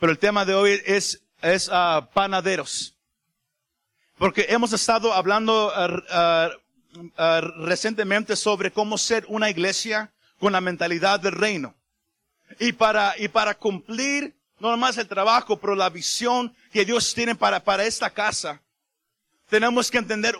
Pero 0.00 0.12
el 0.12 0.18
tema 0.18 0.46
de 0.46 0.54
hoy 0.54 0.82
es, 0.86 1.22
es 1.42 1.68
ah, 1.70 2.08
panaderos. 2.14 2.96
Porque 4.16 4.46
hemos 4.48 4.72
estado 4.72 5.12
hablando 5.12 5.70
ah, 5.74 6.50
ah, 7.18 7.40
recientemente 7.58 8.34
sobre 8.34 8.72
cómo 8.72 8.96
ser 8.96 9.26
una 9.28 9.50
iglesia 9.50 10.10
con 10.38 10.52
la 10.52 10.62
mentalidad 10.62 11.20
del 11.20 11.32
reino. 11.32 11.76
Y 12.58 12.72
para, 12.72 13.14
y 13.18 13.28
para 13.28 13.54
cumplir 13.54 14.34
no 14.58 14.70
nomás 14.70 14.96
el 14.98 15.06
trabajo, 15.06 15.58
pero 15.58 15.74
la 15.74 15.90
visión 15.90 16.54
que 16.72 16.84
Dios 16.84 17.14
tiene 17.14 17.34
para, 17.34 17.62
para 17.62 17.84
esta 17.84 18.10
casa, 18.10 18.62
tenemos 19.48 19.90
que 19.90 19.98
entender, 19.98 20.36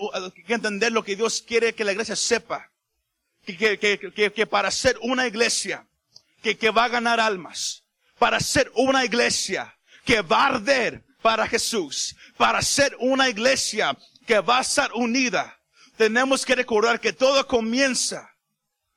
que 0.47 0.55
entender 0.55 0.93
lo 0.93 1.05
que 1.05 1.17
Dios 1.17 1.43
quiere 1.47 1.75
que 1.75 1.85
la 1.85 1.93
iglesia 1.93 2.17
sepa. 2.17 2.71
Que, 3.45 3.79
que, 3.79 3.99
que, 3.99 4.33
que 4.33 4.47
para 4.47 4.71
ser 4.71 4.99
una 5.01 5.27
iglesia 5.27 5.87
que, 6.43 6.57
que 6.57 6.71
va 6.71 6.85
a 6.85 6.89
ganar 6.89 7.19
almas, 7.19 7.80
para 8.21 8.39
ser 8.39 8.71
una 8.75 9.03
iglesia 9.03 9.75
que 10.05 10.21
va 10.21 10.43
a 10.43 10.47
arder 10.49 11.03
para 11.23 11.49
Jesús, 11.49 12.15
para 12.37 12.61
ser 12.61 12.95
una 13.01 13.31
iglesia 13.31 13.97
que 14.27 14.41
va 14.41 14.59
a 14.59 14.61
estar 14.61 14.93
unida, 14.93 15.59
tenemos 15.97 16.45
que 16.45 16.55
recordar 16.55 17.01
que 17.01 17.15
todo 17.15 17.47
comienza 17.47 18.31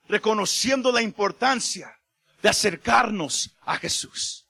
reconociendo 0.09 0.91
la 0.91 1.01
importancia 1.01 1.97
de 2.41 2.49
acercarnos 2.49 3.55
a 3.61 3.77
Jesús 3.77 4.43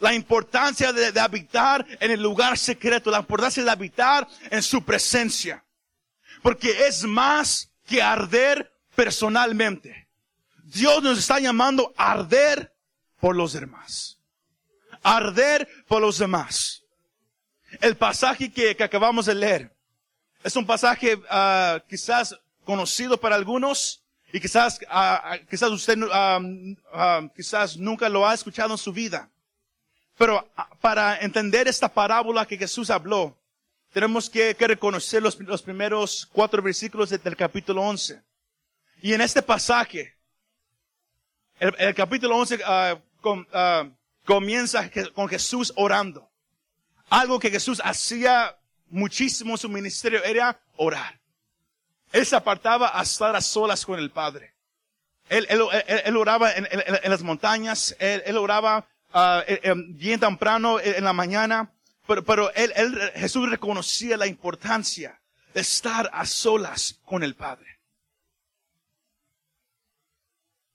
la 0.00 0.12
importancia 0.12 0.92
de, 0.92 1.18
habitar 1.20 1.86
en 2.00 2.10
el 2.10 2.20
lugar 2.20 2.58
secreto, 2.58 3.08
la 3.08 3.20
importancia 3.20 3.62
de 3.62 3.70
habitar 3.70 4.26
en 4.50 4.60
su 4.60 4.84
presencia. 4.84 5.64
Porque 6.42 6.88
es 6.88 7.04
más 7.04 7.70
que 7.86 8.02
arder 8.02 8.72
personalmente. 8.96 10.08
Dios 10.64 11.04
nos 11.04 11.20
está 11.20 11.38
llamando 11.38 11.94
a 11.96 12.12
arder 12.12 12.71
por 13.22 13.36
los 13.36 13.52
demás. 13.52 14.18
Arder 15.00 15.68
por 15.86 16.02
los 16.02 16.18
demás. 16.18 16.82
El 17.80 17.96
pasaje 17.96 18.52
que, 18.52 18.76
acabamos 18.82 19.26
de 19.26 19.36
leer 19.36 19.76
es 20.42 20.56
un 20.56 20.66
pasaje 20.66 21.14
uh, 21.14 21.78
quizás 21.88 22.36
conocido 22.64 23.16
para 23.20 23.36
algunos 23.36 24.02
y 24.32 24.40
quizás, 24.40 24.80
uh, 24.90 25.46
quizás 25.48 25.70
usted 25.70 25.96
quizás 27.36 27.76
nunca 27.76 28.08
lo 28.08 28.26
ha 28.26 28.34
escuchado 28.34 28.72
en 28.72 28.78
su 28.78 28.92
vida. 28.92 29.30
Pero 30.18 30.50
ah, 30.56 30.68
para 30.80 31.16
entender 31.18 31.68
esta 31.68 31.88
parábola 31.88 32.44
que 32.44 32.58
Jesús 32.58 32.90
habló, 32.90 33.38
tenemos 33.92 34.28
que, 34.28 34.52
reconocer 34.58 35.22
los, 35.22 35.36
primeros 35.62 36.28
cuatro 36.32 36.60
versículos 36.60 37.10
del 37.10 37.36
capítulo 37.36 37.82
11. 37.82 38.20
Y 39.00 39.12
en 39.14 39.20
este 39.20 39.42
pasaje, 39.42 40.16
el, 41.60 41.94
capítulo 41.94 42.36
11 42.38 42.58
ah, 43.52 43.88
comienza 44.24 44.90
con 45.14 45.28
Jesús 45.28 45.72
orando. 45.76 46.30
Algo 47.08 47.38
que 47.38 47.50
Jesús 47.50 47.80
hacía 47.84 48.56
muchísimo 48.88 49.52
en 49.52 49.58
su 49.58 49.68
ministerio 49.68 50.22
era 50.24 50.60
orar. 50.76 51.18
Él 52.12 52.26
se 52.26 52.36
apartaba 52.36 52.98
a 52.98 53.02
estar 53.02 53.34
a 53.34 53.40
solas 53.40 53.84
con 53.84 53.98
el 53.98 54.10
Padre. 54.10 54.54
Él, 55.28 56.16
oraba 56.16 56.52
en, 56.52 56.66
las 57.10 57.22
montañas, 57.22 57.96
él, 57.98 58.36
oraba 58.36 58.86
uh, 59.14 59.40
bien 59.88 60.20
temprano 60.20 60.78
en 60.78 61.04
la 61.04 61.14
mañana, 61.14 61.72
pero, 62.06 62.22
pero 62.22 62.52
él, 62.54 62.70
él, 62.76 63.12
Jesús 63.14 63.48
reconocía 63.48 64.18
la 64.18 64.26
importancia 64.26 65.18
de 65.54 65.60
estar 65.62 66.10
a 66.12 66.26
solas 66.26 67.00
con 67.04 67.22
el 67.22 67.34
Padre. 67.34 67.71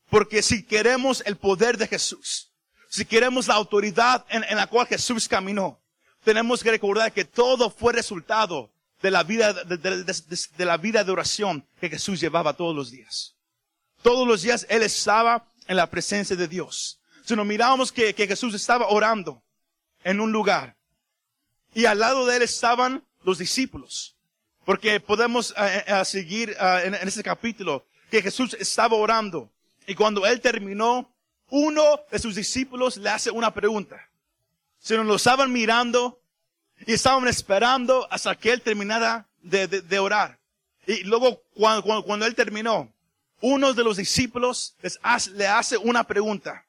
Porque 0.09 0.41
si 0.41 0.63
queremos 0.63 1.21
el 1.25 1.37
poder 1.37 1.77
de 1.77 1.87
Jesús, 1.87 2.51
si 2.89 3.05
queremos 3.05 3.47
la 3.47 3.55
autoridad 3.55 4.25
en, 4.29 4.43
en, 4.45 4.55
la 4.55 4.67
cual 4.67 4.87
Jesús 4.87 5.27
caminó, 5.27 5.79
tenemos 6.23 6.63
que 6.63 6.71
recordar 6.71 7.11
que 7.11 7.25
todo 7.25 7.69
fue 7.69 7.93
resultado 7.93 8.71
de 9.01 9.11
la 9.11 9.23
vida 9.23 9.53
de, 9.53 10.65
la 10.65 10.77
vida 10.77 11.03
de 11.03 11.11
oración 11.11 11.67
que 11.79 11.89
Jesús 11.89 12.19
llevaba 12.19 12.53
todos 12.53 12.75
los 12.75 12.89
días. 12.89 13.35
Todos 14.01 14.27
los 14.27 14.41
días 14.41 14.65
Él 14.69 14.83
estaba 14.83 15.51
en 15.67 15.75
la 15.77 15.89
presencia 15.89 16.35
de 16.35 16.47
Dios 16.47 16.97
sino 17.27 17.43
miramos 17.43 17.91
que, 17.91 18.15
que 18.15 18.25
Jesús 18.25 18.53
estaba 18.53 18.87
orando 18.87 19.43
en 20.05 20.21
un 20.21 20.31
lugar. 20.31 20.77
Y 21.73 21.83
al 21.83 21.99
lado 21.99 22.25
de 22.25 22.37
él 22.37 22.41
estaban 22.41 23.03
los 23.23 23.37
discípulos. 23.37 24.15
Porque 24.63 25.01
podemos 25.01 25.53
eh, 25.57 25.83
eh, 25.85 26.05
seguir 26.05 26.55
eh, 26.57 26.81
en, 26.85 26.93
ese 27.05 27.21
capítulo 27.21 27.85
que 28.09 28.21
Jesús 28.21 28.55
estaba 28.57 28.95
orando. 28.95 29.51
Y 29.87 29.95
cuando 29.95 30.27
él 30.27 30.41
terminó, 30.41 31.09
uno 31.49 32.01
de 32.11 32.19
sus 32.19 32.35
discípulos 32.35 32.97
le 32.97 33.09
hace 33.09 33.31
una 33.31 33.53
pregunta. 33.53 34.09
Si 34.79 34.93
no 34.95 35.03
lo 35.05 35.15
estaban 35.15 35.51
mirando 35.51 36.21
y 36.85 36.93
estaban 36.93 37.27
esperando 37.27 38.05
hasta 38.11 38.35
que 38.35 38.51
él 38.51 38.61
terminara 38.61 39.27
de, 39.41 39.67
de, 39.67 39.99
orar. 39.99 40.39
Y 40.85 41.03
luego 41.03 41.41
cuando, 41.55 42.03
cuando, 42.03 42.25
él 42.25 42.35
terminó, 42.35 42.93
uno 43.39 43.73
de 43.73 43.83
los 43.83 43.97
discípulos 43.97 44.75
le 45.33 45.47
hace 45.47 45.77
una 45.77 46.03
pregunta. 46.03 46.65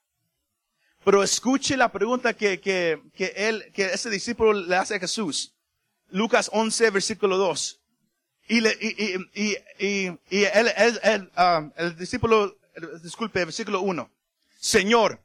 Pero 1.04 1.22
escuche 1.22 1.76
la 1.76 1.90
pregunta 1.90 2.34
que, 2.34 2.60
que, 2.60 3.02
que 3.14 3.32
él, 3.36 3.70
que 3.72 3.86
ese 3.86 4.10
discípulo 4.10 4.52
le 4.52 4.76
hace 4.76 4.94
a 4.94 5.00
Jesús. 5.00 5.54
Lucas 6.10 6.50
11, 6.52 6.90
versículo 6.90 7.36
2. 7.36 7.80
Y, 8.48 8.60
le, 8.60 8.78
y, 8.80 9.14
y, 9.34 9.56
y, 9.78 10.18
y 10.30 10.44
él, 10.44 10.72
él, 11.02 11.30
um, 11.36 11.70
el 11.76 11.96
discípulo, 11.96 12.57
disculpe, 13.02 13.44
versículo 13.44 13.80
1. 13.80 14.10
Señor, 14.58 15.22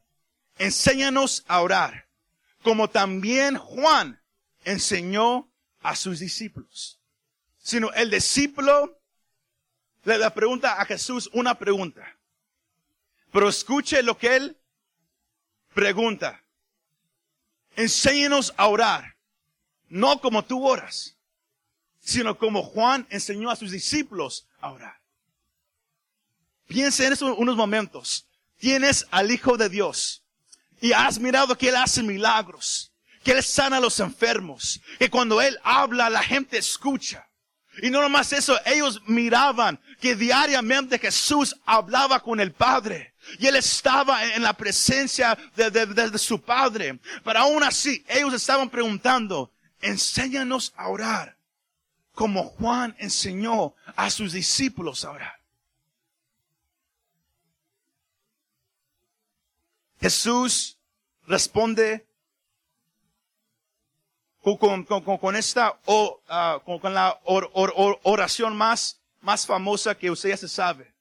enséñanos 0.58 1.44
a 1.47 1.62
orar, 1.62 2.08
como 2.64 2.90
también 2.90 3.58
Juan 3.58 4.22
enseñó 4.64 5.50
a 5.81 5.96
sus 5.96 6.19
discípulos. 6.19 7.00
Sino 7.58 7.91
el 7.94 8.09
discípulo 8.09 9.00
le, 10.03 10.18
le 10.18 10.31
pregunta 10.31 10.81
a 10.81 10.86
Jesús 10.86 11.30
una 11.34 11.58
pregunta. 11.58 12.18
Pero 13.31 13.50
escuche 13.50 14.03
lo 14.03 14.18
que 14.18 14.35
él 14.35 14.58
Pregunta. 15.74 16.44
Enséñenos 17.75 18.53
a 18.58 18.68
orar. 18.68 19.16
No 19.90 20.22
como 20.22 20.44
tú 20.44 20.66
oras, 20.68 21.18
sino 22.00 22.38
como 22.38 22.64
Juan 22.64 23.06
enseñó 23.09 23.52
a 23.52 23.56
sus 23.56 23.72
discípulos 23.72 24.47
a 24.59 24.72
orar. 24.72 25.03
Piensa 26.68 27.06
en 27.06 27.13
eso 27.13 27.35
unos 27.35 27.56
momentos. 27.56 28.28
Tienes 28.59 29.07
al 29.12 29.31
Hijo 29.31 29.57
de 29.57 29.69
Dios 29.69 30.24
y 30.81 30.94
has 30.94 31.19
mirado 31.19 31.57
que 31.57 31.69
Él 31.69 31.75
hace 31.75 32.03
milagros, 32.03 32.91
que 33.24 33.31
Él 33.31 33.44
sana 33.44 33.78
a 33.78 33.81
los 33.81 34.00
enfermos, 34.00 34.81
que 35.00 35.09
cuando 35.09 35.41
Él 35.41 35.59
habla 35.63 36.09
la 36.09 36.23
gente 36.23 36.57
escucha. 36.57 37.28
Y 37.81 37.90
no 37.90 38.02
nomás 38.02 38.31
eso, 38.34 38.59
ellos 38.66 39.02
miraban 39.07 39.79
que 40.00 40.16
diariamente 40.16 41.00
Jesús 41.00 41.56
hablaba 41.66 42.19
con 42.19 42.40
el 42.40 42.52
Padre. 42.52 43.13
Y 43.40 43.47
él 43.47 43.56
estaba 43.56 44.23
en 44.34 44.44
la 44.44 44.53
presencia 44.53 45.38
de, 45.56 46.18
su 46.18 46.41
padre. 46.41 47.00
Pero 47.23 47.40
aún 47.40 47.63
así, 47.63 48.03
ellos 48.07 48.34
estaban 48.34 48.69
preguntando, 48.69 49.52
enséñanos 49.81 50.73
a 50.75 50.90
orar, 50.90 51.38
como 52.13 52.44
Juan 52.44 52.96
enseñó 53.00 53.73
a 53.96 54.09
sus 54.09 54.34
discípulos 54.34 55.06
a 55.06 55.12
orar. 55.12 55.43
Jesús 60.03 60.78
responde 61.28 62.06
con, 64.41 65.36
esta, 65.38 65.80
ah, 66.28 66.62
con, 66.66 66.94
la 66.94 67.18
oración 67.24 68.53
más, 68.53 69.00
más 69.22 69.46
famosa 69.46 69.96
que 69.96 70.12
usted 70.12 70.31
ya 70.31 70.36
se 70.36 70.50
sabe. 70.50 70.94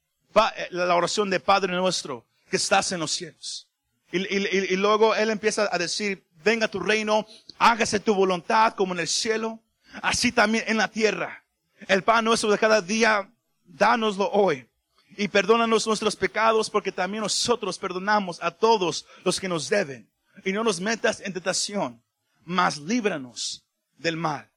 Eh, 0.56 0.68
la 0.70 0.94
oración 0.94 1.28
de 1.30 1.40
Padre 1.40 1.72
nuestro 1.72 2.24
que 2.48 2.56
estás 2.58 2.92
en 2.92 3.00
los 3.00 3.10
cielos. 3.10 3.66
Y, 4.12 4.76
luego 4.76 5.16
Él 5.16 5.30
empieza 5.30 5.68
a 5.72 5.78
decir, 5.78 6.24
venga 6.44 6.68
tu 6.68 6.78
reino, 6.78 7.26
hágase 7.58 7.98
tu 7.98 8.14
voluntad 8.14 8.74
como 8.74 8.94
en 8.94 9.00
el 9.00 9.08
cielo, 9.08 9.58
así 10.00 10.30
también 10.30 10.62
en 10.68 10.76
la 10.76 10.86
tierra. 10.86 11.44
El 11.88 12.04
pan 12.04 12.24
nuestro 12.24 12.52
de 12.52 12.58
cada 12.58 12.80
día, 12.80 13.28
dánoslo 13.64 14.30
hoy. 14.30 14.68
Y 15.16 15.28
perdónanos 15.28 15.86
nuestros 15.86 16.16
pecados 16.16 16.70
porque 16.70 16.92
también 16.92 17.22
nosotros 17.22 17.78
perdonamos 17.78 18.42
a 18.42 18.50
todos 18.50 19.06
los 19.24 19.38
que 19.38 19.48
nos 19.48 19.68
deben. 19.68 20.10
Y 20.44 20.52
no 20.52 20.64
nos 20.64 20.80
metas 20.80 21.20
en 21.20 21.32
tentación, 21.32 22.02
mas 22.44 22.78
líbranos 22.78 23.64
del 23.98 24.16
mal. 24.16 24.50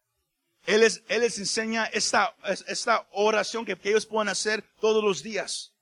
Él, 0.66 0.84
es, 0.84 1.04
él 1.10 1.22
les 1.22 1.38
enseña 1.38 1.86
esta, 1.86 2.36
esta 2.68 3.07
oración 3.12 3.66
que, 3.66 3.78
ellos 3.84 4.06
pueden 4.06 4.30
hacer 4.30 4.63
todos 4.80 5.04
los 5.04 5.22
días. 5.22 5.74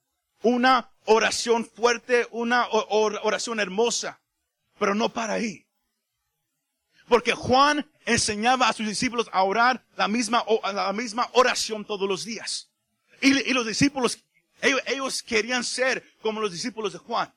Una 0.42 0.92
oración 1.06 1.66
fuerte, 1.66 2.28
una 2.32 2.68
oración 2.70 3.60
hermosa, 3.60 4.20
pero 4.78 4.94
no 4.94 5.10
para 5.10 5.34
ahí. 5.34 5.66
Porque 7.08 7.34
Juan 7.34 7.90
enseñaba 8.06 8.68
a 8.68 8.74
sus 8.74 8.88
discípulos 8.88 9.30
a 9.32 9.44
orar 9.44 9.86
la 9.96 10.08
misma, 10.08 10.44
la 10.74 10.92
misma 10.92 11.30
oración 11.34 11.86
todos 11.86 12.08
los 12.10 12.26
días. 12.26 12.70
Y 13.22 13.54
los 13.54 13.66
discípulos, 13.66 14.22
ellos, 14.64 15.22
querían 15.24 15.64
ser 15.64 16.04
como 16.22 16.42
los 16.42 16.52
discípulos 16.52 16.94
de 16.94 17.00
Juan. 17.00 17.34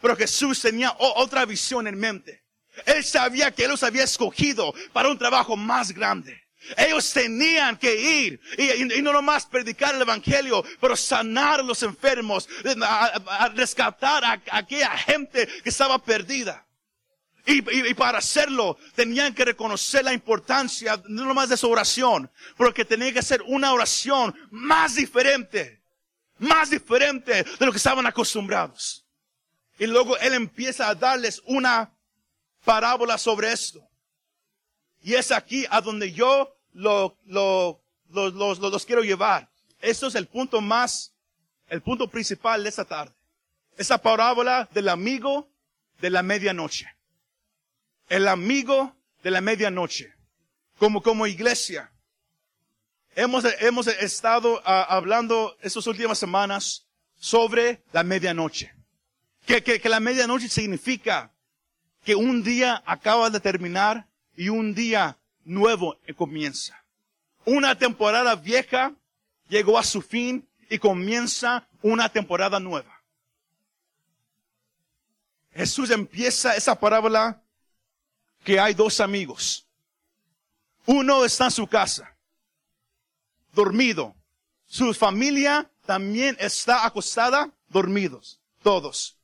Pero 0.00 0.16
Jesús 0.16 0.60
tenía 0.60 0.94
otra 0.98 1.44
visión 1.44 1.86
en 1.86 1.98
mente. 1.98 2.42
Él 2.84 3.02
sabía 3.04 3.50
que 3.50 3.66
los 3.66 3.82
había 3.82 4.04
escogido 4.04 4.74
para 4.92 5.08
un 5.08 5.18
trabajo 5.18 5.56
más 5.56 5.92
grande. 5.92 6.46
Ellos 6.76 7.12
tenían 7.12 7.76
que 7.76 7.94
ir 7.94 8.40
y, 8.58 9.02
no 9.02 9.12
nomás 9.12 9.46
predicar 9.46 9.94
el 9.94 10.02
evangelio, 10.02 10.64
pero 10.80 10.96
sanar 10.96 11.60
a 11.60 11.62
los 11.62 11.82
enfermos, 11.82 12.48
rescatar 13.54 14.24
a, 14.24 14.42
aquella 14.50 14.90
gente 14.98 15.46
que 15.62 15.68
estaba 15.68 15.98
perdida. 16.02 16.66
Y, 17.48 17.94
para 17.94 18.18
hacerlo 18.18 18.76
tenían 18.96 19.32
que 19.32 19.44
reconocer 19.44 20.04
la 20.04 20.12
importancia 20.12 21.00
no 21.06 21.24
nomás 21.24 21.48
de 21.48 21.56
su 21.56 21.70
oración, 21.70 22.28
porque 22.56 22.84
tenía 22.84 23.12
que 23.12 23.22
ser 23.22 23.40
una 23.42 23.72
oración 23.72 24.34
más 24.50 24.96
diferente, 24.96 25.80
más 26.38 26.70
diferente 26.70 27.44
de 27.44 27.66
lo 27.66 27.72
que 27.72 27.78
estaban 27.78 28.06
acostumbrados. 28.06 29.04
Y 29.78 29.86
luego 29.86 30.16
él 30.18 30.34
empieza 30.34 30.88
a 30.88 30.94
darles 30.94 31.42
una 31.46 31.92
parábola 32.64 33.18
sobre 33.18 33.52
esto. 33.52 33.86
Y 35.02 35.14
es 35.14 35.30
aquí 35.30 35.66
a 35.70 35.80
donde 35.80 36.12
yo 36.12 36.56
lo, 36.72 37.16
lo, 37.26 37.80
los 38.08 38.86
quiero 38.86 39.02
llevar. 39.02 39.48
Esto 39.80 40.06
es 40.08 40.14
el 40.14 40.26
punto 40.26 40.60
más, 40.60 41.12
el 41.68 41.82
punto 41.82 42.08
principal 42.08 42.62
de 42.62 42.70
esta 42.70 42.84
tarde. 42.84 43.14
Esa 43.76 43.98
parábola 43.98 44.68
del 44.72 44.88
amigo 44.88 45.48
de 46.00 46.10
la 46.10 46.22
medianoche. 46.22 46.86
El 48.08 48.26
amigo 48.28 48.96
de 49.22 49.30
la 49.30 49.40
medianoche. 49.40 50.14
Como, 50.78 51.02
como 51.02 51.26
iglesia. 51.26 51.92
Hemos, 53.16 53.46
hemos 53.60 53.86
estado 53.86 54.60
ah, 54.66 54.86
hablando 54.90 55.56
estas 55.62 55.86
últimas 55.86 56.18
semanas 56.18 56.86
sobre 57.16 57.82
la 57.92 58.02
medianoche. 58.02 58.74
Que, 59.46 59.62
que, 59.62 59.80
que 59.80 59.88
la 59.88 60.00
medianoche 60.00 60.50
significa 60.50 61.32
que 62.04 62.14
un 62.14 62.42
día 62.42 62.82
acaba 62.84 63.30
de 63.30 63.40
terminar 63.40 64.06
y 64.36 64.50
un 64.50 64.74
día 64.74 65.18
nuevo 65.44 65.98
comienza. 66.14 66.84
Una 67.46 67.78
temporada 67.78 68.34
vieja 68.34 68.94
llegó 69.48 69.78
a 69.78 69.82
su 69.82 70.02
fin 70.02 70.46
y 70.68 70.78
comienza 70.78 71.66
una 71.80 72.10
temporada 72.10 72.60
nueva. 72.60 73.02
Jesús 75.54 75.88
empieza 75.90 76.54
esa 76.54 76.78
parábola 76.78 77.42
que 78.44 78.60
hay 78.60 78.74
dos 78.74 79.00
amigos. 79.00 79.66
Uno 80.84 81.24
está 81.24 81.46
en 81.46 81.50
su 81.50 81.66
casa, 81.66 82.15
dormido. 83.56 84.14
Su 84.66 84.94
familia 84.94 85.68
también 85.84 86.36
está 86.38 86.86
acostada, 86.86 87.50
dormidos, 87.68 88.40
todos. 88.62 89.18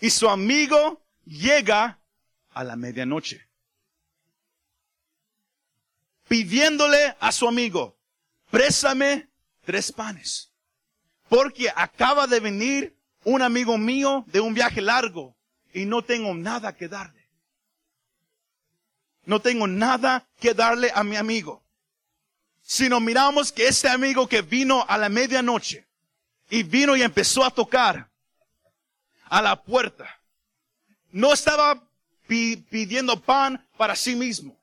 Y 0.00 0.10
su 0.10 0.28
amigo 0.28 1.06
llega 1.24 2.00
a 2.50 2.64
la 2.64 2.74
medianoche 2.74 3.46
pidiéndole 6.28 7.16
a 7.20 7.32
su 7.32 7.46
amigo, 7.48 7.96
préstame 8.50 9.28
tres 9.64 9.92
panes. 9.92 10.52
Porque 11.28 11.70
acaba 11.74 12.26
de 12.26 12.40
venir 12.40 12.96
un 13.24 13.42
amigo 13.42 13.78
mío 13.78 14.24
de 14.28 14.40
un 14.40 14.54
viaje 14.54 14.80
largo 14.80 15.36
y 15.72 15.84
no 15.84 16.02
tengo 16.02 16.34
nada 16.34 16.76
que 16.76 16.88
darle. 16.88 17.28
No 19.24 19.40
tengo 19.40 19.66
nada 19.66 20.28
que 20.38 20.54
darle 20.54 20.92
a 20.94 21.02
mi 21.02 21.16
amigo. 21.16 21.65
Si 22.68 22.88
nos 22.88 23.00
miramos 23.00 23.52
que 23.52 23.68
este 23.68 23.88
amigo 23.88 24.26
que 24.26 24.42
vino 24.42 24.84
a 24.88 24.98
la 24.98 25.08
medianoche 25.08 25.86
y 26.50 26.64
vino 26.64 26.96
y 26.96 27.02
empezó 27.02 27.44
a 27.44 27.50
tocar 27.52 28.10
a 29.26 29.40
la 29.40 29.62
puerta, 29.62 30.20
no 31.12 31.32
estaba 31.32 31.80
pidiendo 32.26 33.20
pan 33.22 33.64
para 33.76 33.94
sí 33.94 34.16
mismo. 34.16 34.58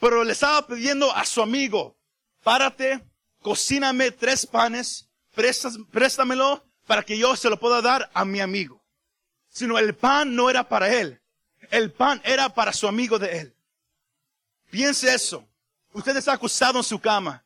Pero 0.00 0.24
le 0.24 0.32
estaba 0.32 0.66
pidiendo 0.66 1.14
a 1.14 1.24
su 1.24 1.40
amigo, 1.40 1.96
párate, 2.42 3.00
cocíname 3.42 4.10
tres 4.10 4.44
panes, 4.44 5.08
préstamelo 5.92 6.64
para 6.88 7.04
que 7.04 7.16
yo 7.16 7.36
se 7.36 7.48
lo 7.48 7.60
pueda 7.60 7.80
dar 7.80 8.10
a 8.12 8.24
mi 8.24 8.40
amigo. 8.40 8.82
Sino 9.50 9.78
el 9.78 9.94
pan 9.94 10.34
no 10.34 10.50
era 10.50 10.68
para 10.68 10.92
él. 10.92 11.20
El 11.70 11.92
pan 11.92 12.20
era 12.24 12.48
para 12.48 12.72
su 12.72 12.88
amigo 12.88 13.20
de 13.20 13.38
él. 13.38 13.54
Piense 14.68 15.14
eso. 15.14 15.46
Usted 15.92 16.16
está 16.16 16.34
acostado 16.34 16.78
en 16.78 16.84
su 16.84 17.00
cama, 17.00 17.42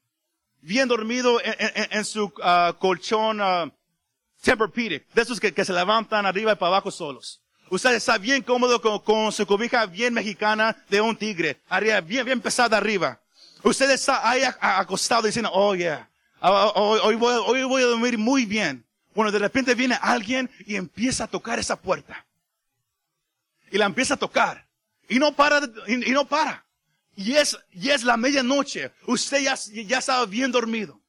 bien 0.61 0.87
dormido 0.89 1.41
en, 1.43 2.05
su 2.05 2.33
ah, 2.43 2.75
colchón 2.79 3.41
uh, 3.41 3.71
Tempur-Pedic, 4.43 5.07
de 5.15 5.23
esos 5.23 5.41
que, 5.41 5.65
se 5.65 5.73
levantan 5.73 6.27
arriba 6.27 6.53
y 6.53 6.57
para 6.57 6.69
abajo 6.69 6.91
solos. 6.91 7.41
Usted 7.71 7.95
está 7.95 8.19
bien 8.19 8.43
cómodo 8.43 8.81
con, 9.03 9.33
su 9.33 9.47
cobija 9.47 9.87
bien 9.87 10.13
mexicana 10.13 10.77
de 10.89 11.01
un 11.01 11.17
tigre, 11.17 11.61
arriba, 11.69 12.01
bien, 12.01 12.27
bien 12.27 12.41
pesada 12.41 12.77
arriba. 12.77 13.19
Usted 13.63 13.91
está 13.91 14.29
ahí 14.29 14.43
acostado 14.61 15.23
diciendo, 15.23 15.51
oh 15.53 15.75
yeah, 15.75 16.09
ah, 16.41 16.73
hoy 16.75 17.15
voy 17.15 17.83
a 17.83 17.87
dormir 17.87 18.19
muy 18.19 18.45
bien. 18.45 18.85
Bueno, 19.15 19.31
de 19.31 19.39
repente 19.39 19.75
viene 19.75 19.97
alguien 20.01 20.51
y 20.67 20.75
empieza 20.77 21.25
a 21.25 21.29
tocar 21.29 21.59
esa 21.59 21.77
puerta. 21.77 22.27
Y 23.71 23.79
la 23.79 23.87
empieza 23.87 24.15
a 24.15 24.17
tocar. 24.17 24.67
Y 25.09 25.19
no 25.19 25.35
para, 25.35 25.61
y, 25.87 26.11
no 26.11 26.27
para. 26.27 26.64
Y 27.17 27.35
es, 27.35 27.57
y 27.73 27.91
es 27.91 28.03
la 28.03 28.17
medianoche. 28.17 28.93
Usted 29.07 29.43
ya, 29.43 29.55
ya 29.55 29.99
estaba 29.99 30.27
bien 30.27 30.51
dormido. 30.51 31.01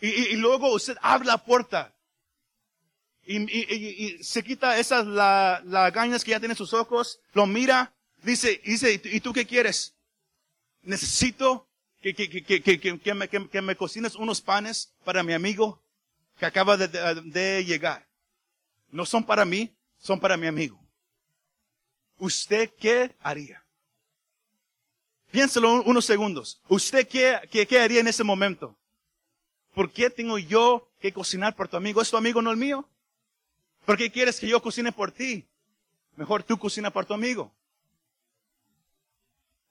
Y, 0.00 0.08
y, 0.08 0.36
luego 0.36 0.72
usted 0.72 0.96
abre 1.00 1.26
la 1.26 1.38
puerta 1.38 1.94
y, 3.26 4.22
se 4.22 4.42
quita 4.42 4.78
esas 4.78 5.06
gañas 5.92 6.24
que 6.24 6.32
ya 6.32 6.40
tiene 6.40 6.52
en 6.52 6.58
sus 6.58 6.74
ojos, 6.74 7.20
lo 7.32 7.46
mira, 7.46 7.94
dice, 8.22 8.60
dice, 8.64 9.00
¿y 9.04 9.20
tú 9.20 9.32
qué 9.32 9.46
quieres? 9.46 9.94
Necesito 10.82 11.66
que, 12.02 12.14
que, 12.14 12.28
que, 12.28 12.98
que, 12.98 13.14
me, 13.14 13.62
me 13.62 13.76
cocines 13.76 14.14
unos 14.14 14.42
panes 14.42 14.92
para 15.04 15.22
mi 15.22 15.32
amigo 15.32 15.82
que 16.38 16.46
acaba 16.46 16.76
de, 16.76 16.88
de, 17.22 17.64
llegar. 17.64 18.06
No 18.90 19.06
son 19.06 19.24
para 19.24 19.44
mí, 19.44 19.74
son 19.98 20.20
para 20.20 20.36
mi 20.36 20.46
amigo. 20.46 20.78
¿Usted 22.18 22.70
qué 22.78 23.16
haría? 23.20 23.63
Piénselo 25.34 25.82
unos 25.82 26.04
segundos. 26.04 26.60
¿Usted 26.68 27.08
qué, 27.08 27.40
qué, 27.50 27.66
qué 27.66 27.80
haría 27.80 27.98
en 27.98 28.06
ese 28.06 28.22
momento? 28.22 28.78
¿Por 29.74 29.90
qué 29.90 30.08
tengo 30.08 30.38
yo 30.38 30.88
que 31.00 31.12
cocinar 31.12 31.56
por 31.56 31.66
tu 31.66 31.76
amigo? 31.76 32.00
¿Es 32.00 32.08
tu 32.08 32.16
amigo, 32.16 32.40
no 32.40 32.52
el 32.52 32.56
mío? 32.56 32.88
¿Por 33.84 33.96
qué 33.96 34.12
quieres 34.12 34.38
que 34.38 34.46
yo 34.46 34.62
cocine 34.62 34.92
por 34.92 35.10
ti? 35.10 35.44
Mejor 36.14 36.44
tú 36.44 36.56
cocina 36.56 36.92
por 36.92 37.04
tu 37.04 37.14
amigo. 37.14 37.52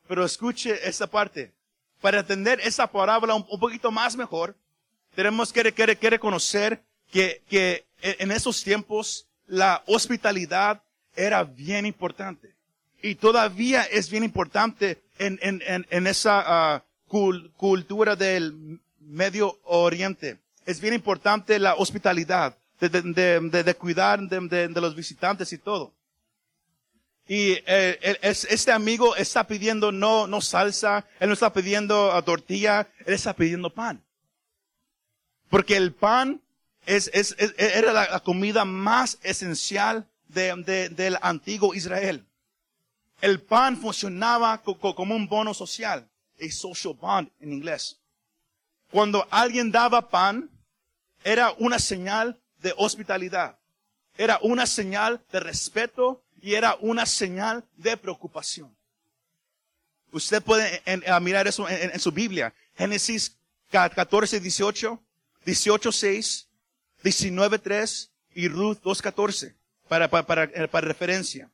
Pero 0.05 0.25
escuche 0.25 0.85
esta 0.85 1.07
parte. 1.07 1.53
Para 2.01 2.19
entender 2.19 2.59
esa 2.59 2.85
parábola 2.85 3.33
un, 3.33 3.47
poquito 3.57 3.89
más 3.89 4.17
mejor, 4.17 4.57
tenemos 5.15 5.53
que, 5.53 5.71
que, 5.71 6.09
reconocer 6.09 6.83
que, 7.09 7.41
que, 7.47 7.85
en 8.01 8.33
esos 8.33 8.61
tiempos 8.65 9.29
la 9.47 9.81
hospitalidad 9.87 10.83
era 11.15 11.45
bien 11.45 11.85
importante. 11.85 12.53
Y 13.03 13.15
todavía 13.15 13.83
es 13.83 14.09
bien 14.09 14.23
importante 14.23 15.03
en, 15.19 15.37
en, 15.41 15.61
en, 15.89 16.07
esa 16.07 16.41
ah, 16.47 16.83
cultura 17.05 18.15
del 18.15 18.79
Medio 19.01 19.59
Oriente. 19.65 20.39
Es 20.65 20.79
bien 20.79 20.93
importante 20.93 21.59
la 21.59 21.75
hospitalidad 21.75 22.57
de, 22.79 22.89
de, 22.89 23.75
cuidar 23.75 24.21
de, 24.21 24.69
los 24.69 24.95
visitantes 24.95 25.51
y 25.51 25.57
todo. 25.57 25.91
Y 27.27 27.57
eh, 27.65 28.17
este 28.21 28.71
amigo 28.71 29.17
está 29.17 29.45
pidiendo 29.47 29.91
no, 29.91 30.25
no 30.25 30.39
salsa, 30.39 31.05
él 31.19 31.27
no 31.27 31.33
está 31.33 31.51
pidiendo 31.51 32.09
ah, 32.13 32.21
tortilla, 32.21 32.87
él 33.05 33.15
está 33.15 33.33
pidiendo 33.33 33.69
pan. 33.69 34.01
Porque 35.49 35.75
el 35.75 35.91
pan 35.91 36.39
es, 36.85 37.11
es, 37.13 37.35
era 37.57 37.91
la, 37.91 38.21
comida 38.21 38.63
más 38.63 39.19
esencial 39.23 40.07
del 40.29 41.17
antiguo 41.21 41.75
Israel. 41.75 42.25
El 43.23 43.39
pan 43.39 43.77
funcionaba 43.77 44.61
como 44.61 45.15
un 45.15 45.29
bono 45.29 45.53
social, 45.53 46.09
a 46.41 46.51
social 46.51 46.93
bond 46.93 47.31
en 47.39 47.53
inglés. 47.53 47.97
Cuando 48.91 49.25
alguien 49.31 49.71
daba 49.71 50.09
pan, 50.09 50.49
era 51.23 51.53
una 51.57 51.79
señal 51.79 52.37
de 52.59 52.73
hospitalidad. 52.75 53.57
Era 54.17 54.39
una 54.41 54.65
señal 54.65 55.23
de 55.31 55.39
respeto 55.39 56.21
y 56.41 56.55
era 56.55 56.75
una 56.81 57.05
señal 57.05 57.63
de 57.77 57.95
preocupación. 57.95 58.75
Usted 60.11 60.43
puede 60.43 60.83
mirar 61.21 61.47
eso 61.47 61.69
en, 61.69 61.97
su 62.01 62.11
Biblia. 62.11 62.53
Génesis 62.75 63.37
14, 63.71 64.41
18, 64.41 65.01
18, 65.45 65.91
6, 65.93 66.49
19, 67.01 67.59
3 67.59 68.11
y 68.35 68.49
Ruth 68.49 68.79
2, 68.83 69.01
14 69.01 69.55
para, 69.87 70.81
referencia. 70.81 71.49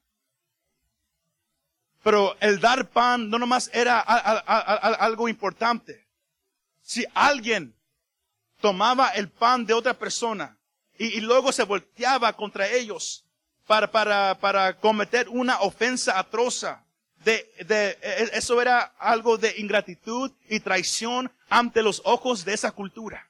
Pero 2.04 2.38
el 2.40 2.60
dar 2.60 2.90
pan 2.90 3.30
no 3.30 3.38
nomás 3.38 3.70
era 3.74 4.00
algo 4.00 5.28
importante. 5.28 6.08
Si 6.82 7.06
alguien 7.14 7.76
tomaba 8.62 9.10
el 9.10 9.30
pan 9.30 9.66
de 9.66 9.74
otra 9.74 9.94
persona 9.94 10.58
y, 10.98 11.22
luego 11.22 11.52
se 11.52 11.64
volteaba 11.64 12.34
contra 12.34 12.68
ellos. 12.68 13.26
para, 13.66 13.92
para, 13.92 14.40
para 14.40 14.80
cometer 14.80 15.30
una 15.30 15.60
ofensa 15.62 16.18
atroza. 16.18 16.84
De, 17.24 17.52
de, 17.68 17.98
e, 18.02 18.30
eso 18.34 18.60
era 18.62 18.82
algo 18.98 19.38
de 19.38 19.54
ingratitud 19.60 20.32
y 20.50 20.60
traición 20.62 21.32
ante 21.50 21.84
los 21.84 22.02
ojos 22.06 22.46
de 22.46 22.54
esa 22.54 22.72
cultura. 22.72 23.30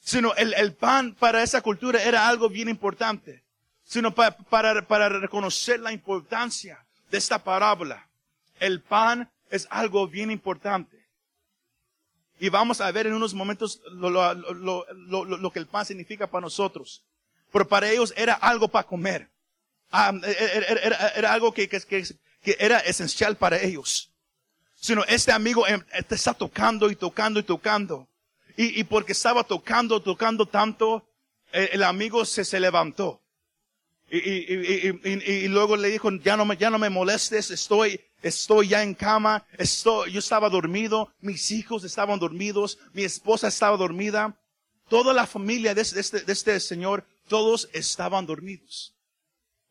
Sino 0.00 0.34
el, 0.34 0.54
el 0.54 0.74
pan 0.74 1.14
para 1.14 1.42
esa 1.42 1.60
cultura 1.60 2.02
era 2.02 2.26
algo 2.26 2.48
bien 2.48 2.68
importante. 2.68 3.44
Sino 3.84 4.12
para, 4.14 4.36
para, 4.36 4.86
para 4.88 5.08
reconocer 5.08 5.78
la 5.80 5.92
importancia 5.92 6.84
de 7.10 7.18
esta 7.18 7.42
parábola. 7.42 8.08
El 8.60 8.80
pan 8.82 9.30
es 9.50 9.66
algo 9.70 10.06
bien 10.06 10.30
importante. 10.30 10.98
Y 12.40 12.48
vamos 12.50 12.80
a 12.80 12.90
ver 12.92 13.06
en 13.06 13.14
unos 13.14 13.34
momentos 13.34 13.80
lo, 13.90 14.10
lo, 14.10 14.34
lo, 14.92 15.24
lo, 15.24 15.50
que 15.50 15.58
el 15.58 15.66
pan 15.66 15.84
significa 15.84 16.28
para 16.28 16.42
nosotros. 16.42 17.04
Pero 17.50 17.66
para 17.66 17.90
ellos 17.90 18.12
era 18.16 18.34
algo 18.34 18.68
para 18.68 18.86
comer. 18.86 19.28
Ah, 19.90 20.12
era, 20.22 20.66
era, 20.82 21.08
era, 21.08 21.32
algo 21.32 21.52
que, 21.52 21.68
que, 21.68 21.80
que, 21.80 22.56
era 22.58 22.78
esencial 22.80 23.36
para 23.36 23.60
ellos. 23.60 24.12
Sino 24.76 25.02
este 25.04 25.32
amigo 25.32 25.66
em, 25.66 25.82
está 25.92 26.34
tocando 26.34 26.90
y 26.90 26.96
tocando 26.96 27.40
y 27.40 27.42
tocando. 27.42 28.06
Y, 28.56 28.78
y 28.80 28.84
porque 28.84 29.12
estaba 29.12 29.42
tocando, 29.42 30.00
tocando 30.00 30.46
tanto, 30.46 31.08
el, 31.50 31.70
el 31.72 31.82
amigo 31.82 32.24
se, 32.24 32.44
se 32.44 32.60
levantó. 32.60 33.20
Y, 34.10 34.16
y, 34.16 35.00
y, 35.04 35.30
y, 35.44 35.48
luego 35.48 35.76
le 35.76 35.88
dijo, 35.88 36.10
ya 36.10 36.36
no 36.36 36.46
me, 36.46 36.56
ya 36.56 36.70
no 36.70 36.78
me 36.78 36.88
molestes, 36.88 37.50
estoy, 37.50 38.00
estoy 38.22 38.68
ya 38.68 38.82
en 38.82 38.94
cama, 38.94 39.46
estoy, 39.58 40.12
yo 40.12 40.20
estaba 40.20 40.48
dormido, 40.48 41.12
mis 41.20 41.50
hijos 41.50 41.84
estaban 41.84 42.18
dormidos, 42.18 42.78
mi 42.94 43.04
esposa 43.04 43.48
estaba 43.48 43.76
dormida, 43.76 44.40
toda 44.88 45.12
la 45.12 45.26
familia 45.26 45.74
de 45.74 45.82
este, 45.82 46.20
de 46.20 46.32
este 46.32 46.58
señor, 46.58 47.04
todos 47.28 47.68
estaban 47.74 48.24
dormidos. 48.24 48.94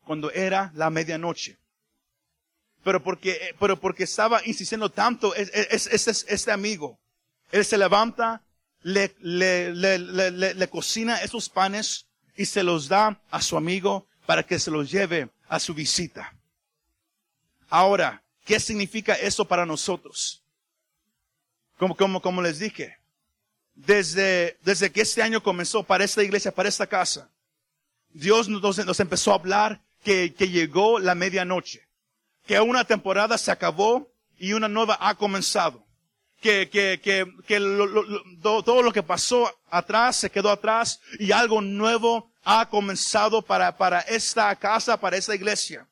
Cuando 0.06 0.32
era 0.32 0.72
la 0.76 0.92
medianoche. 0.92 1.58
Pero 2.84 3.04
porque, 3.04 3.56
pero 3.60 3.80
porque 3.80 4.04
estaba 4.04 4.42
insistiendo 4.46 4.90
tanto, 4.90 5.34
es, 5.34 5.50
es, 5.54 6.08
es, 6.08 6.26
este 6.30 6.52
amigo, 6.52 7.00
él 7.52 7.66
se 7.66 7.78
levanta, 7.78 8.44
le, 8.84 9.16
le, 9.20 9.74
le, 9.74 9.98
le, 9.98 10.54
le 10.54 10.70
cocina 10.70 11.22
esos 11.22 11.50
panes 11.50 12.06
y 12.36 12.46
se 12.46 12.62
los 12.64 12.88
da 12.88 13.20
a 13.32 13.42
su 13.42 13.58
amigo 13.58 14.08
para 14.28 14.44
que 14.44 14.60
se 14.60 14.70
los 14.70 14.92
lleve 14.92 15.30
a 15.48 15.58
su 15.58 15.74
visita. 15.74 16.36
Ahora, 17.70 18.22
¿qué 18.46 18.60
significa 18.60 19.14
eso 19.14 19.46
para 19.46 19.66
nosotros? 19.66 20.44
Como, 21.78 21.96
como, 21.96 22.22
como 22.22 22.42
les 22.42 22.60
dije, 22.60 22.98
desde, 23.74 24.58
desde 24.64 24.92
que 24.92 25.02
este 25.02 25.24
año 25.24 25.42
comenzó 25.42 25.82
para 25.82 26.04
esta 26.04 26.24
iglesia, 26.24 26.52
para 26.52 26.68
esta 26.68 26.88
casa, 26.88 27.30
Dios 28.10 28.50
nos, 28.50 28.86
nos 28.86 29.00
empezó 29.00 29.32
a 29.32 29.36
hablar 29.36 29.82
que, 30.04 30.34
que 30.34 30.50
llegó 30.50 31.00
la 31.00 31.16
medianoche, 31.16 31.88
que 32.46 32.60
una 32.60 32.84
temporada 32.84 33.38
se 33.38 33.52
acabó 33.52 34.12
y 34.38 34.52
una 34.52 34.68
nueva 34.68 34.98
ha 35.00 35.16
comenzado. 35.16 35.86
Que, 36.42 36.70
que, 36.70 37.00
que, 37.02 37.26
que 37.48 37.60
todo 38.44 38.84
lo 38.84 38.92
que 38.92 39.02
pasó 39.02 39.52
atrás 39.72 40.18
se 40.18 40.30
quedó 40.30 40.52
atrás 40.52 41.02
y 41.18 41.32
algo 41.32 41.62
nuevo 41.62 42.32
ha 42.50 42.66
comenzado 42.66 43.42
para, 43.42 43.76
para 43.76 44.00
esta 44.00 44.56
casa, 44.56 44.98
para 44.98 45.18
esta 45.18 45.36
iglesia. 45.36 45.86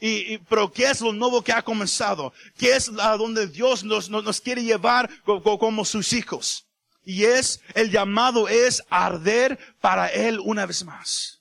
Y, 0.00 0.38
pero 0.38 0.72
¿qué 0.72 0.90
es 0.90 1.00
lo 1.00 1.12
nuevo 1.12 1.40
que 1.40 1.52
ha 1.52 1.62
comenzado? 1.62 2.32
¿Qué 2.58 2.74
es 2.74 2.90
a 2.98 3.16
donde 3.16 3.46
Dios 3.46 3.84
nos, 3.84 4.10
nos, 4.10 4.40
quiere 4.40 4.64
llevar 4.64 5.08
como, 5.22 5.56
como 5.56 5.84
sus 5.84 6.12
hijos? 6.12 6.66
Y 7.04 7.22
es, 7.22 7.60
el 7.74 7.92
llamado 7.92 8.48
es 8.48 8.82
arder 8.90 9.56
para 9.80 10.08
Él 10.08 10.40
una 10.40 10.66
vez 10.66 10.84
más. 10.84 11.40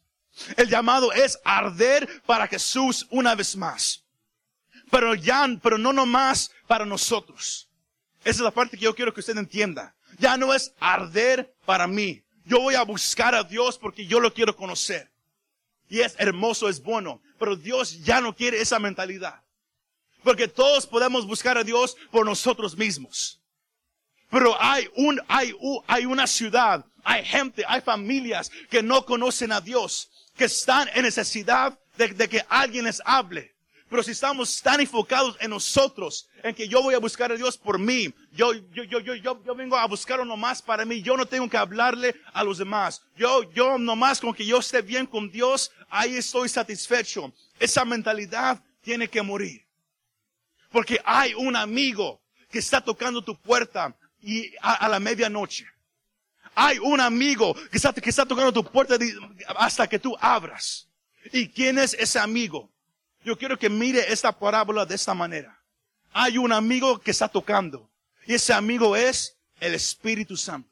El 0.55 0.69
llamado 0.69 1.11
es 1.11 1.39
arder 1.43 2.21
para 2.27 2.47
Jesús 2.47 3.07
una 3.09 3.33
vez 3.33 3.55
más. 3.55 4.03
Pero 4.91 5.15
ya, 5.15 5.47
pero 5.63 5.79
no 5.79 5.91
nomás 5.93 6.51
para 6.67 6.85
nosotros. 6.85 7.67
Esa 8.19 8.29
es 8.29 8.39
la 8.41 8.51
parte 8.51 8.77
que 8.77 8.83
yo 8.83 8.93
quiero 8.93 9.15
que 9.15 9.21
usted 9.21 9.35
entienda. 9.35 9.95
Ya 10.19 10.37
no 10.37 10.53
es 10.53 10.75
arder 10.79 11.55
para 11.65 11.87
mí. 11.87 12.22
Yo 12.45 12.59
voy 12.59 12.75
a 12.75 12.83
buscar 12.83 13.33
a 13.35 13.43
Dios 13.43 13.77
porque 13.77 14.05
yo 14.05 14.19
lo 14.19 14.33
quiero 14.33 14.55
conocer. 14.55 15.11
Y 15.89 16.01
es 16.01 16.15
hermoso, 16.17 16.69
es 16.69 16.81
bueno. 16.81 17.21
Pero 17.39 17.55
Dios 17.55 18.03
ya 18.03 18.21
no 18.21 18.35
quiere 18.35 18.61
esa 18.61 18.79
mentalidad. 18.79 19.41
Porque 20.23 20.47
todos 20.47 20.87
podemos 20.87 21.25
buscar 21.25 21.57
a 21.57 21.63
Dios 21.63 21.95
por 22.11 22.25
nosotros 22.25 22.77
mismos. 22.77 23.41
Pero 24.29 24.59
hay 24.59 24.89
un, 24.95 25.21
hay, 25.27 25.53
hay 25.85 26.05
una 26.05 26.25
ciudad, 26.25 26.83
hay 27.03 27.23
gente, 27.23 27.63
hay 27.67 27.81
familias 27.81 28.49
que 28.69 28.81
no 28.81 29.05
conocen 29.05 29.51
a 29.51 29.61
Dios, 29.61 30.09
que 30.35 30.45
están 30.45 30.89
en 30.95 31.03
necesidad 31.03 31.77
de, 31.97 32.07
de 32.07 32.27
que 32.27 32.43
alguien 32.49 32.85
les 32.85 32.99
hable. 33.05 33.52
Pero 33.93 34.01
si 34.01 34.09
estamos 34.09 34.59
tan 34.59 34.81
enfocados 34.81 35.37
en 35.39 35.51
nosotros, 35.51 36.27
en 36.41 36.55
que 36.55 36.67
yo 36.67 36.81
voy 36.81 36.95
a 36.95 36.97
buscar 36.97 37.31
a 37.31 37.35
Dios 37.35 37.55
por 37.55 37.77
mí, 37.77 38.11
yo, 38.31 38.51
yo, 38.73 38.83
yo, 38.85 38.99
yo, 38.99 39.13
yo, 39.13 39.55
vengo 39.55 39.77
a 39.77 39.85
buscarlo 39.85 40.25
nomás 40.25 40.63
para 40.63 40.83
mí, 40.83 41.03
yo 41.03 41.15
no 41.15 41.27
tengo 41.27 41.47
que 41.47 41.57
hablarle 41.57 42.15
a 42.33 42.43
los 42.43 42.57
demás. 42.57 43.03
Yo, 43.15 43.43
yo 43.53 43.77
nomás 43.77 44.19
con 44.19 44.33
que 44.33 44.47
yo 44.47 44.57
esté 44.57 44.81
bien 44.81 45.05
con 45.05 45.29
Dios, 45.29 45.71
ahí 45.91 46.15
estoy 46.15 46.49
satisfecho. 46.49 47.31
Esa 47.59 47.85
mentalidad 47.85 48.63
tiene 48.81 49.07
que 49.07 49.21
morir. 49.21 49.63
Porque 50.71 50.99
hay 51.05 51.35
un 51.35 51.55
amigo 51.55 52.19
que 52.49 52.57
está 52.57 52.81
tocando 52.81 53.23
tu 53.23 53.39
puerta 53.39 53.95
y 54.19 54.55
a, 54.59 54.89
la 54.89 54.99
medianoche. 54.99 55.67
Hay 56.55 56.79
un 56.79 56.99
amigo 56.99 57.53
que 57.69 57.77
está, 57.77 57.93
que 57.93 58.09
está 58.09 58.25
tocando 58.25 58.51
tu 58.51 58.63
puerta 58.63 58.97
hasta 59.55 59.87
que 59.87 59.99
tú 59.99 60.17
abras. 60.19 60.89
¿Y 61.31 61.47
quién 61.47 61.77
es 61.77 61.93
ese 61.93 62.17
amigo? 62.17 62.72
Yo 63.23 63.37
quiero 63.37 63.57
que 63.57 63.69
mire 63.69 64.11
esta 64.11 64.37
parábola 64.37 64.85
de 64.85 64.95
esta 64.95 65.13
manera. 65.13 65.59
Hay 66.11 66.37
un 66.37 66.51
amigo 66.51 66.99
que 66.99 67.11
está 67.11 67.27
tocando. 67.27 67.89
Y 68.25 68.33
ese 68.33 68.53
amigo 68.53 68.95
es 68.95 69.37
el 69.59 69.73
Espíritu 69.73 70.37
Santo. 70.37 70.69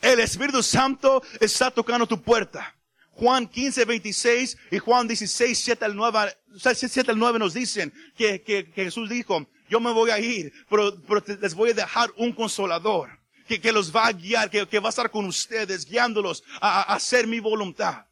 El 0.00 0.20
Espíritu 0.20 0.62
Santo 0.62 1.22
está 1.40 1.70
tocando 1.70 2.06
tu 2.06 2.20
puerta. 2.20 2.74
Juan 3.12 3.46
15, 3.46 3.84
26 3.84 4.58
y 4.72 4.78
Juan 4.78 5.06
16, 5.06 5.58
7 5.58 5.84
al 5.84 5.96
9, 5.96 6.36
7 6.56 7.10
al 7.10 7.18
9 7.18 7.38
nos 7.38 7.54
dicen 7.54 7.92
que, 8.16 8.70
Jesús 8.74 9.08
dijo, 9.08 9.46
yo 9.68 9.80
me 9.80 9.92
voy 9.92 10.10
a 10.10 10.18
ir, 10.18 10.52
pero, 10.68 10.96
les 11.40 11.54
voy 11.54 11.70
a 11.70 11.74
dejar 11.74 12.12
un 12.16 12.32
consolador 12.32 13.10
que, 13.46 13.72
los 13.72 13.94
va 13.94 14.06
a 14.06 14.12
guiar, 14.12 14.50
que, 14.50 14.80
va 14.80 14.88
a 14.88 14.90
estar 14.90 15.10
con 15.10 15.26
ustedes, 15.26 15.86
guiándolos 15.86 16.42
a 16.60 16.94
hacer 16.94 17.26
mi 17.26 17.38
voluntad. 17.38 18.04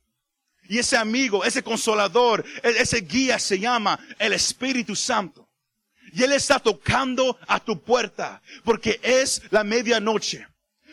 Y 0.72 0.78
ese 0.78 0.96
amigo, 0.96 1.44
ese 1.44 1.62
consolador, 1.62 2.42
e-, 2.62 2.70
ese 2.80 3.02
guía 3.02 3.38
se 3.38 3.58
llama 3.58 4.00
el 4.18 4.32
Espíritu 4.32 4.96
Santo. 4.96 5.46
Y 6.14 6.22
Él 6.22 6.32
está 6.32 6.58
tocando 6.60 7.38
a 7.46 7.60
tu 7.60 7.78
puerta 7.78 8.40
porque 8.64 8.98
es 9.02 9.42
la 9.50 9.64
medianoche. 9.64 10.46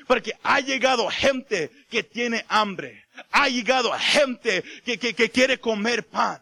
Porque 0.05 0.33
ha 0.43 0.59
llegado 0.59 1.07
gente 1.07 1.71
que 1.89 2.03
tiene 2.03 2.43
hambre. 2.50 3.05
Ha 3.31 3.48
llegado 3.48 3.93
gente 3.93 4.65
que, 4.83 5.00
que, 5.00 5.29
quiere 5.31 5.62
comer 5.62 6.05
pan. 6.05 6.41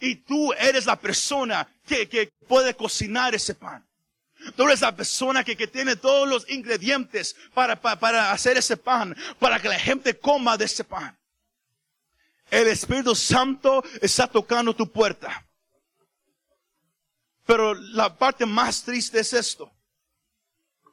Y 0.00 0.16
tú 0.16 0.52
eres 0.54 0.86
la 0.86 0.96
persona 0.96 1.68
que, 1.86 2.08
que 2.08 2.32
puede 2.48 2.74
cocinar 2.74 3.32
ese 3.36 3.54
pan. 3.54 3.86
Tú 4.56 4.64
eres 4.64 4.80
la 4.80 4.96
persona 4.96 5.44
que, 5.44 5.56
que 5.56 5.68
tiene 5.68 5.94
todos 5.94 6.28
los 6.28 6.50
ingredientes 6.50 7.36
para, 7.54 7.80
para, 7.80 8.00
para 8.00 8.32
hacer 8.32 8.56
ese 8.56 8.76
pan, 8.76 9.16
para 9.38 9.60
que 9.60 9.68
la 9.68 9.78
gente 9.78 10.18
coma 10.18 10.56
de 10.56 10.64
ese 10.64 10.82
pan. 10.82 11.16
El 12.50 12.68
Espíritu 12.68 13.14
Santo 13.14 13.82
está 14.00 14.26
tocando 14.26 14.74
tu 14.74 14.90
puerta. 14.90 15.46
Pero 17.44 17.74
la 17.74 18.16
parte 18.16 18.46
más 18.46 18.82
triste 18.82 19.20
es 19.20 19.32
esto. 19.32 19.72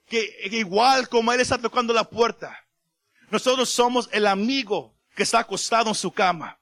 Que 0.06 0.50
igual 0.52 1.10
como 1.10 1.32
Él 1.32 1.42
está 1.42 1.58
tocando 1.58 1.94
la 1.94 2.04
puerta, 2.04 2.58
nosotros 3.30 3.70
somos 3.70 4.10
el 4.12 4.28
amigo 4.28 4.96
que 5.16 5.24
está 5.24 5.40
acostado 5.40 5.90
en 5.90 5.96
su 5.96 6.12
cama. 6.12 6.60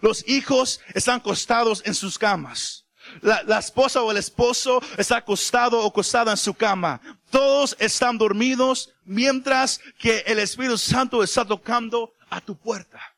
Los 0.00 0.26
hijos 0.28 0.80
están 0.94 1.16
acostados 1.16 1.82
en 1.84 1.94
sus 1.94 2.18
camas. 2.18 2.86
La, 3.20 3.42
la, 3.42 3.58
esposa 3.58 4.00
o 4.00 4.12
el 4.12 4.16
esposo 4.16 4.80
está 4.96 5.16
acostado 5.16 5.80
o 5.80 5.88
acostada 5.88 6.30
en 6.30 6.36
su 6.36 6.54
cama. 6.54 7.00
Todos 7.30 7.76
están 7.80 8.16
dormidos 8.16 8.92
mientras 9.04 9.80
que 9.98 10.18
el 10.26 10.38
Espíritu 10.38 10.78
Santo 10.78 11.22
está 11.22 11.44
tocando 11.44 12.12
a 12.30 12.40
tu 12.40 12.56
puerta. 12.56 13.11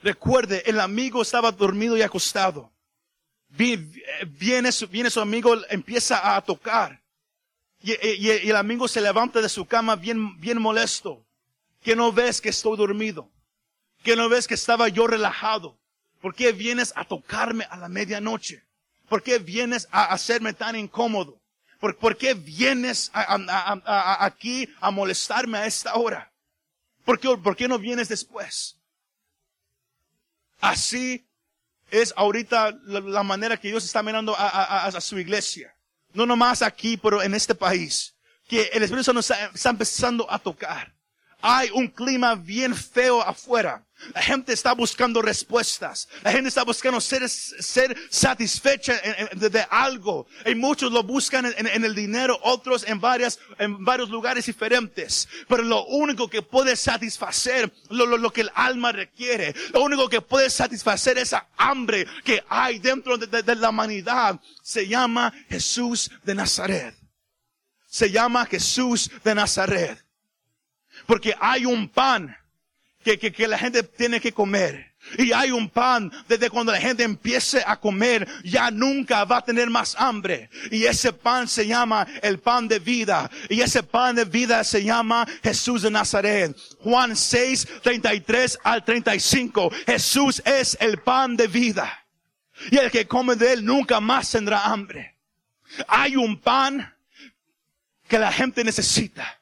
Recuerde, 0.00 0.62
el 0.66 0.80
amigo 0.80 1.22
estaba 1.22 1.50
dormido 1.50 1.96
y 1.96 2.02
acostado. 2.02 2.72
Viene 3.48 4.70
su, 4.72 4.86
viene 4.88 5.10
su 5.10 5.20
amigo, 5.20 5.56
empieza 5.70 6.36
a 6.36 6.40
tocar. 6.42 7.02
Y, 7.80 8.28
el 8.28 8.56
amigo 8.56 8.88
se 8.88 9.00
levanta 9.00 9.40
de 9.40 9.48
su 9.48 9.66
cama 9.66 9.96
bien, 9.96 10.58
molesto. 10.58 11.24
Que 11.82 11.96
no 11.96 12.12
ves 12.12 12.40
que 12.40 12.50
estoy 12.50 12.76
dormido. 12.76 13.30
Que 14.02 14.16
no 14.16 14.28
ves 14.28 14.46
que 14.46 14.54
estaba 14.54 14.88
yo 14.88 15.06
relajado. 15.06 15.78
¿Por 16.20 16.34
qué 16.34 16.52
vienes 16.52 16.92
a 16.96 17.04
tocarme 17.04 17.66
a 17.70 17.76
la 17.76 17.88
medianoche? 17.88 18.64
¿Por 19.08 19.22
qué 19.22 19.38
vienes 19.38 19.88
a 19.90 20.06
hacerme 20.06 20.52
tan 20.52 20.76
incómodo? 20.76 21.40
¿Por, 21.80 22.16
qué 22.16 22.34
vienes 22.34 23.10
aquí 23.14 24.68
a 24.80 24.90
molestarme 24.90 25.58
a 25.58 25.66
esta 25.66 25.94
hora? 25.94 26.32
¿Por 27.04 27.20
qué, 27.20 27.36
¿Por 27.36 27.56
qué 27.56 27.68
no 27.68 27.78
vienes 27.78 28.08
después? 28.08 28.77
Así 30.60 31.26
es 31.90 32.12
ahorita 32.16 32.78
la, 32.84 33.22
manera 33.22 33.56
que 33.56 33.68
Dios 33.68 33.84
está 33.84 34.02
mirando 34.02 34.34
a, 34.36 34.90
su 35.00 35.18
iglesia. 35.18 35.74
No 36.12 36.26
nomás 36.26 36.62
aquí, 36.62 36.96
pero 36.96 37.22
en 37.22 37.34
este 37.34 37.54
país. 37.54 38.14
Que 38.46 38.62
el 38.72 38.82
Espíritu 38.82 39.04
Santo 39.04 39.20
está 39.54 39.70
empezando 39.70 40.30
a 40.30 40.38
tocar. 40.38 40.94
Hay 41.40 41.70
un 41.72 41.86
clima 41.88 42.34
bien 42.34 42.74
feo 42.74 43.22
afuera. 43.22 43.84
La 44.14 44.22
gente 44.22 44.52
está 44.52 44.72
buscando 44.72 45.22
respuestas. 45.22 46.08
La 46.22 46.32
gente 46.32 46.48
está 46.48 46.62
buscando 46.62 47.00
ser, 47.00 47.28
ser 47.28 47.96
satisfecha 48.10 48.94
de, 49.32 49.66
algo. 49.70 50.26
Y 50.46 50.54
muchos 50.54 50.92
lo 50.92 51.02
buscan 51.02 51.46
en, 51.46 51.84
el 51.84 51.94
dinero, 51.94 52.38
otros 52.42 52.84
en 52.86 53.00
varias, 53.00 53.38
en 53.58 53.84
varios 53.84 54.08
lugares 54.08 54.46
diferentes. 54.46 55.28
Pero 55.48 55.62
lo 55.62 55.84
único 55.86 56.28
que 56.28 56.42
puede 56.42 56.76
satisfacer 56.76 57.72
lo, 57.90 58.06
lo, 58.06 58.32
que 58.32 58.42
el 58.42 58.50
alma 58.54 58.92
requiere, 58.92 59.54
lo 59.72 59.82
único 59.82 60.08
que 60.08 60.20
puede 60.20 60.50
satisfacer 60.50 61.18
esa 61.18 61.48
hambre 61.56 62.06
que 62.24 62.42
hay 62.48 62.78
dentro 62.78 63.16
de, 63.16 63.42
de 63.42 63.54
la 63.56 63.70
humanidad, 63.70 64.40
se 64.62 64.86
llama 64.86 65.32
Jesús 65.48 66.10
de 66.24 66.34
Nazaret. 66.34 66.94
Se 67.86 68.10
llama 68.10 68.46
Jesús 68.46 69.10
de 69.24 69.34
Nazaret. 69.34 70.07
Porque 71.08 71.34
hay 71.40 71.64
un 71.64 71.88
pan 71.88 72.36
que, 73.02 73.18
que, 73.18 73.32
que 73.32 73.48
la 73.48 73.56
gente 73.56 73.82
tiene 73.82 74.20
que 74.20 74.30
comer. 74.30 74.94
Y 75.16 75.32
hay 75.32 75.52
un 75.52 75.70
pan 75.70 76.12
desde 76.28 76.50
cuando 76.50 76.70
la 76.70 76.78
gente 76.78 77.02
empiece 77.02 77.62
a 77.66 77.80
comer, 77.80 78.28
ya 78.44 78.70
nunca 78.70 79.24
va 79.24 79.38
a 79.38 79.44
tener 79.44 79.70
más 79.70 79.96
hambre. 79.98 80.50
Y 80.70 80.84
ese 80.84 81.14
pan 81.14 81.48
se 81.48 81.66
llama 81.66 82.06
el 82.20 82.40
pan 82.40 82.68
de 82.68 82.78
vida. 82.78 83.30
Y 83.48 83.62
ese 83.62 83.82
pan 83.82 84.16
de 84.16 84.26
vida 84.26 84.62
se 84.64 84.84
llama 84.84 85.26
Jesús 85.42 85.80
de 85.80 85.90
Nazaret. 85.90 86.54
Juan 86.80 87.16
6, 87.16 87.66
33 87.82 88.58
al 88.62 88.84
35. 88.84 89.70
Jesús 89.86 90.42
es 90.44 90.76
el 90.78 90.98
pan 90.98 91.38
de 91.38 91.46
vida. 91.46 92.04
Y 92.70 92.76
el 92.76 92.90
que 92.90 93.06
come 93.06 93.34
de 93.34 93.54
él 93.54 93.64
nunca 93.64 93.98
más 93.98 94.30
tendrá 94.30 94.66
hambre. 94.66 95.16
Hay 95.86 96.16
un 96.16 96.38
pan 96.38 96.94
que 98.06 98.18
la 98.18 98.30
gente 98.30 98.62
necesita. 98.62 99.37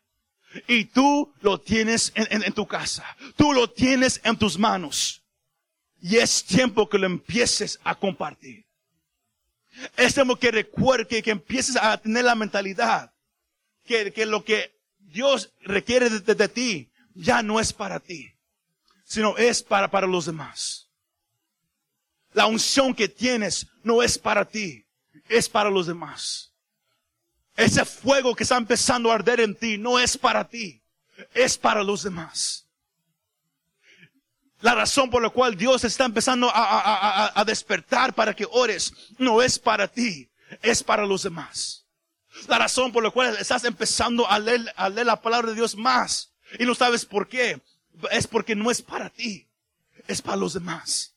Y 0.66 0.86
tú 0.86 1.32
lo 1.40 1.60
tienes 1.60 2.12
en, 2.14 2.52
tu 2.52 2.66
casa. 2.66 3.04
Tú 3.36 3.52
lo 3.52 3.70
tienes 3.70 4.20
en 4.24 4.36
tus 4.36 4.58
manos. 4.58 5.22
Y 6.00 6.16
es 6.16 6.44
tiempo 6.44 6.88
que 6.88 6.98
lo 6.98 7.06
empieces 7.06 7.80
a 7.84 7.94
compartir. 7.94 8.64
Es 9.96 10.14
tiempo 10.14 10.36
que 10.36 10.50
recuerde 10.50 11.22
que, 11.22 11.30
empieces 11.30 11.76
a 11.76 11.96
tener 11.98 12.24
la 12.24 12.34
mentalidad 12.34 13.12
que, 13.84 14.12
que 14.12 14.26
lo 14.26 14.44
que 14.44 14.76
Dios 14.98 15.52
requiere 15.62 16.10
de, 16.10 16.48
ti 16.48 16.90
ya 17.14 17.42
no 17.42 17.60
es 17.60 17.72
para 17.72 18.00
ti, 18.00 18.32
sino 19.04 19.36
es 19.36 19.62
para, 19.62 19.90
para 19.90 20.06
los 20.06 20.26
demás. 20.26 20.88
La 22.32 22.46
unción 22.46 22.94
que 22.94 23.08
tienes 23.08 23.66
no 23.82 24.02
es 24.02 24.18
para 24.18 24.44
ti, 24.44 24.84
es 25.28 25.48
para 25.48 25.70
los 25.70 25.86
demás. 25.86 26.52
Ese 27.56 27.84
fuego 27.84 28.34
que 28.34 28.42
está 28.42 28.56
empezando 28.56 29.10
a 29.10 29.14
arder 29.14 29.40
en 29.40 29.54
ti 29.54 29.78
no 29.78 29.98
es 29.98 30.18
para 30.18 30.46
ti, 30.46 30.82
es 31.32 31.56
para 31.56 31.82
los 31.82 32.02
demás. 32.02 32.66
La 34.60 34.74
razón 34.74 35.10
por 35.10 35.22
la 35.22 35.30
cual 35.30 35.56
Dios 35.56 35.84
está 35.84 36.04
empezando 36.04 36.50
a, 36.52 37.42
despertar 37.46 38.14
para 38.14 38.34
que 38.34 38.46
ores 38.50 38.92
no 39.18 39.42
es 39.42 39.58
para 39.58 39.88
ti, 39.88 40.28
es 40.62 40.82
para 40.82 41.06
los 41.06 41.22
demás. 41.22 41.86
La 42.48 42.58
razón 42.58 42.92
por 42.92 43.02
la 43.02 43.10
cual 43.10 43.36
estás 43.38 43.64
empezando 43.64 44.28
a 44.28 44.38
leer, 44.38 44.72
a 44.76 44.88
leer 44.88 45.06
la 45.06 45.20
palabra 45.20 45.50
de 45.50 45.56
Dios 45.56 45.76
más 45.76 46.32
y 46.58 46.64
no 46.64 46.74
sabes 46.74 47.04
por 47.04 47.28
qué, 47.28 47.60
es 48.10 48.26
porque 48.26 48.54
no 48.54 48.70
es 48.70 48.82
para 48.82 49.08
ti, 49.08 49.46
es 50.06 50.20
para 50.20 50.36
los 50.36 50.52
demás. 50.52 51.14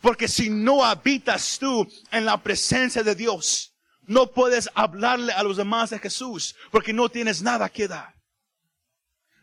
Porque 0.00 0.28
si 0.28 0.50
no 0.50 0.84
habitas 0.84 1.58
tú 1.58 1.90
en 2.10 2.24
la 2.24 2.42
presencia 2.42 3.02
de 3.02 3.14
Dios, 3.14 3.69
no 4.10 4.32
puedes 4.32 4.68
hablarle 4.74 5.32
a 5.32 5.44
los 5.44 5.56
demás 5.56 5.90
de 5.90 6.00
Jesús 6.00 6.56
porque 6.72 6.92
no 6.92 7.08
tienes 7.08 7.42
nada 7.42 7.68
que 7.68 7.86
dar. 7.86 8.12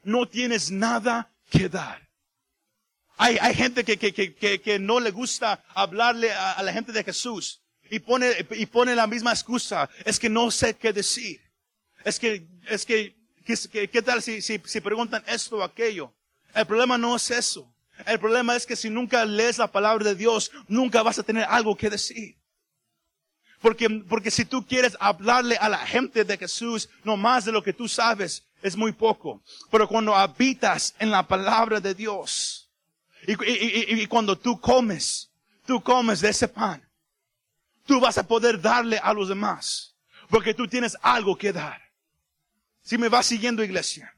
No 0.03 0.27
tienes 0.27 0.71
nada 0.71 1.33
que 1.49 1.69
dar. 1.69 2.05
Hay, 3.15 3.37
hay 3.39 3.55
gente 3.55 3.85
que, 3.85 3.97
que, 3.97 4.11
que, 4.11 4.61
que, 4.61 4.77
no 4.77 4.99
le 4.99 5.11
gusta 5.11 5.63
hablarle 5.73 6.33
a, 6.33 6.61
la 6.63 6.73
gente 6.73 6.91
de 6.91 7.05
Jesús 7.05 7.61
y 7.89 7.99
pone, 7.99 8.45
y 8.51 8.65
pone 8.65 8.93
la 8.93 9.07
misma 9.07 9.31
excusa. 9.31 9.89
Es 10.03 10.19
que 10.19 10.29
no 10.29 10.51
sé 10.51 10.75
qué 10.75 10.91
decir. 10.91 11.39
Es 12.03 12.19
que, 12.19 12.45
es 12.67 12.85
que, 12.85 13.15
¿qué 13.89 14.01
tal 14.01 14.21
si, 14.21 14.41
si, 14.41 14.61
si 14.65 14.81
preguntan 14.81 15.23
esto 15.27 15.59
o 15.59 15.63
aquello? 15.63 16.13
El 16.53 16.67
problema 16.67 16.97
no 16.97 17.15
es 17.15 17.31
eso. 17.31 17.73
El 18.05 18.19
problema 18.19 18.53
es 18.53 18.65
que 18.65 18.75
si 18.75 18.89
nunca 18.89 19.23
lees 19.23 19.59
la 19.59 19.71
palabra 19.71 20.03
de 20.03 20.15
Dios, 20.15 20.51
nunca 20.67 21.03
vas 21.03 21.19
a 21.19 21.23
tener 21.23 21.45
algo 21.47 21.77
que 21.77 21.89
decir. 21.89 22.36
Porque, 23.61 23.89
porque 23.89 24.31
si 24.31 24.45
tú 24.45 24.65
quieres 24.65 24.95
hablarle 24.99 25.57
a 25.57 25.67
la 25.69 25.79
gente 25.79 26.23
de 26.23 26.37
Jesús, 26.37 26.89
no 27.03 27.17
más 27.17 27.45
de 27.45 27.51
lo 27.51 27.63
que 27.63 27.73
tú 27.73 27.87
sabes, 27.87 28.43
es 28.61 28.75
muy 28.75 28.91
poco. 28.91 29.41
Pero 29.71 29.87
cuando 29.87 30.15
habitas 30.15 30.95
en 30.99 31.09
la 31.09 31.27
palabra 31.27 31.79
de 31.79 31.95
Dios, 31.95 32.69
y, 33.25 34.01
y, 34.01 34.07
cuando 34.07 34.37
tú 34.37 34.59
comes, 34.59 35.29
tú 35.65 35.81
comes 35.81 36.21
de 36.21 36.29
ese 36.29 36.47
pan, 36.47 36.87
tú 37.85 37.99
vas 37.99 38.17
a 38.17 38.27
poder 38.27 38.61
darle 38.61 38.99
a 38.99 39.13
los 39.13 39.27
demás. 39.27 39.95
Porque 40.29 40.53
tú 40.53 40.67
tienes 40.67 40.95
algo 41.01 41.37
que 41.37 41.51
dar. 41.51 41.81
Si 42.81 42.97
me 42.97 43.09
vas 43.09 43.25
siguiendo 43.25 43.63
iglesia. 43.63 44.13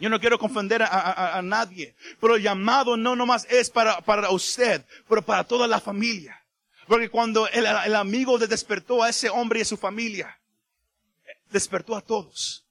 Yo 0.00 0.10
no 0.10 0.18
quiero 0.18 0.38
confundir 0.38 0.82
a, 0.82 0.86
a, 0.86 1.38
a, 1.38 1.42
nadie, 1.42 1.94
pero 2.20 2.34
el 2.34 2.42
llamado 2.42 2.96
no 2.96 3.14
nomás 3.14 3.46
es 3.48 3.70
para, 3.70 4.00
para 4.00 4.30
usted, 4.30 4.84
pero 5.08 5.22
para 5.22 5.44
toda 5.44 5.68
la 5.68 5.80
familia. 5.80 6.43
Porque 6.86 7.08
cuando 7.08 7.48
el, 7.48 7.94
amigo 7.94 8.38
despertó 8.38 9.02
a 9.02 9.08
ese 9.08 9.30
hombre 9.30 9.60
y 9.60 9.62
a 9.62 9.66
su 9.66 9.76
familia, 9.76 10.38
despertó 11.50 11.96
a 11.96 12.00
todos. 12.00 12.64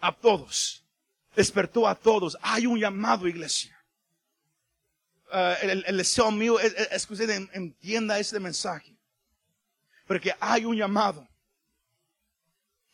A 0.00 0.12
todos. 0.12 0.84
Despertó 1.36 1.86
a 1.86 1.94
todos. 1.94 2.36
Hay 2.42 2.66
un 2.66 2.78
llamado, 2.78 3.28
iglesia. 3.28 3.76
Uh, 5.32 5.54
el, 5.62 5.84
el, 5.86 5.96
deseo 5.98 6.30
mío 6.30 6.58
es, 6.58 7.06
que 7.06 7.12
usted 7.12 7.48
entienda 7.52 8.18
este 8.18 8.40
mensaje. 8.40 8.96
Porque 10.06 10.34
hay 10.40 10.64
un 10.64 10.76
llamado. 10.76 11.28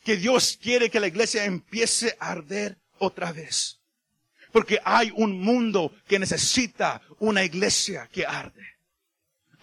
Que 0.03 0.17
Dios 0.17 0.59
quiere 0.61 0.91
que 0.91 0.99
la 0.99 1.07
iglesia 1.07 1.45
empiece 1.45 2.15
a 2.19 2.31
arder 2.31 2.77
otra 2.99 3.31
vez. 3.31 3.79
Porque 4.51 4.79
hay 4.83 5.11
un 5.15 5.39
mundo 5.39 5.91
que 6.07 6.19
necesita 6.19 7.01
una 7.19 7.43
iglesia 7.43 8.07
que 8.11 8.25
arde. 8.25 8.74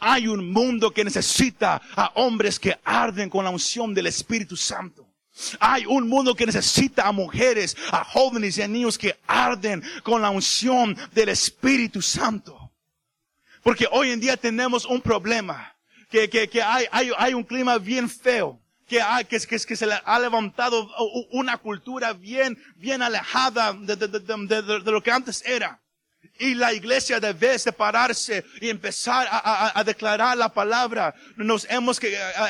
Hay 0.04 0.26
un 0.26 0.50
mundo 0.50 0.90
que 0.90 1.04
necesita 1.04 1.80
a 1.94 2.10
hombres 2.16 2.58
que 2.58 2.76
arden 2.84 3.30
con 3.30 3.44
la 3.44 3.50
unción 3.50 3.94
del 3.94 4.08
Espíritu 4.08 4.56
Santo. 4.56 5.06
Hay 5.60 5.86
un 5.86 6.08
mundo 6.08 6.34
que 6.34 6.44
necesita 6.44 7.06
a 7.06 7.12
mujeres, 7.12 7.76
a 7.92 8.02
jóvenes 8.02 8.58
y 8.58 8.62
a 8.62 8.68
niños 8.68 8.98
que 8.98 9.16
arden 9.28 9.80
con 10.02 10.20
la 10.20 10.30
unción 10.30 10.96
del 11.12 11.28
Espíritu 11.28 12.02
Santo. 12.02 12.72
Porque 13.62 13.86
hoy 13.92 14.10
en 14.10 14.18
día 14.18 14.36
tenemos 14.36 14.84
un 14.86 15.00
problema, 15.00 15.76
que, 16.10 16.28
que, 16.28 16.48
que 16.48 16.62
hay, 16.62 16.86
hay, 16.90 17.12
hay 17.16 17.34
un 17.34 17.44
clima 17.44 17.78
bien 17.78 18.10
feo 18.10 18.60
que, 18.88 19.00
hay, 19.00 19.24
que, 19.24 19.38
que, 19.38 19.58
que, 19.58 19.76
se 19.76 19.86
le 19.86 20.00
ha 20.04 20.18
levantado 20.18 20.90
una 21.30 21.58
cultura 21.58 22.12
bien, 22.12 22.58
bien 22.74 23.02
alejada 23.02 23.72
de, 23.72 23.96
de, 23.96 24.08
de, 24.08 24.62
de, 24.62 24.90
lo 24.90 25.02
que 25.02 25.10
antes 25.10 25.42
era. 25.46 25.81
Y 26.38 26.54
la 26.54 26.72
iglesia 26.72 27.20
debe 27.20 27.58
separarse 27.58 28.44
y 28.60 28.68
empezar 28.68 29.28
a, 29.30 29.82
declarar 29.84 30.36
la 30.36 30.48
palabra. 30.48 31.14
Nos 31.36 31.66
hemos 31.70 32.00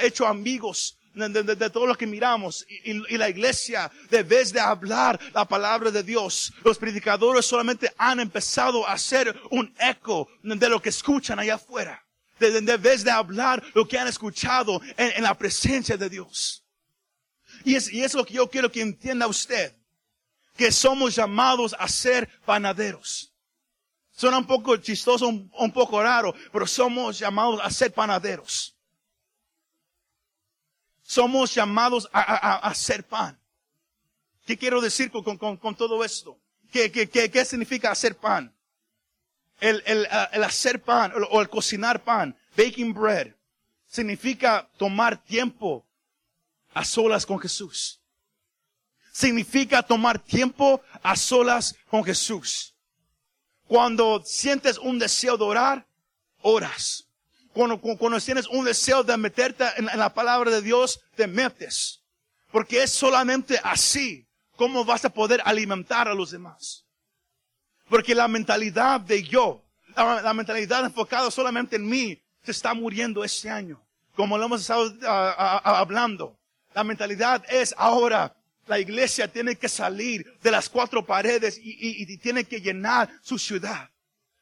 hecho 0.02 0.26
amigos 0.26 0.96
de, 1.14 1.70
todo 1.70 1.86
lo 1.86 1.94
que 1.94 2.06
miramos. 2.06 2.66
Y, 2.68 3.16
la 3.16 3.28
iglesia 3.28 3.90
debe 4.10 4.44
de 4.44 4.60
hablar 4.60 5.18
la 5.34 5.44
palabra 5.44 5.90
de 5.90 6.02
Dios. 6.02 6.52
Los 6.64 6.78
predicadores 6.78 7.46
solamente 7.46 7.92
han 7.98 8.20
empezado 8.20 8.86
a 8.86 8.92
hacer 8.92 9.34
un 9.50 9.72
eco 9.78 10.28
de 10.42 10.68
lo 10.68 10.80
que 10.80 10.88
escuchan 10.88 11.38
allá 11.38 11.54
afuera. 11.54 12.02
Debes 12.38 13.04
de 13.04 13.10
hablar 13.10 13.62
lo 13.74 13.86
que 13.86 13.98
han 13.98 14.08
escuchado 14.08 14.80
en, 14.96 15.22
la 15.22 15.36
presencia 15.36 15.96
de 15.96 16.08
Dios. 16.08 16.64
Y 17.64 17.76
es, 17.76 17.92
y 17.92 18.02
es 18.02 18.14
lo 18.14 18.24
que 18.24 18.34
yo 18.34 18.48
quiero 18.50 18.72
que 18.72 18.80
entienda 18.80 19.26
usted. 19.26 19.74
Que 20.56 20.72
somos 20.72 21.14
llamados 21.14 21.74
a 21.78 21.88
ser 21.88 22.28
panaderos. 22.44 23.31
Suena 24.22 24.38
un 24.38 24.46
poco 24.46 24.76
chistoso, 24.76 25.26
un, 25.26 25.72
poco 25.72 26.00
raro, 26.00 26.32
pero 26.52 26.64
somos 26.64 27.18
llamados 27.18 27.58
a 27.60 27.68
ser 27.70 27.92
panaderos. 27.92 28.72
Somos 31.02 31.52
llamados 31.52 32.08
a, 32.12 32.58
hacer 32.58 33.04
pan. 33.04 33.36
¿Qué 34.46 34.56
quiero 34.56 34.80
decir 34.80 35.10
con, 35.10 35.74
todo 35.74 36.04
esto? 36.04 36.38
¿Qué, 36.70 37.44
significa 37.44 37.90
hacer 37.90 38.16
pan? 38.16 38.54
El, 39.58 39.82
el 39.86 40.44
hacer 40.44 40.80
pan 40.80 41.12
o 41.28 41.40
el 41.40 41.48
cocinar 41.48 42.04
pan, 42.04 42.38
baking 42.56 42.94
bread, 42.94 43.34
significa 43.88 44.70
tomar 44.76 45.20
tiempo 45.20 45.84
a 46.74 46.84
solas 46.84 47.26
con 47.26 47.40
Jesús. 47.40 48.00
Significa 49.10 49.82
tomar 49.82 50.20
tiempo 50.20 50.80
a 51.02 51.16
solas 51.16 51.74
con 51.90 52.04
Jesús. 52.04 52.71
Cuando 53.72 54.22
sientes 54.22 54.76
un 54.76 54.98
deseo 54.98 55.38
de 55.38 55.44
orar, 55.44 55.86
oras. 56.42 57.08
Cuando, 57.54 57.80
cuando 57.80 58.20
tienes 58.20 58.46
un 58.48 58.66
deseo 58.66 59.02
de 59.02 59.16
meterte 59.16 59.64
en, 59.78 59.86
la 59.86 60.12
palabra 60.12 60.50
de 60.50 60.60
Dios, 60.60 61.00
te 61.16 61.26
metes. 61.26 62.02
Porque 62.50 62.82
es 62.82 62.90
solamente 62.90 63.58
así 63.64 64.28
como 64.56 64.84
vas 64.84 65.06
a 65.06 65.08
poder 65.08 65.40
alimentar 65.46 66.06
a 66.06 66.12
los 66.12 66.32
demás. 66.32 66.84
Porque 67.88 68.14
la 68.14 68.28
mentalidad 68.28 69.00
de 69.00 69.22
yo, 69.22 69.64
la, 69.96 70.34
mentalidad 70.34 70.84
enfocada 70.84 71.30
solamente 71.30 71.76
en 71.76 71.88
mí, 71.88 72.20
se 72.42 72.50
está 72.50 72.74
muriendo 72.74 73.24
este 73.24 73.48
año. 73.48 73.82
Como 74.14 74.36
lo 74.36 74.44
hemos 74.44 74.60
estado 74.60 74.92
hablando. 75.64 76.38
La 76.74 76.84
mentalidad 76.84 77.42
es 77.48 77.74
ahora, 77.78 78.36
la 78.66 78.78
iglesia 78.78 79.28
tiene 79.28 79.56
que 79.56 79.68
salir 79.68 80.38
de 80.42 80.50
las 80.50 80.68
cuatro 80.68 81.04
paredes 81.04 81.58
y 81.62 82.16
tiene 82.18 82.44
que 82.44 82.60
llenar 82.60 83.10
su 83.22 83.38
ciudad 83.38 83.90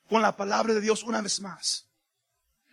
con 0.09 0.21
la 0.21 0.37
palabra 0.37 0.75
de 0.75 0.81
Dios 0.81 1.03
una 1.05 1.23
vez 1.23 1.41
más. 1.41 1.87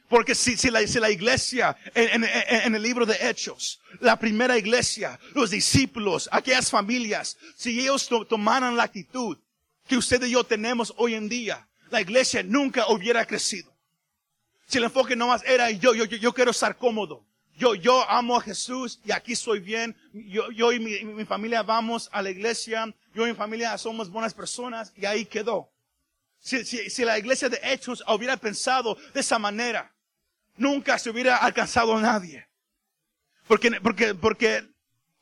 Porque 0.10 0.36
si, 0.36 0.56
si, 0.56 0.72
la, 0.72 0.86
si 0.88 1.00
la, 1.00 1.12
iglesia 1.12 1.76
en, 1.94 2.76
el 2.76 2.82
libro 2.82 3.06
de 3.06 3.18
Hechos, 3.20 3.82
la 4.00 4.18
primera 4.18 4.58
iglesia, 4.58 5.20
los 5.34 5.50
discípulos, 5.50 6.30
aquellas 6.32 6.70
familias, 6.70 7.38
si 7.58 7.80
ellos 7.80 8.10
tomaran 8.30 8.78
la 8.78 8.84
actitud 8.84 9.38
que 9.86 9.98
usted 9.98 10.24
y 10.24 10.32
yo 10.32 10.46
tenemos 10.46 10.94
hoy 10.98 11.14
en 11.14 11.28
día, 11.28 11.68
la 11.90 12.00
iglesia 12.00 12.42
nunca 12.42 12.88
hubiera 12.88 13.26
crecido. 13.26 13.76
Si 14.66 14.78
el 14.78 14.86
enfoque 14.86 15.16
nomás 15.16 15.44
era 15.46 15.70
yo, 15.72 15.94
yo, 15.94 16.06
yo, 16.06 16.18
yo 16.18 16.34
quiero 16.34 16.52
estar 16.52 16.78
cómodo. 16.78 17.27
Yo, 17.58 17.74
yo 17.74 18.08
amo 18.08 18.38
a 18.38 18.42
Jesús 18.42 19.00
y 19.04 19.12
aquí 19.12 19.34
estoy 19.34 19.60
bien. 19.60 19.96
Yo, 20.14 20.52
yo 20.52 20.72
y 20.72 20.80
mi, 20.80 21.04
mi 21.04 21.26
familia 21.26 21.64
vamos 21.64 22.08
a 22.14 22.22
la 22.22 22.30
iglesia. 22.30 22.94
Yo 23.16 23.26
y 23.26 23.32
mi 23.32 23.36
familia 23.36 23.76
somos 23.80 24.10
buenas 24.12 24.34
personas 24.34 24.94
y 24.96 25.06
ahí 25.06 25.26
quedó. 25.26 25.72
Si, 26.40 26.64
si, 26.64 26.90
si 26.92 27.04
la 27.04 27.18
iglesia 27.18 27.50
de 27.50 27.60
Hechos 27.64 28.04
hubiera 28.08 28.38
pensado 28.38 28.96
de 29.12 29.22
esa 29.22 29.40
manera, 29.40 29.92
nunca 30.56 31.00
se 31.00 31.10
hubiera 31.10 31.38
alcanzado 31.38 31.98
a 31.98 32.02
nadie. 32.02 32.48
Porque, 33.48 33.72
porque, 33.82 34.14
porque 34.14 34.70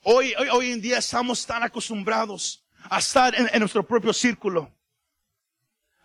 hoy, 0.04 0.34
hoy, 0.38 0.50
hoy 0.50 0.72
en 0.72 0.82
día 0.82 0.98
estamos 0.98 1.46
tan 1.46 1.64
acostumbrados 1.64 2.66
a 2.90 3.00
estar 3.00 3.34
en, 3.34 3.60
nuestro 3.60 3.86
propio 3.86 4.12
círculo. 4.12 4.72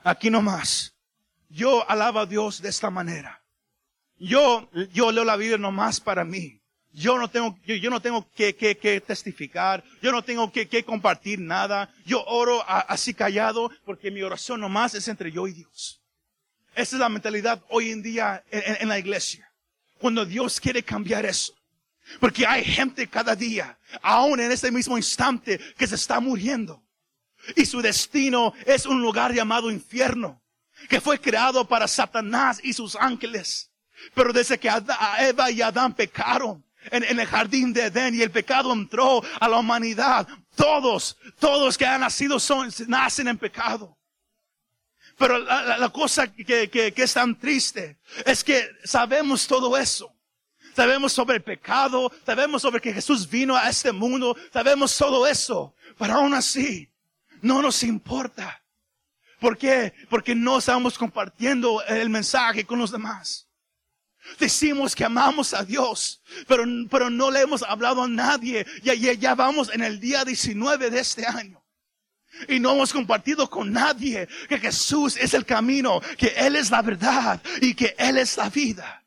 Aquí 0.05 0.31
nomás. 0.31 0.95
Yo 1.49 1.89
alabo 1.91 2.21
a 2.21 2.27
Dios 2.27 2.63
de 2.63 2.69
esta 2.69 2.89
manera. 2.89 3.40
Yo, 4.21 4.71
yo 4.93 5.11
leo 5.11 5.25
la 5.25 5.37
Biblia 5.37 5.59
nomás 5.59 5.99
para 5.99 6.25
mí. 6.25 6.61
Yo 6.93 7.19
no 7.19 7.29
tengo, 7.31 7.57
yo, 7.65 7.89
no 7.89 8.03
tengo 8.03 8.29
que, 8.33 8.55
que, 8.55 8.77
que, 8.77 9.01
testificar. 9.01 9.83
Yo 10.03 10.13
no 10.13 10.23
tengo 10.23 10.53
que, 10.53 10.69
que 10.69 10.85
compartir 10.85 11.39
nada. 11.39 11.93
Yo 12.05 12.23
oro 12.27 12.63
así 12.67 13.15
callado 13.15 13.71
porque 13.85 14.11
mi 14.11 14.23
oración 14.23 14.61
nomás 14.61 14.95
es 14.95 15.09
entre 15.09 15.33
yo 15.33 15.49
y 15.49 15.53
Dios. 15.53 16.03
Esa 16.75 16.97
es 16.97 17.01
la 17.01 17.09
mentalidad 17.09 17.63
hoy 17.69 17.91
en 17.91 18.03
día 18.03 18.45
en, 18.51 18.89
la 18.89 18.99
iglesia. 18.99 19.51
Cuando 19.99 20.25
Dios 20.25 20.61
quiere 20.61 20.83
cambiar 20.83 21.25
eso. 21.25 21.55
Porque 22.19 22.47
hay 22.47 22.65
gente 22.65 23.07
cada 23.07 23.37
día, 23.37 23.79
aún 24.03 24.41
en 24.41 24.51
este 24.51 24.71
mismo 24.73 24.97
instante, 24.97 25.61
que 25.79 25.87
se 25.87 25.95
está 25.95 26.19
muriendo. 26.19 26.83
Y 27.57 27.65
su 27.65 27.81
destino 27.81 28.53
es 28.67 28.85
un 28.85 29.01
lugar 29.01 29.33
llamado 29.33 29.71
infierno, 29.71 30.43
que 30.89 31.01
fue 31.01 31.21
creado 31.21 31.69
para 31.69 31.87
Satanás 31.87 32.61
y 32.63 32.73
sus 32.73 32.97
ángeles. 32.97 33.70
Pero 34.15 34.33
desde 34.33 34.59
que 34.59 34.71
Eva 35.19 35.51
y 35.51 35.63
Adán 35.63 35.95
pecaron 35.95 36.65
en, 36.91 37.19
el 37.19 37.27
jardín 37.27 37.73
de 37.73 37.87
Edén 37.87 38.15
y 38.15 38.23
el 38.23 38.31
pecado 38.31 38.73
entró 38.73 39.23
a 39.39 39.49
la 39.49 39.59
humanidad, 39.59 40.27
todos, 40.55 41.17
todos 41.39 41.77
que 41.77 41.87
han 41.87 42.01
nacido 42.01 42.41
son, 42.41 42.71
nacen 42.87 43.29
en 43.29 43.39
pecado. 43.39 43.97
Pero 45.19 45.39
la, 45.39 45.89
cosa 45.91 46.33
que, 46.33 46.71
que, 46.71 46.93
que 46.93 47.03
es 47.03 47.13
tan 47.13 47.39
triste 47.39 47.99
es 48.25 48.43
que 48.43 48.67
sabemos 48.85 49.47
todo 49.47 49.77
eso. 49.77 50.15
Sabemos 50.75 51.13
sobre 51.13 51.37
el 51.37 51.43
pecado, 51.43 52.11
sabemos 52.25 52.63
sobre 52.63 52.81
que 52.81 52.93
Jesús 52.93 53.29
vino 53.29 53.57
a 53.57 53.69
este 53.69 53.93
mundo, 53.93 54.37
sabemos 54.53 54.97
todo 54.97 55.27
eso. 55.27 55.75
Pero 55.99 56.15
aún 56.15 56.33
así, 56.33 56.89
no 57.43 57.61
nos 57.61 57.83
importa. 57.83 58.63
¿Por 59.41 59.59
qué? 59.59 59.93
Porque 60.09 60.35
no 60.35 60.59
estamos 60.59 60.97
compartiendo 60.97 61.83
el 61.85 62.09
mensaje 62.09 62.65
con 62.65 62.79
los 62.79 62.91
demás. 62.91 63.50
Decimos 64.39 64.95
que 64.95 65.05
amamos 65.05 65.55
a 65.55 65.65
Dios, 65.65 66.23
pero, 66.47 66.65
pero 66.91 67.11
no 67.11 67.31
le 67.31 67.41
hemos 67.41 67.63
hablado 67.63 68.03
a 68.03 68.09
nadie. 68.09 68.67
Y 68.83 69.01
ya, 69.01 69.13
ya 69.13 69.35
vamos 69.35 69.71
en 69.73 69.83
el 69.83 69.99
día 69.99 70.25
19 70.25 70.91
de 70.91 71.01
este 71.01 71.27
año. 71.27 71.63
Y 72.49 72.61
no 72.61 72.73
hemos 72.73 72.93
compartido 72.93 73.51
con 73.51 73.73
nadie 73.73 74.29
que 74.49 74.59
Jesús 74.59 75.17
es 75.17 75.35
el 75.35 75.45
camino, 75.45 76.01
que 76.17 76.29
Él 76.29 76.57
es 76.57 76.71
la 76.71 76.83
verdad 76.83 77.43
y 77.61 77.75
que 77.75 77.95
Él 77.99 78.19
es 78.19 78.37
la 78.37 78.49
vida. 78.49 79.05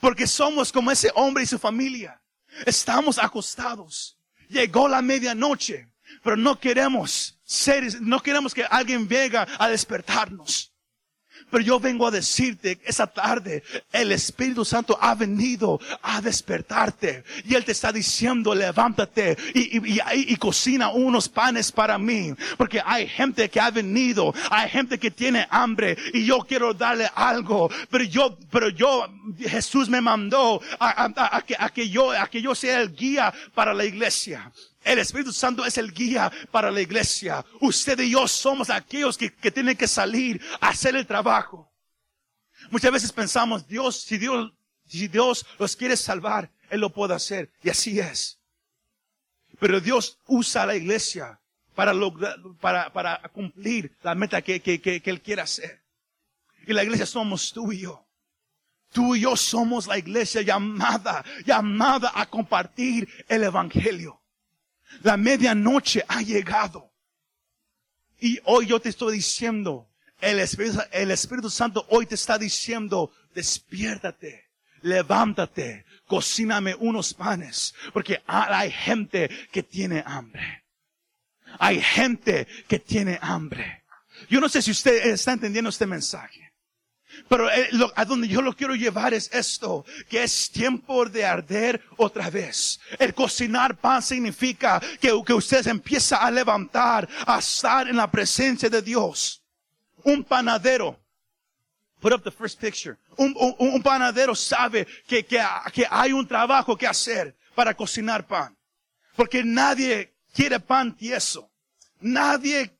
Porque 0.00 0.26
somos 0.26 0.72
como 0.72 0.90
ese 0.90 1.10
hombre 1.14 1.42
y 1.42 1.46
su 1.46 1.58
familia. 1.58 2.20
Estamos 2.64 3.18
acostados. 3.18 4.16
Llegó 4.48 4.88
la 4.88 5.02
medianoche, 5.02 5.88
pero 6.22 6.36
no 6.36 6.58
queremos 6.58 7.38
ser, 7.44 8.00
no 8.00 8.22
queremos 8.22 8.54
que 8.54 8.64
alguien 8.64 9.08
venga 9.08 9.46
a 9.58 9.68
despertarnos. 9.68 10.72
Pero 11.50 11.64
yo 11.64 11.80
vengo 11.80 12.06
a 12.06 12.10
decirte 12.10 12.78
esa 12.84 13.06
tarde, 13.06 13.62
el 13.92 14.12
Espíritu 14.12 14.64
Santo 14.64 14.98
ha 15.00 15.14
venido 15.14 15.80
a 16.02 16.20
despertarte. 16.20 17.24
Y 17.44 17.54
Él 17.54 17.64
te 17.64 17.72
está 17.72 17.92
diciendo, 17.92 18.54
levántate 18.54 19.36
y, 19.54 19.78
y, 19.78 20.00
y, 20.14 20.36
cocina 20.36 20.90
unos 20.90 21.28
panes 21.28 21.72
para 21.72 21.98
mí. 21.98 22.34
Porque 22.56 22.82
hay 22.84 23.06
gente 23.08 23.48
que 23.48 23.60
ha 23.60 23.70
venido, 23.70 24.34
hay 24.50 24.68
gente 24.68 24.98
que 24.98 25.10
tiene 25.10 25.46
hambre 25.50 25.96
y 26.12 26.24
yo 26.24 26.40
quiero 26.40 26.74
darle 26.74 27.08
algo. 27.14 27.70
Pero 27.90 28.04
yo, 28.04 28.38
pero 28.50 28.68
yo, 28.68 29.06
Jesús 29.38 29.88
me 29.88 30.00
mandó 30.00 30.60
a, 30.78 31.42
que, 31.46 31.56
a 31.58 31.70
que 31.70 31.88
yo, 31.88 32.12
a 32.12 32.26
que 32.28 32.42
yo 32.42 32.54
sea 32.54 32.80
el 32.80 32.94
guía 32.94 33.32
para 33.54 33.74
la 33.74 33.84
iglesia. 33.84 34.52
El 34.88 35.00
Espíritu 35.00 35.34
Santo 35.34 35.66
es 35.66 35.76
el 35.76 35.92
guía 35.92 36.32
para 36.50 36.70
la 36.70 36.80
iglesia. 36.80 37.44
Usted 37.60 38.00
y 38.00 38.12
yo 38.12 38.26
somos 38.26 38.70
aquellos 38.70 39.18
que, 39.18 39.28
tienen 39.50 39.76
que 39.76 39.86
salir 39.86 40.40
a 40.62 40.68
hacer 40.68 40.96
el 40.96 41.06
trabajo. 41.06 41.70
Muchas 42.70 42.90
veces 42.90 43.12
pensamos, 43.12 43.68
Dios, 43.68 44.00
si 44.00 44.16
Dios, 44.16 44.50
si 44.86 45.06
Dios 45.08 45.44
los 45.58 45.76
quiere 45.76 45.94
salvar, 45.94 46.50
Él 46.70 46.80
lo 46.80 46.90
puede 46.90 47.14
hacer. 47.14 47.52
Y 47.62 47.68
así 47.68 48.00
es. 48.00 48.38
Pero 49.60 49.78
Dios 49.78 50.18
usa 50.26 50.62
a 50.62 50.66
la 50.66 50.74
iglesia 50.74 51.38
para 51.74 51.92
lograr, 51.92 52.36
para, 52.58 52.90
para 52.90 53.20
cumplir 53.28 53.94
la 54.02 54.14
meta 54.14 54.40
que, 54.40 54.60
que, 54.60 54.80
que, 54.80 55.02
que 55.02 55.10
Él 55.10 55.20
quiere 55.20 55.42
hacer. 55.42 55.82
Y 56.66 56.72
la 56.72 56.82
iglesia 56.82 57.04
somos 57.04 57.52
tú 57.52 57.72
y 57.72 57.80
yo. 57.80 58.06
Tú 58.90 59.14
y 59.14 59.20
yo 59.20 59.36
somos 59.36 59.86
la 59.86 59.98
iglesia 59.98 60.40
llamada, 60.40 61.22
llamada 61.44 62.10
a 62.14 62.24
compartir 62.24 63.06
el 63.28 63.42
evangelio. 63.42 64.17
La 65.02 65.16
medianoche 65.16 66.04
ha 66.08 66.22
llegado. 66.22 66.92
Y 68.20 68.38
hoy 68.44 68.66
yo 68.66 68.80
te 68.80 68.88
estoy 68.88 69.14
diciendo, 69.14 69.88
el 70.20 70.40
Espíritu, 70.40 70.80
el 70.90 71.10
Espíritu 71.10 71.50
Santo 71.50 71.86
hoy 71.90 72.06
te 72.06 72.16
está 72.16 72.36
diciendo, 72.36 73.12
despiértate, 73.34 74.50
levántate, 74.82 75.84
cocíname 76.06 76.74
unos 76.74 77.14
panes, 77.14 77.74
porque 77.92 78.20
hay 78.26 78.72
gente 78.72 79.30
que 79.52 79.62
tiene 79.62 80.02
hambre. 80.04 80.64
Hay 81.58 81.80
gente 81.80 82.46
que 82.66 82.78
tiene 82.78 83.18
hambre. 83.22 83.84
Yo 84.28 84.40
no 84.40 84.48
sé 84.48 84.60
si 84.60 84.72
usted 84.72 85.06
está 85.06 85.32
entendiendo 85.32 85.70
este 85.70 85.86
mensaje. 85.86 86.47
Pero 87.28 87.50
eh, 87.50 87.68
a 87.96 88.04
donde 88.04 88.28
yo 88.28 88.42
lo 88.42 88.54
quiero 88.54 88.74
llevar 88.74 89.14
es 89.14 89.30
esto, 89.32 89.84
que 90.08 90.22
es 90.22 90.50
tiempo 90.50 91.04
de 91.06 91.24
arder 91.24 91.82
otra 91.96 92.30
vez. 92.30 92.78
El 92.98 93.14
cocinar 93.14 93.76
pan 93.76 94.02
significa 94.02 94.80
que, 95.00 95.10
que 95.24 95.32
usted 95.32 95.66
empieza 95.66 96.18
a 96.18 96.30
levantar, 96.30 97.08
a 97.26 97.38
estar 97.38 97.88
en 97.88 97.96
la 97.96 98.10
presencia 98.10 98.68
de 98.68 98.82
Dios. 98.82 99.42
Un 100.04 100.22
panadero, 100.24 100.98
put 102.00 102.12
up 102.12 102.22
the 102.22 102.30
first 102.30 102.60
picture. 102.60 102.96
Un, 103.16 103.34
un, 103.36 103.54
un 103.58 103.82
panadero 103.82 104.34
sabe 104.34 104.86
que, 105.06 105.24
que, 105.24 105.42
que 105.72 105.86
hay 105.90 106.12
un 106.12 106.26
trabajo 106.26 106.76
que 106.76 106.86
hacer 106.86 107.36
para 107.54 107.74
cocinar 107.74 108.26
pan. 108.26 108.56
Porque 109.16 109.42
nadie 109.42 110.14
quiere 110.32 110.60
pan 110.60 110.96
tieso. 110.96 111.50
Nadie 112.00 112.77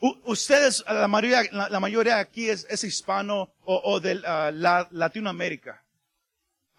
ustedes, 0.00 0.84
la 0.88 1.08
mayoría, 1.08 1.42
la, 1.52 1.80
mayoría 1.80 2.18
aquí 2.18 2.48
es, 2.48 2.66
es 2.70 2.84
hispano 2.84 3.50
o, 3.64 3.80
o 3.84 4.00
de 4.00 4.16
uh, 4.16 4.52
la, 4.52 4.88
Latinoamérica. 4.90 5.82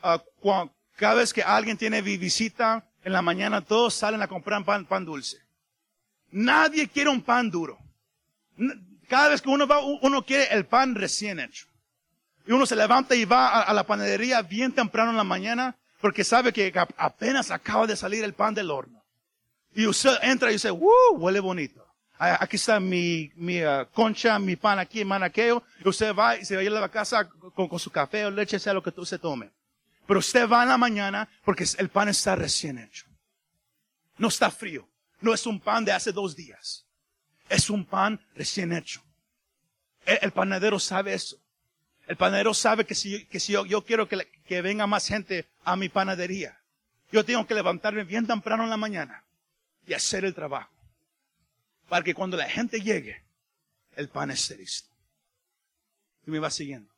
Uh, 0.03 0.67
cada 0.95 1.15
vez 1.15 1.33
que 1.33 1.43
alguien 1.43 1.77
tiene 1.77 2.01
visita 2.01 2.85
en 3.03 3.13
la 3.13 3.21
mañana, 3.21 3.61
todos 3.61 3.93
salen 3.93 4.21
a 4.21 4.27
comprar 4.27 4.63
pan, 4.63 4.85
pan 4.85 5.05
dulce. 5.05 5.37
Nadie 6.31 6.87
quiere 6.87 7.09
un 7.09 7.21
pan 7.21 7.49
duro. 7.49 7.77
Cada 9.07 9.29
vez 9.29 9.41
que 9.41 9.49
uno 9.49 9.67
va, 9.67 9.79
uno 9.79 10.23
quiere 10.23 10.47
el 10.51 10.65
pan 10.65 10.95
recién 10.95 11.39
hecho. 11.39 11.67
Y 12.45 12.51
uno 12.51 12.65
se 12.65 12.75
levanta 12.75 13.15
y 13.15 13.25
va 13.25 13.49
a, 13.49 13.61
a 13.63 13.73
la 13.73 13.85
panadería 13.85 14.41
bien 14.41 14.71
temprano 14.71 15.11
en 15.11 15.17
la 15.17 15.23
mañana 15.23 15.75
porque 15.99 16.23
sabe 16.23 16.51
que 16.51 16.73
apenas 16.97 17.51
acaba 17.51 17.85
de 17.85 17.95
salir 17.95 18.23
el 18.23 18.33
pan 18.33 18.55
del 18.55 18.71
horno. 18.71 19.03
Y 19.73 19.85
usted 19.85 20.17
entra 20.23 20.49
y 20.49 20.53
dice, 20.53 20.71
¡uh! 20.71 20.89
Huele 21.13 21.39
bonito. 21.39 21.80
Aquí 22.23 22.55
está 22.55 22.79
mi, 22.79 23.31
mi 23.33 23.63
ah, 23.63 23.89
concha, 23.91 24.37
mi 24.37 24.55
pan 24.55 24.77
aquí, 24.77 25.03
mi 25.03 25.09
pan 25.09 25.23
aquello. 25.23 25.63
Usted 25.83 26.13
va 26.13 26.37
y 26.37 26.45
se 26.45 26.53
va 26.53 26.61
a 26.61 26.63
ir 26.63 26.71
a 26.71 26.79
la 26.79 26.89
casa 26.89 27.27
con, 27.27 27.67
con 27.67 27.79
su 27.79 27.89
café 27.89 28.25
o 28.25 28.29
leche, 28.29 28.59
sea 28.59 28.75
lo 28.75 28.83
que 28.83 28.93
usted 28.95 29.19
tome. 29.19 29.49
Pero 30.05 30.19
usted 30.19 30.47
va 30.47 30.61
en 30.61 30.69
la 30.69 30.77
mañana 30.77 31.27
porque 31.43 31.65
el 31.79 31.89
pan 31.89 32.09
está 32.09 32.35
recién 32.35 32.77
hecho. 32.77 33.07
No 34.19 34.27
está 34.27 34.51
frío. 34.51 34.87
No 35.19 35.33
es 35.33 35.47
un 35.47 35.59
pan 35.59 35.83
de 35.83 35.93
hace 35.93 36.11
dos 36.11 36.35
días. 36.35 36.85
Es 37.49 37.71
un 37.71 37.83
pan 37.85 38.23
recién 38.35 38.71
hecho. 38.71 39.01
El, 40.05 40.31
panadero 40.31 40.77
sabe 40.77 41.15
eso. 41.15 41.37
El 42.05 42.17
panadero 42.17 42.53
sabe 42.53 42.85
que 42.85 42.93
si, 42.93 43.25
que 43.25 43.39
si 43.39 43.53
yo, 43.53 43.65
yo 43.65 43.83
quiero 43.83 44.07
que, 44.07 44.29
que 44.45 44.61
venga 44.61 44.85
más 44.85 45.07
gente 45.07 45.49
a 45.63 45.75
mi 45.75 45.89
panadería, 45.89 46.61
yo 47.11 47.25
tengo 47.25 47.47
que 47.47 47.55
levantarme 47.55 48.03
bien 48.03 48.27
temprano 48.27 48.63
en 48.63 48.69
la 48.69 48.77
mañana 48.77 49.23
y 49.87 49.93
hacer 49.93 50.23
el 50.23 50.35
trabajo. 50.35 50.80
Para 51.91 52.05
que 52.05 52.13
cuando 52.13 52.37
la 52.37 52.47
gente 52.49 52.79
llegue, 52.79 53.21
el 53.97 54.07
pan 54.07 54.31
esté 54.31 54.55
listo. 54.55 54.89
Y 56.25 56.31
me 56.31 56.39
va 56.39 56.49
siguiendo. 56.49 56.89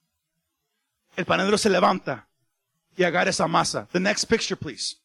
El 1.16 1.26
panadero 1.26 1.58
se 1.58 1.68
levanta 1.68 2.28
y 2.96 3.04
agarra 3.04 3.32
esa 3.32 3.48
masa. 3.48 3.88
The 3.92 4.00
next 4.00 4.26
picture, 4.30 4.56
please. 4.56 4.98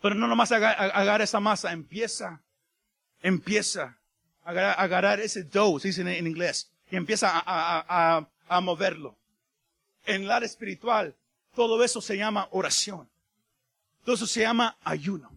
Pero 0.00 0.14
no 0.14 0.26
nomás 0.26 0.52
aga- 0.52 0.74
ag- 0.78 0.92
agarra 0.94 1.22
esa 1.24 1.38
masa, 1.38 1.70
empieza, 1.72 2.40
empieza 3.20 3.98
a 4.42 4.48
agarrar, 4.50 4.76
agarrar 4.78 5.20
ese 5.20 5.42
dough, 5.44 5.78
se 5.80 5.88
dice 5.88 6.00
en, 6.00 6.26
inglés, 6.26 6.72
y 6.90 6.96
empieza 6.96 7.30
a 7.44 8.60
moverlo. 8.62 9.18
En 10.06 10.22
el 10.22 10.30
área 10.30 10.46
espiritual, 10.46 11.14
todo 11.54 11.84
eso 11.84 12.00
se 12.00 12.16
llama 12.16 12.48
oración. 12.52 13.06
Todo 14.02 14.14
eso 14.14 14.26
se 14.26 14.40
llama 14.40 14.78
ayuno. 14.82 15.30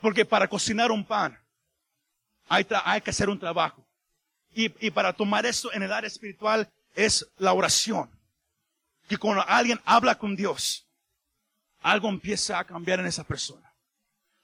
Porque 0.00 0.24
para 0.24 0.48
cocinar 0.48 0.90
un 0.90 1.04
pan, 1.04 1.38
hay, 2.48 2.66
hay 2.84 3.00
que 3.00 3.10
hacer 3.10 3.28
un 3.28 3.38
trabajo. 3.38 3.84
Y, 4.54 4.72
y 4.86 4.90
para 4.90 5.12
tomar 5.12 5.46
eso 5.46 5.72
en 5.72 5.82
el 5.82 5.92
área 5.92 6.08
espiritual 6.08 6.68
es 6.94 7.26
la 7.38 7.52
oración. 7.52 8.10
Que 9.08 9.16
cuando 9.16 9.46
alguien 9.48 9.80
habla 9.84 10.16
con 10.18 10.36
Dios, 10.36 10.86
algo 11.82 12.08
empieza 12.08 12.58
a 12.58 12.64
cambiar 12.64 13.00
en 13.00 13.06
esa 13.06 13.24
persona. 13.24 13.72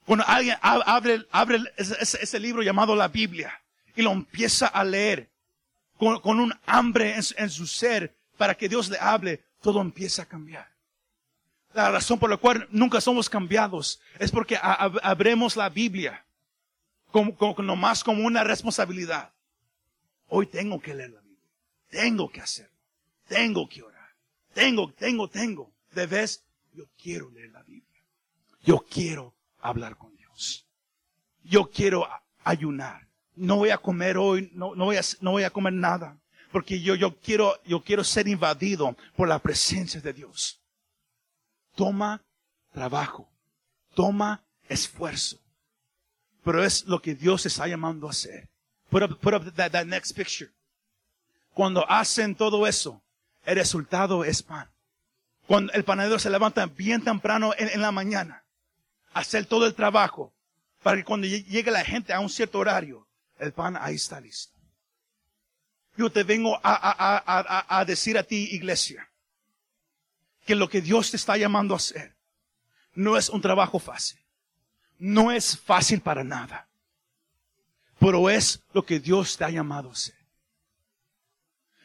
Cuando 0.04 0.24
alguien 0.26 0.56
ab- 0.62 0.82
abre, 0.86 1.26
abre 1.30 1.58
ese, 1.76 1.96
ese- 2.00 2.40
libro 2.40 2.62
llamado 2.62 2.96
la 2.96 3.08
Biblia 3.08 3.52
y 3.94 4.02
lo 4.02 4.10
empieza 4.12 4.66
a 4.66 4.82
leer 4.82 5.28
con, 5.98 6.20
con 6.20 6.40
un 6.40 6.52
hambre 6.66 7.14
en, 7.14 7.22
su- 7.22 7.34
en 7.36 7.50
su 7.50 7.66
ser 7.66 8.16
para 8.38 8.54
que 8.54 8.68
Dios 8.68 8.88
le 8.88 8.98
hable, 8.98 9.44
todo 9.60 9.80
empieza 9.82 10.22
a 10.22 10.26
cambiar. 10.26 10.66
La 11.74 11.90
razón 11.90 12.18
por 12.18 12.30
la 12.30 12.38
cual 12.38 12.66
nunca 12.70 13.00
somos 13.00 13.28
cambiados 13.28 14.00
es 14.18 14.30
porque 14.30 14.58
abremos 14.62 15.54
la 15.56 15.68
Biblia 15.68 16.24
como, 17.10 17.36
como, 17.36 17.62
nomás 17.62 18.04
como 18.04 18.24
una 18.24 18.44
responsabilidad. 18.44 19.32
Hoy 20.28 20.46
tengo 20.46 20.80
que 20.80 20.94
leer 20.94 21.10
la 21.10 21.20
Biblia. 21.20 21.48
Tengo 21.88 22.28
que 22.28 22.40
hacerlo. 22.40 22.76
Tengo 23.26 23.68
que 23.68 23.82
orar. 23.82 24.10
Tengo, 24.52 24.92
tengo, 24.92 25.28
tengo. 25.28 25.72
De 25.92 26.06
vez, 26.06 26.44
yo 26.72 26.84
quiero 27.00 27.30
leer 27.30 27.50
la 27.50 27.62
Biblia. 27.62 28.02
Yo 28.62 28.84
quiero 28.88 29.34
hablar 29.60 29.96
con 29.96 30.14
Dios. 30.16 30.66
Yo 31.42 31.70
quiero 31.70 32.06
ayunar. 32.44 33.08
No 33.34 33.56
voy 33.56 33.70
a 33.70 33.78
comer 33.78 34.18
hoy, 34.18 34.50
no, 34.52 34.74
no 34.74 34.86
voy 34.86 34.96
a, 34.96 35.02
no 35.20 35.32
voy 35.32 35.44
a 35.44 35.50
comer 35.50 35.72
nada. 35.72 36.18
Porque 36.50 36.80
yo, 36.80 36.94
yo 36.94 37.18
quiero, 37.20 37.62
yo 37.64 37.82
quiero 37.82 38.02
ser 38.04 38.26
invadido 38.26 38.96
por 39.16 39.28
la 39.28 39.38
presencia 39.38 40.00
de 40.00 40.12
Dios. 40.12 40.60
Toma 41.74 42.22
trabajo. 42.72 43.30
Toma 43.94 44.44
esfuerzo. 44.68 45.38
Pero 46.44 46.64
es 46.64 46.84
lo 46.86 47.00
que 47.00 47.14
Dios 47.14 47.44
está 47.46 47.66
llamando 47.66 48.06
a 48.06 48.10
hacer. 48.10 48.48
Put 48.90 49.02
up, 49.02 49.18
put 49.20 49.34
up 49.34 49.52
that, 49.54 49.72
that 49.72 49.84
next 49.86 50.16
picture. 50.16 50.50
Cuando 51.52 51.88
hacen 51.90 52.34
todo 52.34 52.66
eso, 52.66 53.02
el 53.44 53.56
resultado 53.56 54.24
es 54.24 54.42
pan. 54.42 54.68
Cuando 55.46 55.72
el 55.72 55.84
panadero 55.84 56.18
se 56.18 56.30
levanta 56.30 56.66
bien 56.66 57.02
temprano 57.02 57.52
en, 57.58 57.68
en 57.68 57.80
la 57.82 57.90
mañana, 57.90 58.44
hacer 59.12 59.46
todo 59.46 59.66
el 59.66 59.74
trabajo, 59.74 60.32
para 60.82 60.96
que 60.98 61.04
cuando 61.04 61.26
lle- 61.26 61.44
llegue 61.46 61.70
la 61.70 61.84
gente 61.84 62.12
a 62.12 62.20
un 62.20 62.28
cierto 62.30 62.58
horario, 62.58 63.06
el 63.38 63.52
pan 63.52 63.76
ahí 63.76 63.96
está 63.96 64.20
listo. 64.20 64.52
Yo 65.96 66.10
te 66.10 66.22
vengo 66.22 66.54
a- 66.56 66.60
a- 66.62 67.22
a- 67.26 67.78
a 67.80 67.84
decir 67.84 68.16
a 68.16 68.22
ti, 68.22 68.48
iglesia, 68.52 69.10
que 70.46 70.54
lo 70.54 70.68
que 70.68 70.80
Dios 70.80 71.10
te 71.10 71.16
está 71.16 71.36
llamando 71.36 71.74
a 71.74 71.78
hacer 71.78 72.14
no 72.94 73.16
es 73.16 73.28
un 73.28 73.40
trabajo 73.42 73.78
fácil. 73.78 74.18
No 74.98 75.30
es 75.30 75.58
fácil 75.58 76.00
para 76.00 76.24
nada. 76.24 76.68
Pero 77.98 78.30
es 78.30 78.62
lo 78.72 78.84
que 78.84 79.00
Dios 79.00 79.36
te 79.36 79.44
ha 79.44 79.50
llamado 79.50 79.88
a 79.88 79.92
hacer. 79.92 80.16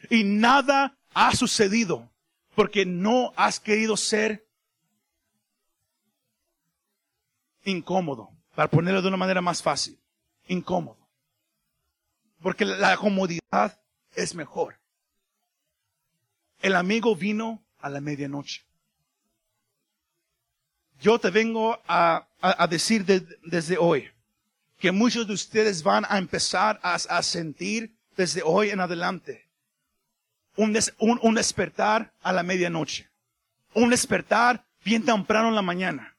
Y 0.10 0.24
nada 0.24 0.98
ha 1.14 1.36
sucedido 1.36 2.12
porque 2.56 2.86
no 2.86 3.34
has 3.36 3.60
querido 3.60 3.98
ser 3.98 4.48
incómodo. 7.64 8.30
Para 8.56 8.70
ponerlo 8.70 9.02
de 9.02 9.08
una 9.08 9.18
manera 9.18 9.42
más 9.42 9.64
fácil. 9.64 10.00
Incómodo. 10.48 10.98
Porque 12.42 12.66
la 12.66 12.96
comodidad 12.98 13.82
es 14.16 14.36
mejor. 14.36 14.80
El 16.62 16.76
amigo 16.76 17.16
vino 17.16 17.64
a 17.80 17.90
la 17.90 18.02
medianoche. 18.02 18.66
Yo 21.04 21.20
te 21.20 21.30
vengo 21.32 21.82
a, 21.86 22.26
a- 22.40 22.66
decir 22.68 23.04
de- 23.04 23.28
desde 23.44 23.78
hoy 23.78 24.10
que 24.80 24.90
muchos 24.94 25.28
de 25.28 25.34
ustedes 25.34 25.84
van 25.84 26.06
a 26.08 26.18
empezar 26.18 26.80
a, 26.82 26.94
a 26.96 27.22
sentir 27.24 27.94
desde 28.16 28.42
hoy 28.42 28.70
en 28.70 28.80
adelante 28.80 29.46
un, 30.56 30.72
des- 30.72 30.94
un, 31.00 31.20
un 31.22 31.36
despertar 31.36 32.14
a 32.22 32.32
la 32.32 32.42
medianoche. 32.42 33.10
Un 33.74 33.90
despertar 33.90 34.64
bien 34.86 35.04
temprano 35.04 35.50
en 35.50 35.56
la 35.56 35.62
mañana. 35.62 36.16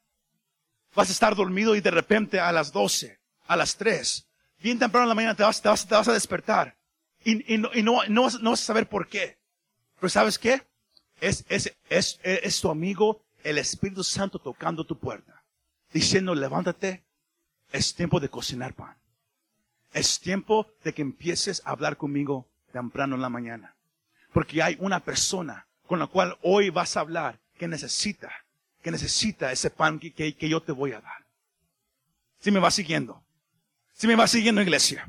Vas 0.95 1.09
a 1.09 1.13
estar 1.13 1.35
dormido 1.35 1.75
y 1.75 1.81
de 1.81 1.91
repente 1.91 2.39
a 2.39 2.53
las 2.53 2.71
12, 2.71 3.19
a 3.47 3.57
las 3.57 3.77
3, 3.77 4.27
bien 4.61 4.79
temprano 4.79 5.05
en 5.05 5.09
la 5.09 5.15
mañana 5.15 5.35
te 5.35 5.45
vas, 5.45 5.63
te 5.63 5.69
vas, 5.71 5.89
te 5.89 5.95
vas 5.95 6.09
a 6.09 6.13
despertar. 6.13 6.77
Y, 7.25 7.55
y 7.55 7.57
no, 7.57 7.71
y 7.73 7.83
no 7.83 7.95
vas, 7.95 8.11
no 8.11 8.51
vas 8.51 8.61
a 8.61 8.67
saber 8.67 8.87
por 8.87 9.09
qué. 9.09 9.39
Pero 9.99 10.11
¿sabes 10.11 10.39
qué? 10.39 10.63
Es, 11.23 11.43
es, 11.49 11.75
es, 11.89 12.21
es 12.23 12.61
tu 12.61 12.71
amigo, 12.71 13.24
el 13.45 13.59
Espíritu 13.59 14.03
Santo 14.03 14.39
tocando 14.41 14.85
tu 14.85 14.99
puerta. 14.99 15.45
Diciendo, 15.93 16.35
levántate, 16.35 17.05
es 17.71 17.95
tiempo 17.95 18.19
de 18.19 18.29
cocinar 18.29 18.75
pan. 18.75 18.97
Es 19.93 20.19
tiempo 20.19 20.67
de 20.83 20.93
que 20.93 21.03
empieces 21.03 21.63
a 21.65 21.71
hablar 21.71 21.97
conmigo 21.97 22.49
temprano 22.73 23.15
en 23.15 23.23
la 23.23 23.29
mañana. 23.29 23.77
Porque 24.33 24.61
hay 24.63 24.77
una 24.81 24.99
persona 25.01 25.69
con 25.87 26.01
la 26.01 26.09
cual 26.09 26.37
hoy 26.43 26.71
vas 26.71 26.97
a 26.97 27.01
hablar 27.01 27.39
que 27.57 27.69
necesita, 27.69 28.33
que 28.83 28.91
necesita 28.91 29.53
ese 29.53 29.71
pan 29.71 30.01
que, 30.01 30.13
que- 30.13 30.49
yo 30.49 30.61
te 30.61 30.73
voy 30.73 30.93
a 30.93 31.01
dar. 31.01 31.25
Si 32.41 32.51
me 32.51 32.59
va 32.59 32.71
siguiendo. 32.73 33.23
Si 33.93 34.09
me 34.09 34.17
va 34.17 34.27
siguiendo, 34.27 34.61
iglesia. 34.61 35.09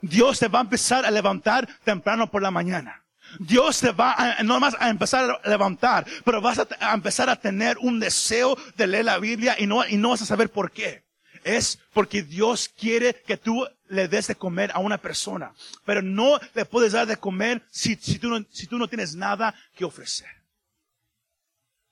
Dios 0.00 0.38
te 0.38 0.46
va 0.48 0.60
a 0.60 0.62
empezar 0.62 1.04
a 1.04 1.10
levantar 1.10 1.66
temprano 1.82 2.30
por 2.30 2.40
la 2.42 2.50
mañana. 2.52 2.99
Dios 3.38 3.80
te 3.80 3.92
va 3.92 4.12
a, 4.12 4.42
no 4.42 4.58
más 4.60 4.76
a 4.78 4.88
empezar 4.88 5.40
a 5.42 5.48
levantar, 5.48 6.06
pero 6.24 6.40
vas 6.40 6.58
a, 6.58 6.68
a 6.80 6.94
empezar 6.94 7.30
a 7.30 7.36
tener 7.36 7.78
un 7.78 8.00
deseo 8.00 8.56
de 8.76 8.86
leer 8.86 9.04
la 9.04 9.18
Biblia 9.18 9.56
y 9.58 9.66
no, 9.66 9.86
y 9.86 9.96
no 9.96 10.10
vas 10.10 10.22
a 10.22 10.26
saber 10.26 10.50
por 10.50 10.72
qué. 10.72 11.04
Es 11.44 11.78
porque 11.92 12.22
Dios 12.22 12.68
quiere 12.68 13.14
que 13.26 13.36
tú 13.36 13.66
le 13.88 14.08
des 14.08 14.26
de 14.26 14.34
comer 14.34 14.70
a 14.74 14.78
una 14.78 14.98
persona, 14.98 15.54
pero 15.84 16.02
no 16.02 16.38
le 16.54 16.64
puedes 16.64 16.92
dar 16.92 17.06
de 17.06 17.16
comer 17.16 17.62
si, 17.70 17.96
si, 17.96 18.18
tú, 18.18 18.28
no, 18.28 18.44
si 18.50 18.66
tú 18.66 18.78
no 18.78 18.88
tienes 18.88 19.14
nada 19.14 19.54
que 19.74 19.84
ofrecer. 19.84 20.28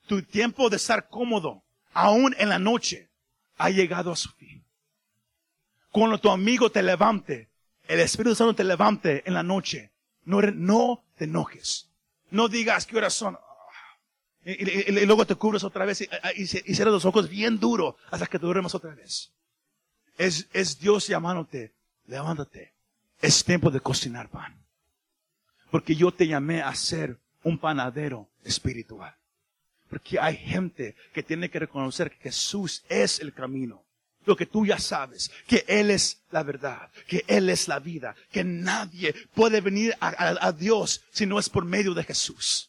Tu 0.07 0.22
tiempo 0.22 0.68
de 0.68 0.77
estar 0.77 1.09
cómodo, 1.09 1.64
aún 1.92 2.35
en 2.38 2.48
la 2.48 2.59
noche, 2.59 3.09
ha 3.57 3.70
llegado 3.70 4.12
a 4.12 4.16
su 4.16 4.31
fin. 4.31 4.64
Cuando 5.90 6.18
tu 6.18 6.31
amigo 6.31 6.70
te 6.70 6.83
levante, 6.83 7.48
el 7.87 8.01
Espíritu 8.01 8.35
Santo 8.35 8.55
te 8.55 8.64
levante 8.64 9.22
en 9.27 9.35
la 9.35 9.42
noche, 9.42 9.92
no, 10.24 10.40
no 10.42 11.05
te 11.18 11.24
enojes. 11.24 11.90
No 12.31 12.48
digas 12.48 12.87
qué 12.87 12.96
horas 12.96 13.12
son. 13.12 13.38
Y, 14.44 15.04
luego 15.04 15.26
te 15.26 15.35
cubres 15.35 15.62
otra 15.64 15.85
vez 15.85 16.00
y, 16.00 16.09
y, 16.37 16.42
y 16.42 16.46
cierras 16.46 16.94
los 16.94 17.04
ojos 17.04 17.28
bien 17.28 17.59
duro 17.59 17.96
hasta 18.11 18.26
que 18.26 18.38
te 18.38 18.46
duermas 18.46 18.74
otra 18.74 18.94
vez. 18.94 19.33
Es, 20.16 20.48
es 20.52 20.78
Dios 20.78 21.07
llamándote, 21.07 21.74
levántate. 22.07 22.72
Es 23.20 23.44
tiempo 23.44 23.70
de 23.70 23.81
cocinar 23.81 24.28
pan. 24.31 24.64
Porque 25.70 25.94
yo 25.94 26.12
te 26.12 26.26
llamé 26.26 26.62
a 26.62 26.74
ser 26.74 27.18
un 27.42 27.59
panadero 27.59 28.28
espiritual. 28.44 29.14
Porque 29.90 30.18
hay 30.18 30.37
gente 30.37 30.96
que 31.12 31.22
tiene 31.22 31.50
que 31.50 31.59
reconocer 31.59 32.11
que 32.11 32.24
Jesús 32.24 32.85
es 32.88 33.20
el 33.20 33.33
camino. 33.33 33.85
Lo 34.29 34.37
que 34.37 34.45
tú 34.45 34.67
ya 34.67 34.79
sabes, 34.79 35.31
que 35.47 35.64
Él 35.67 35.91
es 35.91 36.21
la 36.31 36.43
verdad, 36.43 36.91
que 37.07 37.25
Él 37.29 37.49
es 37.49 37.67
la 37.67 37.79
vida, 37.79 38.14
que 38.31 38.45
nadie 38.45 39.14
puede 39.33 39.62
venir 39.62 39.97
a, 40.01 40.53
Dios 40.53 41.01
si 41.11 41.25
no 41.25 41.38
es 41.38 41.49
por 41.49 41.64
medio 41.64 41.95
de 41.95 42.05
Jesús. 42.05 42.69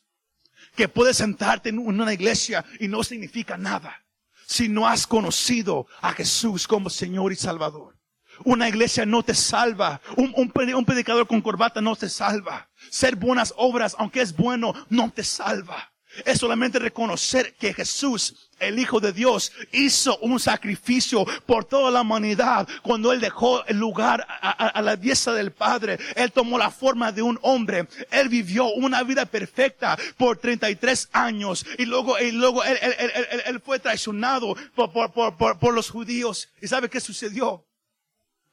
Que 0.78 0.88
puedes 0.88 1.18
sentarte 1.18 1.68
en 1.68 1.80
una 1.80 2.14
iglesia 2.14 2.64
y 2.80 2.88
no 2.88 3.04
significa 3.04 3.58
nada 3.58 4.06
si 4.46 4.70
no 4.70 4.88
has 4.88 5.06
conocido 5.06 5.86
a 6.00 6.14
Jesús 6.14 6.66
como 6.66 6.90
Señor 6.90 7.34
y 7.34 7.36
Salvador. 7.36 7.98
Una 8.46 8.70
iglesia 8.70 9.06
no 9.06 9.22
te 9.22 9.36
salva. 9.36 10.00
Un, 10.16 10.34
un 10.38 10.86
predicador 10.86 11.28
con 11.28 11.42
corbata 11.42 11.82
no 11.82 11.94
te 11.98 12.08
salva. 12.08 12.70
Ser 12.90 13.18
buenas 13.18 13.54
obras, 13.58 13.98
aunque 14.00 14.22
es 14.22 14.34
bueno, 14.34 14.74
no 14.88 15.12
te 15.12 15.26
salva. 15.26 15.89
Es 16.26 16.40
solamente 16.40 16.80
reconocer 16.80 17.54
que 17.56 17.74
Jesús, 17.74 18.50
el 18.60 18.80
Hijo 18.80 19.00
de 19.00 19.14
Dios, 19.14 19.52
hizo 19.72 20.18
un 20.20 20.40
sacrificio 20.40 21.24
por 21.46 21.66
toda 21.66 21.92
la 21.92 22.02
humanidad 22.02 22.68
cuando 22.82 23.14
Él 23.14 23.22
dejó 23.22 23.64
el 23.68 23.78
lugar 23.78 24.26
a, 24.28 24.82
la 24.82 24.96
diestra 24.96 25.34
del 25.34 25.52
Padre. 25.52 26.00
Él 26.16 26.32
tomó 26.32 26.58
la 26.58 26.72
forma 26.72 27.12
de 27.12 27.22
un 27.22 27.38
hombre. 27.44 27.88
Él 28.12 28.28
vivió 28.28 28.66
una 28.74 29.04
vida 29.04 29.26
perfecta 29.28 29.98
por 30.18 30.38
33 30.38 31.10
años 31.14 31.66
y 31.78 31.86
luego, 31.86 32.20
y 32.20 32.32
luego 32.32 32.64
él, 32.64 32.78
él- 32.82 32.96
él- 32.98 33.42
él- 33.46 33.60
fue 33.62 33.80
traicionado 33.80 34.56
por, 34.76 34.92
por- 34.92 35.12
por- 35.38 35.60
por- 35.60 35.74
los 35.74 35.90
judíos. 35.92 36.50
¿Y 36.62 36.68
sabe 36.68 36.90
qué 36.90 37.00
sucedió? 37.00 37.66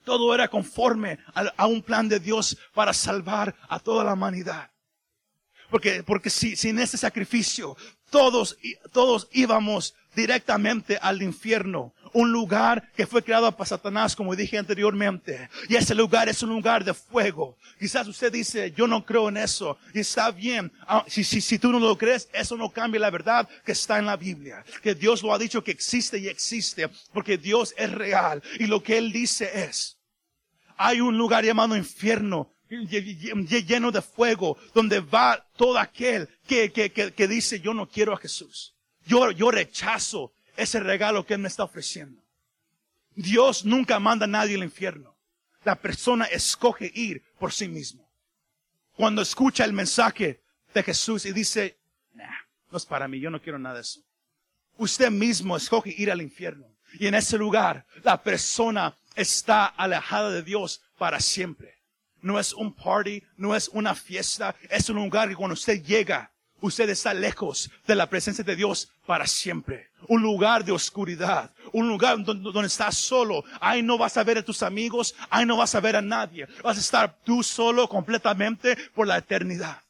Todo 0.05 0.33
era 0.35 0.47
conforme 0.49 1.19
a 1.57 1.67
un 1.67 1.83
plan 1.83 2.09
de 2.09 2.21
Dios 2.21 2.57
para 2.75 2.93
salvar 2.93 3.57
a 3.69 3.81
toda 3.81 4.05
la 4.05 4.13
humanidad. 4.13 4.71
Porque, 5.71 6.03
porque 6.03 6.31
si, 6.31 6.57
sin 6.57 6.79
ese 6.79 6.97
sacrificio, 6.97 7.77
todos, 8.11 8.57
todos 8.93 9.29
íbamos 9.33 9.95
directamente 10.15 10.99
al 11.01 11.23
infierno. 11.23 11.93
Un 12.13 12.33
lugar 12.33 12.91
que 12.97 13.07
fue 13.07 13.23
creado 13.23 13.53
para 13.53 13.69
Satanás, 13.69 14.17
como 14.17 14.35
dije 14.35 14.57
anteriormente. 14.57 15.51
Y 15.69 15.77
ese 15.77 15.95
lugar 15.95 16.29
es 16.29 16.43
un 16.43 16.51
lugar 16.51 16.83
de 16.83 16.95
fuego. 16.95 17.59
Quizás 17.79 18.09
usted 18.09 18.33
dice, 18.33 18.73
yo 18.73 18.87
no 18.87 19.05
creo 19.05 19.29
en 19.29 19.37
eso. 19.37 19.77
Y 19.93 20.01
está 20.01 20.31
bien. 20.31 20.73
Ah, 20.87 21.05
Si, 21.09 21.25
si, 21.25 21.41
si 21.41 21.59
tú 21.59 21.71
no 21.71 21.79
lo 21.79 21.99
crees, 21.99 22.29
eso 22.33 22.57
no 22.57 22.71
cambia 22.71 23.01
la 23.01 23.11
verdad 23.11 23.47
que 23.65 23.73
está 23.73 23.99
en 23.99 24.07
la 24.07 24.17
Biblia. 24.17 24.65
Que 24.83 24.95
Dios 24.95 25.23
lo 25.23 25.35
ha 25.35 25.39
dicho 25.39 25.63
que 25.63 25.73
existe 25.73 26.19
y 26.19 26.29
existe. 26.29 26.89
Porque 27.13 27.37
Dios 27.37 27.75
es 27.77 27.93
real. 27.93 28.43
Y 28.59 28.67
lo 28.67 28.83
que 28.83 28.97
Él 28.97 29.13
dice 29.13 29.51
es, 29.67 29.99
hay 30.79 31.01
un 31.01 31.19
lugar 31.19 31.45
llamado 31.45 31.77
infierno 31.77 32.56
lleno 32.69 33.91
de 33.91 34.03
fuego 34.03 34.57
donde 34.75 35.01
va 35.01 35.47
todo 35.57 35.79
aquel 35.79 36.29
que, 36.47 36.73
que, 36.73 36.91
que, 36.91 37.13
que 37.13 37.29
dice 37.29 37.61
yo 37.61 37.75
no 37.75 37.89
quiero 37.89 38.13
a 38.13 38.19
Jesús. 38.19 38.75
Yo, 39.05 39.31
yo 39.31 39.51
rechazo 39.51 40.33
ese 40.57 40.81
regalo 40.81 41.25
que 41.25 41.35
Él 41.35 41.41
me 41.41 41.49
está 41.49 41.65
ofreciendo. 41.65 42.23
Dios 43.15 43.65
nunca 43.65 43.99
manda 43.99 44.25
a 44.25 44.29
nadie 44.29 44.57
al 44.57 44.65
infierno. 44.65 45.17
La 45.65 45.75
persona 45.75 46.27
escoge 46.27 46.91
ir 46.95 47.23
por 47.39 47.53
sí 47.53 47.69
mismo. 47.69 48.09
Cuando 48.95 49.23
escucha 49.23 49.65
el 49.65 49.73
mensaje 49.73 50.43
de 50.73 50.83
Jesús 50.83 51.27
y 51.27 51.33
dice, 51.33 51.79
no 52.71 52.79
es 52.79 52.87
para 52.87 53.09
mí, 53.09 53.21
yo 53.21 53.31
no 53.31 53.41
quiero 53.41 53.59
nada 53.59 53.77
de 53.77 53.81
eso. 53.83 54.01
Usted 54.77 55.11
mismo 55.11 55.57
escoge 55.57 55.95
ir 55.97 56.11
al 56.11 56.23
infierno. 56.23 56.67
Y 56.99 57.07
en 57.07 57.15
ese 57.15 57.39
lugar 57.39 57.87
la 58.03 58.23
persona 58.23 58.97
está 59.15 59.67
alejada 59.67 60.31
de 60.31 60.43
Dios 60.43 60.83
para 60.99 61.21
siempre. 61.21 61.76
No 62.23 62.39
es 62.39 62.53
un 62.53 62.73
party, 62.73 63.23
no 63.37 63.55
es 63.55 63.69
una 63.69 63.95
fiesta, 63.95 64.55
es 64.71 64.89
un 64.89 64.97
lugar 64.97 65.29
que 65.29 65.37
cuando 65.37 65.55
usted 65.55 65.83
llega, 65.83 66.31
usted 66.61 66.89
está 66.89 67.15
lejos 67.15 67.71
de 67.87 67.95
la 67.95 68.09
presencia 68.09 68.43
de 68.43 68.57
Dios 68.57 68.91
para 69.07 69.27
siempre. 69.27 69.91
Un 70.09 70.23
lugar 70.23 70.65
de 70.65 70.73
oscuridad, 70.73 71.53
un 71.73 71.89
lugar 71.89 72.23
donde, 72.23 72.51
donde 72.51 72.67
estás 72.69 72.97
solo. 72.97 73.45
Ahí 73.61 73.83
no 73.83 73.99
vas 73.99 74.17
a 74.17 74.25
ver 74.25 74.39
a 74.39 74.43
tus 74.43 74.63
amigos, 74.63 75.15
ahí 75.31 75.47
no 75.47 75.57
vas 75.57 75.75
a 75.75 75.81
ver 75.81 75.97
a 75.97 76.03
nadie. 76.03 76.47
Vas 76.63 76.77
a 76.77 76.81
estar 76.81 77.19
tú 77.25 77.43
solo 77.43 77.89
completamente 77.89 78.77
por 78.95 79.07
la 79.07 79.19
eternidad. 79.19 79.83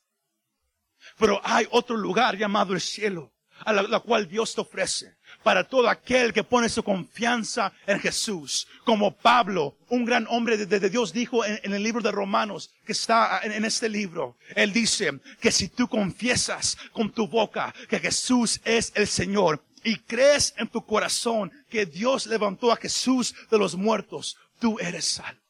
Pero 1.19 1.41
hay 1.45 1.67
otro 1.71 1.97
lugar 1.97 2.37
llamado 2.37 2.75
el 2.75 2.81
cielo, 2.81 3.33
a 3.65 3.73
la, 3.73 4.01
cual 4.01 4.29
Dios 4.29 4.55
te 4.55 4.61
ofrece 4.61 5.17
para 5.43 5.65
todo 5.65 5.89
aquel 5.89 6.33
que 6.33 6.45
pone 6.45 6.69
su 6.69 6.83
confianza 6.83 7.73
en 7.87 8.01
Jesús. 8.01 8.67
Como 8.85 9.17
Pablo, 9.17 9.77
un 9.89 10.05
gran 10.05 10.27
hombre 10.29 10.57
de, 10.57 10.91
Dios, 10.91 11.13
dijo 11.13 11.45
en, 11.45 11.61
en 11.63 11.75
el 11.75 11.83
libro 11.83 12.03
de 12.03 12.11
Romanos, 12.11 12.71
que 12.85 12.93
está 12.93 13.41
en, 13.43 13.53
en 13.53 13.65
este 13.65 13.89
libro. 13.89 14.37
Él 14.55 14.73
dice 14.73 15.21
que 15.41 15.51
si 15.51 15.69
tú 15.69 15.89
confiesas 15.89 16.77
con 16.93 17.11
tu 17.11 17.27
boca 17.27 17.75
que 17.89 17.99
Jesús 17.99 18.61
es 18.65 18.93
el 18.95 19.07
Señor 19.07 19.63
y 19.85 19.97
crees 19.99 20.55
en 20.57 20.69
tu 20.69 20.85
corazón 20.85 21.53
que 21.69 21.87
Dios 21.87 22.27
levantó 22.27 22.73
a 22.73 22.77
Jesús 22.77 23.35
de 23.51 23.59
los 23.59 23.77
muertos, 23.77 24.37
tú 24.59 24.79
eres 24.81 25.05
salvo. 25.05 25.46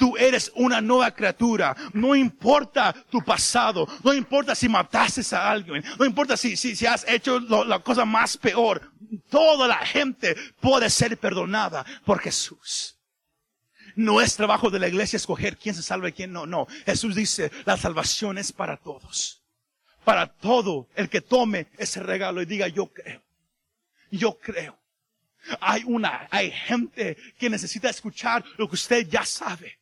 Tú 0.00 0.16
eres 0.16 0.50
una 0.54 0.80
nueva 0.80 1.10
criatura. 1.10 1.76
No 1.92 2.14
importa 2.16 2.94
tu 3.10 3.22
pasado. 3.22 3.86
No 4.02 4.14
importa 4.14 4.54
si 4.54 4.66
mataste 4.66 5.20
a 5.36 5.50
alguien. 5.50 5.84
No 5.98 6.06
importa 6.06 6.38
si, 6.38 6.56
si, 6.56 6.74
si 6.74 6.86
has 6.86 7.06
hecho 7.06 7.38
lo- 7.38 7.64
la 7.66 7.80
cosa 7.80 8.06
más 8.06 8.38
peor. 8.38 8.80
Toda 9.28 9.68
la 9.68 9.76
gente 9.84 10.34
puede 10.58 10.88
ser 10.88 11.18
perdonada 11.18 11.84
por 12.06 12.18
Jesús. 12.18 12.96
No 13.94 14.22
es 14.22 14.36
trabajo 14.36 14.70
de 14.70 14.78
la 14.78 14.88
iglesia 14.88 15.18
escoger 15.18 15.58
quién 15.58 15.74
se 15.74 15.82
salva 15.82 16.08
y 16.08 16.12
quién 16.12 16.32
no. 16.32 16.46
No. 16.46 16.66
Jesús 16.86 17.14
dice, 17.14 17.50
la 17.66 17.76
salvación 17.76 18.38
es 18.38 18.52
para 18.52 18.78
todos. 18.78 19.42
Para 20.02 20.28
todo 20.28 20.88
el 20.94 21.10
que 21.10 21.20
tome 21.20 21.66
ese 21.76 22.00
regalo 22.00 22.40
y 22.40 22.46
diga, 22.46 22.68
yo 22.68 22.86
creo. 22.86 23.22
Yo 24.10 24.38
creo. 24.38 24.78
Hay 25.60 25.82
una, 25.84 26.26
hay 26.30 26.50
gente 26.52 27.18
que 27.38 27.50
necesita 27.50 27.90
escuchar 27.90 28.42
lo 28.56 28.66
que 28.66 28.76
usted 28.76 29.06
ya 29.06 29.26
sabe. 29.26 29.76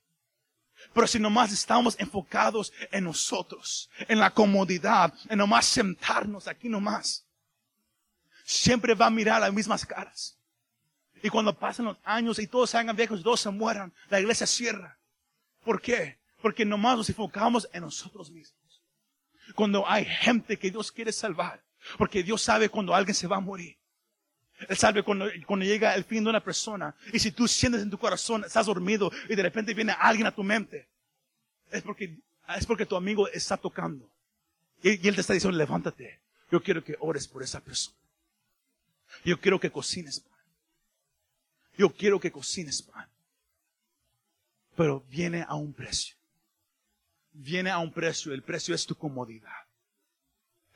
Pero 0.92 1.07
si 1.07 1.18
nomás 1.18 1.53
estamos 1.53 1.96
enfocados 1.98 2.72
en 2.90 3.05
nosotros, 3.05 3.90
en 4.09 4.18
la 4.18 4.31
comodidad, 4.31 5.12
en 5.29 5.38
nomás 5.38 5.66
sentarnos 5.66 6.48
aquí 6.48 6.68
nomás, 6.68 7.24
siempre 8.44 8.94
va 8.94 9.07
a 9.07 9.11
mirar 9.11 9.40
las 9.40 9.53
mismas 9.53 9.85
caras. 9.85 10.37
Y 11.22 11.29
cuando 11.31 11.57
pasan 11.57 11.87
los 11.87 11.98
años 12.05 12.38
y 12.38 12.46
todos 12.46 12.70
se 12.70 12.79
hagan 12.79 12.96
viejos 12.96 13.22
todos 13.22 13.40
se 13.40 13.51
mueran, 13.51 13.92
la 14.09 14.20
iglesia 14.20 14.46
cierra. 14.46 14.98
¿Por 15.64 15.81
qué? 15.81 16.18
Porque 16.40 16.64
nomás 16.64 16.96
nos 16.96 17.09
enfocamos 17.09 17.68
en 17.72 17.83
nosotros 17.83 18.31
mismos. 18.31 18.83
Cuando 19.55 19.88
hay 19.88 20.05
gente 20.05 20.59
que 20.59 20.70
Dios 20.70 20.92
quiere 20.92 21.12
salvar, 21.12 21.62
porque 21.96 22.22
Dios 22.22 22.42
sabe 22.42 22.68
cuando 22.68 22.94
alguien 22.94 23.14
se 23.14 23.27
va 23.27 23.37
a 23.37 23.40
morir. 23.40 23.77
Él 24.68 24.77
sabe 24.77 25.03
cuando, 25.03 25.27
cuando 25.47 25.64
llega 25.64 25.94
el 25.94 26.05
fin 26.05 26.25
de 26.25 26.31
una 26.31 26.42
persona. 26.42 26.94
Y 27.12 27.18
si 27.18 27.31
tú 27.31 27.47
sientes 27.47 27.83
en 27.83 27.90
tu 27.90 27.99
corazón, 27.99 28.44
estás 28.44 28.66
dormido 28.66 29.11
y 29.29 29.37
de 29.37 29.42
repente 29.42 29.75
viene 29.75 29.94
alguien 29.99 30.27
a 30.27 30.35
tu 30.35 30.42
mente, 30.42 30.88
es 31.71 31.83
porque, 31.83 32.18
es 32.57 32.66
porque 32.66 32.87
tu 32.87 32.97
amigo 32.97 33.29
está 33.29 33.57
tocando. 33.57 34.11
Y, 34.83 35.05
y 35.05 35.09
él 35.09 35.14
te 35.14 35.21
está 35.21 35.33
diciendo, 35.33 35.57
levántate. 35.57 36.21
Yo 36.51 36.62
quiero 36.62 36.83
que 36.83 36.97
ores 37.01 37.29
por 37.29 37.42
esa 37.42 37.61
persona. 37.61 37.97
Yo 39.25 39.40
quiero 39.40 39.61
que 39.61 39.71
cocines 39.71 40.21
pan. 40.21 40.38
Yo 41.77 41.90
quiero 41.90 42.18
que 42.18 42.33
cocines 42.33 42.83
pan. 42.83 43.09
Pero 44.77 45.01
viene 45.09 45.44
a 45.47 45.55
un 45.55 45.73
precio. 45.73 46.16
Viene 47.33 47.71
a 47.71 47.79
un 47.79 47.92
precio. 47.92 48.33
El 48.33 48.42
precio 48.42 48.75
es 48.75 48.87
tu 48.87 48.94
comodidad. 48.94 49.66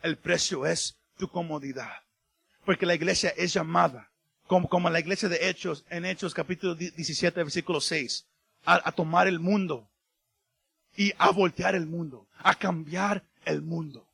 El 0.03 0.19
precio 0.19 0.67
es 0.67 0.99
tu 1.17 1.29
comodidad. 1.29 2.03
Porque 2.65 2.87
la 2.87 2.95
iglesia 2.95 3.31
es 3.31 3.53
llamada, 3.53 4.11
como, 4.47 4.69
como 4.69 4.89
la 4.89 5.01
iglesia 5.01 5.29
de 5.29 5.49
Hechos, 5.49 5.85
en 5.91 6.05
Hechos 6.05 6.35
capítulo 6.35 6.75
17, 6.75 7.43
versículo 7.43 7.81
6, 7.81 8.27
a, 8.65 8.89
a 8.89 8.93
tomar 8.93 9.27
el 9.27 9.41
mundo 9.41 9.89
y 10.97 11.13
a 11.19 11.31
voltear 11.31 11.75
el 11.75 11.87
mundo, 11.87 12.29
a 12.39 12.55
cambiar 12.55 13.25
el 13.45 13.63
mundo. 13.63 14.07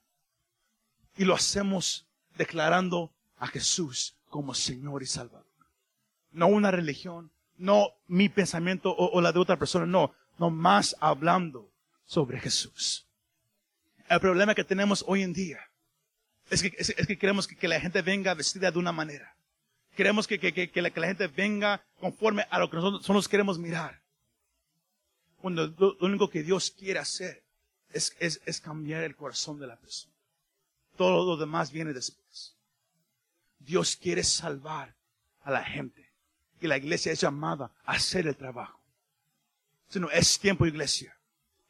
Y 1.17 1.25
lo 1.25 1.35
hacemos 1.35 2.07
declarando 2.37 3.13
a 3.37 3.49
Jesús 3.49 4.17
como 4.31 4.55
Señor 4.55 5.03
y 5.03 5.07
Salvador. 5.07 5.47
No 6.31 6.47
una 6.47 6.71
religión, 6.71 7.31
no 7.57 7.91
mi 8.07 8.29
pensamiento 8.29 8.91
o, 8.91 9.11
o 9.11 9.21
la 9.21 9.33
de 9.33 9.41
otra 9.41 9.59
persona, 9.59 9.85
no, 9.85 10.15
no 10.39 10.51
más 10.51 10.97
hablando 11.01 11.71
sobre 12.05 12.41
Jesús. 12.41 13.07
El 14.09 14.21
problema 14.21 14.55
que 14.55 14.65
tenemos 14.65 15.05
hoy 15.07 15.23
en 15.23 15.35
día 15.35 15.68
es 16.51 16.63
que, 16.63 16.75
es, 16.79 17.07
que 17.07 17.19
queremos 17.19 17.47
que, 17.47 17.69
la 17.69 17.81
gente 17.81 18.03
venga 18.03 18.35
vestida 18.35 18.71
de 18.71 18.79
una 18.79 18.93
manera. 18.93 19.35
Queremos 19.97 20.27
que, 20.27 20.39
que, 20.39 20.83
la, 20.83 20.93
la 20.95 21.07
gente 21.07 21.27
venga 21.27 21.83
conforme 22.01 22.47
a 22.51 22.59
lo 22.59 22.71
que 22.71 22.77
nosotros, 22.77 23.29
queremos 23.29 23.59
mirar. 23.59 24.01
Cuando 25.41 25.67
lo, 25.67 25.97
único 26.01 26.31
que 26.31 26.43
Dios 26.43 26.71
quiere 26.71 26.99
hacer 26.99 27.43
es, 27.93 28.15
es, 28.19 28.41
es 28.45 28.61
cambiar 28.61 29.05
el 29.05 29.17
corazón 29.17 29.59
de 29.59 29.67
la 29.67 29.77
persona. 29.77 30.15
Todo 30.97 31.25
lo 31.25 31.37
demás 31.37 31.71
viene 31.71 31.93
después. 31.93 32.55
Dios 33.59 33.97
quiere 33.97 34.25
salvar 34.25 34.95
a 35.45 35.51
la 35.51 35.65
gente. 35.65 36.09
Y 36.61 36.67
la 36.67 36.77
iglesia 36.77 37.13
es 37.13 37.21
llamada 37.21 37.71
a 37.85 37.93
hacer 37.93 38.27
el 38.27 38.37
trabajo. 38.37 38.81
Sino 39.89 40.11
es 40.11 40.39
tiempo, 40.39 40.67
iglesia, 40.67 41.17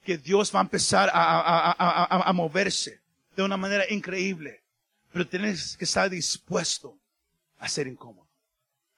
que 0.05 0.19
Dios 0.19 0.55
va 0.55 0.61
a 0.61 0.63
empezar 0.63 1.11
a, 1.13 1.41
a, 1.41 1.73
a, 1.73 2.29
a 2.29 2.33
moverse 2.33 3.01
de 3.37 3.43
una 3.43 3.57
manera 3.57 3.85
increíble. 3.89 4.63
Pero 5.19 5.31
tienes 5.31 5.77
que 5.77 5.85
estar 5.85 6.09
dispuesto 6.09 6.97
a 7.59 7.69
ser 7.69 7.89
incómodo. 7.89 8.29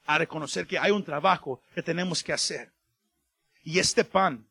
A 0.05 0.19
reconocer 0.19 0.67
que 0.67 0.79
hay 0.79 0.91
un 0.91 1.03
trabajo 1.03 1.63
que 1.75 1.83
tenemos 1.83 2.23
que 2.23 2.35
hacer. 2.35 2.75
Y 3.65 3.79
este 3.79 4.05
pan 4.05 4.47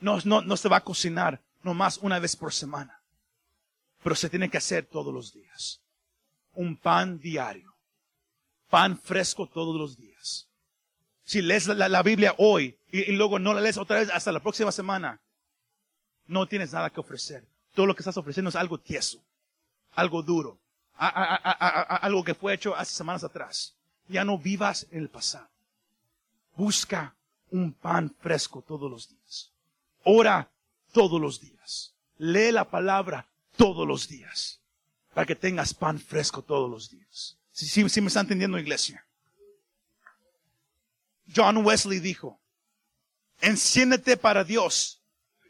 no, 0.00 0.18
no, 0.26 0.42
no 0.42 0.54
se 0.58 0.68
va 0.68 0.76
a 0.76 0.84
cocinar 0.84 1.42
nomás 1.62 1.96
una 1.96 2.18
vez 2.18 2.36
por 2.36 2.52
semana. 2.52 3.00
Pero 4.02 4.14
se 4.14 4.28
tiene 4.28 4.50
que 4.50 4.58
hacer 4.58 4.84
todos 4.84 5.14
los 5.14 5.32
días. 5.32 5.80
Un 6.52 6.76
pan 6.76 7.18
diario. 7.18 7.74
Pan 8.68 8.98
fresco 8.98 9.48
todos 9.48 9.74
los 9.80 9.96
días. 9.96 10.50
Si 11.22 11.40
lees 11.40 11.68
la, 11.68 11.88
la 11.88 12.02
Biblia 12.02 12.34
hoy 12.36 12.78
y, 12.92 13.10
y 13.10 13.16
luego 13.16 13.38
no 13.38 13.54
la 13.54 13.62
lees 13.62 13.78
otra 13.78 14.00
vez 14.00 14.10
hasta 14.10 14.30
la 14.30 14.40
próxima 14.40 14.72
semana, 14.72 15.22
no 16.26 16.46
tienes 16.46 16.74
nada 16.74 16.90
que 16.90 17.00
ofrecer. 17.00 17.48
Todo 17.72 17.86
lo 17.86 17.94
que 17.94 18.02
estás 18.02 18.18
ofreciendo 18.18 18.50
es 18.50 18.56
algo 18.56 18.78
tieso, 18.78 19.24
algo 19.92 20.22
duro, 20.22 20.60
algo 20.96 22.24
que 22.24 22.34
fue 22.34 22.54
hecho 22.54 22.74
hace 22.76 22.94
semanas 22.94 23.24
atrás. 23.24 23.74
Ya 24.08 24.24
no 24.24 24.38
vivas 24.38 24.86
en 24.90 25.00
el 25.00 25.08
pasado. 25.08 25.48
Busca 26.56 27.14
un 27.50 27.72
pan 27.72 28.14
fresco 28.20 28.62
todos 28.62 28.90
los 28.90 29.08
días. 29.08 29.52
Ora 30.04 30.50
todos 30.92 31.20
los 31.20 31.40
días. 31.40 31.94
Lee 32.18 32.52
la 32.52 32.68
palabra 32.68 33.28
todos 33.56 33.86
los 33.86 34.08
días. 34.08 34.60
Para 35.14 35.26
que 35.26 35.34
tengas 35.34 35.74
pan 35.74 35.98
fresco 35.98 36.42
todos 36.42 36.70
los 36.70 36.90
días. 36.90 37.38
Si 37.52 37.66
sí, 37.66 37.88
sí 37.88 38.00
me 38.00 38.08
está 38.08 38.20
entendiendo, 38.20 38.58
iglesia. 38.58 39.06
John 41.34 41.64
Wesley 41.64 42.00
dijo, 42.00 42.38
enciéndete 43.40 44.16
para 44.16 44.44
Dios 44.44 45.00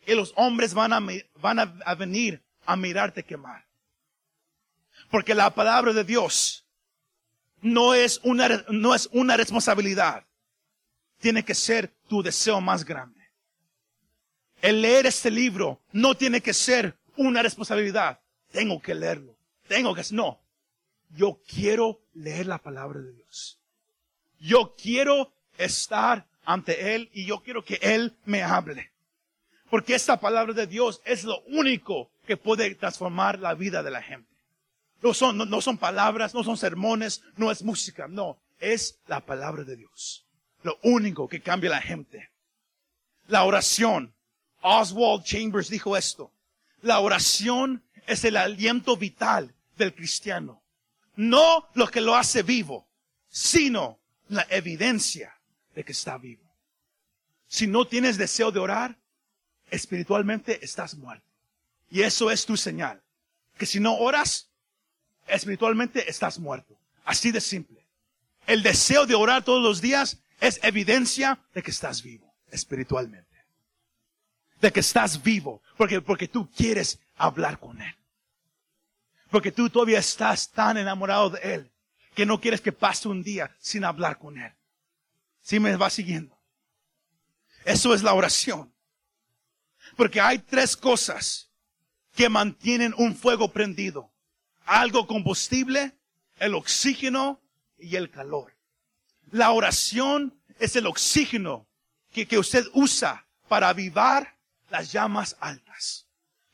y 0.06 0.14
los 0.14 0.32
hombres 0.36 0.74
van 0.74 0.92
a, 0.92 1.00
van 1.40 1.58
a 1.58 1.94
venir 1.94 2.42
a 2.66 2.76
mirarte 2.76 3.24
quemar. 3.24 3.64
Porque 5.10 5.34
la 5.34 5.54
palabra 5.54 5.92
de 5.92 6.04
Dios 6.04 6.64
no 7.60 7.94
es 7.94 8.20
una, 8.22 8.64
no 8.68 8.94
es 8.94 9.08
una 9.12 9.36
responsabilidad. 9.36 10.24
Tiene 11.18 11.44
que 11.44 11.54
ser 11.54 11.94
tu 12.08 12.22
deseo 12.22 12.60
más 12.60 12.84
grande. 12.84 13.20
El 14.60 14.82
leer 14.82 15.06
este 15.06 15.30
libro 15.30 15.80
no 15.92 16.14
tiene 16.14 16.40
que 16.40 16.54
ser 16.54 16.96
una 17.16 17.42
responsabilidad. 17.42 18.20
Tengo 18.50 18.80
que 18.80 18.94
leerlo. 18.94 19.36
Tengo 19.68 19.94
que, 19.94 20.02
no. 20.10 20.40
Yo 21.10 21.40
quiero 21.46 22.00
leer 22.14 22.46
la 22.46 22.58
palabra 22.58 23.00
de 23.00 23.12
Dios. 23.12 23.58
Yo 24.40 24.74
quiero 24.76 25.32
estar 25.56 26.26
ante 26.44 26.94
Él 26.94 27.10
y 27.12 27.24
yo 27.24 27.42
quiero 27.42 27.64
que 27.64 27.78
Él 27.80 28.14
me 28.24 28.42
hable. 28.42 28.90
Porque 29.70 29.94
esta 29.94 30.20
palabra 30.20 30.52
de 30.52 30.66
Dios 30.66 31.00
es 31.04 31.24
lo 31.24 31.40
único 31.44 32.10
que 32.26 32.36
puede 32.36 32.74
transformar 32.74 33.38
la 33.38 33.54
vida 33.54 33.82
de 33.82 33.90
la 33.90 34.02
gente. 34.02 34.33
No 35.04 35.12
son, 35.12 35.36
no, 35.36 35.44
no 35.44 35.60
son 35.60 35.76
palabras, 35.76 36.32
no 36.32 36.42
son 36.42 36.56
sermones, 36.56 37.22
no 37.36 37.50
es 37.50 37.62
música, 37.62 38.08
no. 38.08 38.38
Es 38.58 38.98
la 39.06 39.20
palabra 39.20 39.62
de 39.62 39.76
Dios. 39.76 40.24
Lo 40.62 40.78
único 40.82 41.28
que 41.28 41.42
cambia 41.42 41.68
la 41.68 41.82
gente. 41.82 42.30
La 43.28 43.44
oración. 43.44 44.14
Oswald 44.62 45.22
Chambers 45.22 45.68
dijo 45.68 45.94
esto. 45.94 46.32
La 46.80 47.00
oración 47.00 47.84
es 48.06 48.24
el 48.24 48.38
aliento 48.38 48.96
vital 48.96 49.54
del 49.76 49.94
cristiano. 49.94 50.62
No 51.16 51.68
lo 51.74 51.88
que 51.88 52.00
lo 52.00 52.16
hace 52.16 52.42
vivo, 52.42 52.88
sino 53.28 53.98
la 54.28 54.46
evidencia 54.48 55.38
de 55.74 55.84
que 55.84 55.92
está 55.92 56.16
vivo. 56.16 56.50
Si 57.46 57.66
no 57.66 57.86
tienes 57.86 58.16
deseo 58.16 58.50
de 58.50 58.60
orar, 58.60 58.96
espiritualmente 59.70 60.64
estás 60.64 60.94
muerto. 60.94 61.28
Y 61.90 62.00
eso 62.00 62.30
es 62.30 62.46
tu 62.46 62.56
señal. 62.56 63.02
Que 63.58 63.66
si 63.66 63.80
no 63.80 63.98
oras, 63.98 64.48
espiritualmente 65.26 66.08
estás 66.08 66.38
muerto. 66.38 66.78
Así 67.04 67.30
de 67.30 67.40
simple. 67.40 67.84
El 68.46 68.62
deseo 68.62 69.06
de 69.06 69.14
orar 69.14 69.44
todos 69.44 69.62
los 69.62 69.80
días 69.80 70.18
es 70.40 70.60
evidencia 70.62 71.38
de 71.54 71.62
que 71.62 71.70
estás 71.70 72.02
vivo 72.02 72.34
espiritualmente. 72.50 73.28
De 74.60 74.72
que 74.72 74.80
estás 74.80 75.22
vivo. 75.22 75.62
Porque, 75.76 76.00
porque 76.00 76.28
tú 76.28 76.50
quieres 76.50 77.00
hablar 77.16 77.58
con 77.58 77.80
Él. 77.80 77.94
Porque 79.30 79.52
tú 79.52 79.68
todavía 79.68 79.98
estás 79.98 80.50
tan 80.50 80.76
enamorado 80.76 81.30
de 81.30 81.54
Él 81.54 81.70
que 82.14 82.26
no 82.26 82.40
quieres 82.40 82.60
que 82.60 82.72
pase 82.72 83.08
un 83.08 83.22
día 83.22 83.54
sin 83.58 83.84
hablar 83.84 84.18
con 84.18 84.38
Él. 84.38 84.52
Si 85.40 85.58
me 85.58 85.74
va 85.76 85.90
siguiendo. 85.90 86.38
Eso 87.64 87.94
es 87.94 88.02
la 88.02 88.14
oración. 88.14 88.72
Porque 89.96 90.20
hay 90.20 90.38
tres 90.38 90.76
cosas 90.76 91.50
que 92.14 92.28
mantienen 92.28 92.94
un 92.96 93.16
fuego 93.16 93.50
prendido. 93.50 94.10
Algo 94.64 95.06
combustible, 95.06 95.92
el 96.38 96.54
oxígeno 96.54 97.40
y 97.78 97.96
el 97.96 98.10
calor. 98.10 98.56
La 99.30 99.50
oración 99.50 100.38
es 100.58 100.76
el 100.76 100.86
oxígeno 100.86 101.66
que, 102.12 102.38
usted 102.38 102.64
usa 102.72 103.26
para 103.48 103.68
avivar 103.68 104.36
las 104.70 104.92
llamas 104.92 105.36
altas. 105.40 106.06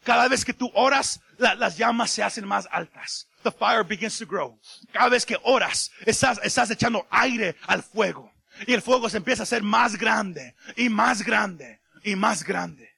Cada 0.03 0.29
vez 0.29 0.45
que 0.45 0.55
tú 0.55 0.71
oras, 0.75 1.21
la- 1.37 1.55
las 1.55 1.77
llamas 1.77 2.11
se 2.11 2.23
hacen 2.23 2.47
más 2.47 2.67
altas. 2.71 3.29
The 3.43 3.51
fire 3.51 3.85
begins 3.85 4.19
to 4.19 4.27
grow. 4.27 4.59
Cada 4.93 5.09
vez 5.11 5.25
que 5.27 5.39
oras, 5.43 5.91
estás, 6.07 6.41
estás 6.43 6.71
echando 6.71 7.07
aire 7.11 7.57
al 7.67 7.83
fuego. 7.83 8.33
Y 8.67 8.73
el 8.73 8.83
fuego 8.83 9.09
se 9.09 9.19
empieza 9.19 9.43
a 9.43 9.45
hacer 9.45 9.63
más 9.63 9.97
grande 9.97 10.55
y 10.77 10.89
más 10.89 11.23
grande 11.23 11.81
y 12.03 12.17
más 12.17 12.43
grande. 12.45 12.90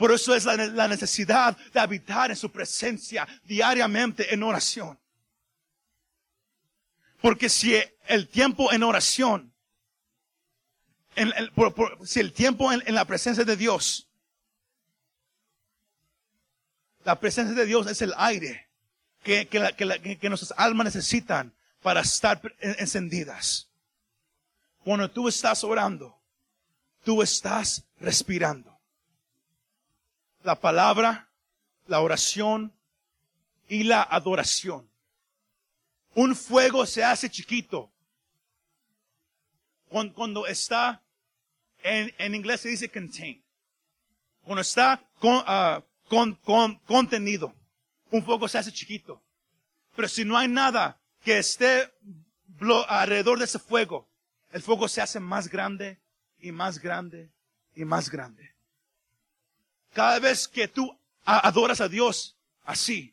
Por 0.00 0.12
eso 0.12 0.34
es 0.34 0.46
la, 0.46 0.88
necesidad 0.88 1.54
de 1.74 1.78
habitar 1.78 2.30
en 2.30 2.36
su 2.38 2.50
presencia 2.50 3.28
diariamente 3.44 4.32
en 4.32 4.42
oración. 4.42 4.98
Porque 7.20 7.50
si 7.50 7.78
el 8.06 8.26
tiempo 8.26 8.72
en 8.72 8.82
oración, 8.82 9.52
en 11.16 11.30
el- 11.36 11.52
por- 11.52 11.98
si 12.08 12.18
el 12.18 12.32
tiempo 12.32 12.72
en, 12.72 12.82
la 12.94 13.04
presencia 13.04 13.44
de 13.44 13.58
Dios, 13.58 14.08
la 17.04 17.20
presencia 17.20 17.54
de 17.54 17.66
Dios 17.66 17.86
es 17.86 18.00
el 18.00 18.14
aire 18.16 18.70
que, 19.22 19.48
que, 19.48 19.58
la- 19.58 19.72
que 19.74 20.28
nuestras 20.30 20.54
almas 20.56 20.86
necesitan 20.86 21.54
para 21.82 22.00
estar 22.00 22.40
encendidas. 22.60 23.68
Cuando 24.82 25.10
tú 25.10 25.28
estás 25.28 25.62
orando, 25.62 26.18
tú 27.04 27.20
estás 27.22 27.84
respirando. 27.98 28.69
La 30.42 30.58
palabra, 30.58 31.28
la 31.86 32.00
oración 32.00 32.72
y 33.68 33.82
la 33.84 34.02
adoración. 34.02 34.88
Un 36.14 36.34
fuego 36.34 36.86
se 36.86 37.04
hace 37.04 37.30
chiquito 37.30 37.90
cuando, 39.88 40.14
cuando 40.14 40.46
está, 40.46 41.02
en, 41.82 42.12
en 42.18 42.34
inglés 42.34 42.60
se 42.62 42.68
dice 42.68 42.88
contain. 42.88 43.42
Cuando 44.42 44.62
está 44.62 45.00
con, 45.18 45.42
ah, 45.46 45.82
con- 46.08 46.34
con- 46.36 46.76
contenido, 46.80 47.54
un 48.10 48.24
fuego 48.24 48.48
se 48.48 48.58
hace 48.58 48.72
chiquito. 48.72 49.22
Pero 49.94 50.08
si 50.08 50.24
no 50.24 50.36
hay 50.38 50.48
nada 50.48 50.98
que 51.22 51.38
esté 51.38 51.92
alrededor 52.88 53.38
de 53.38 53.44
ese 53.44 53.58
fuego, 53.58 54.08
el 54.52 54.62
fuego 54.62 54.88
se 54.88 55.00
hace 55.00 55.20
más 55.20 55.48
grande 55.48 56.00
y 56.40 56.50
más 56.52 56.78
grande 56.78 57.30
y 57.76 57.84
más 57.84 58.10
grande. 58.10 58.49
Cada 59.92 60.18
vez 60.18 60.46
que 60.48 60.68
tú 60.68 60.96
adoras 61.24 61.80
a 61.80 61.88
Dios 61.88 62.36
así, 62.64 63.12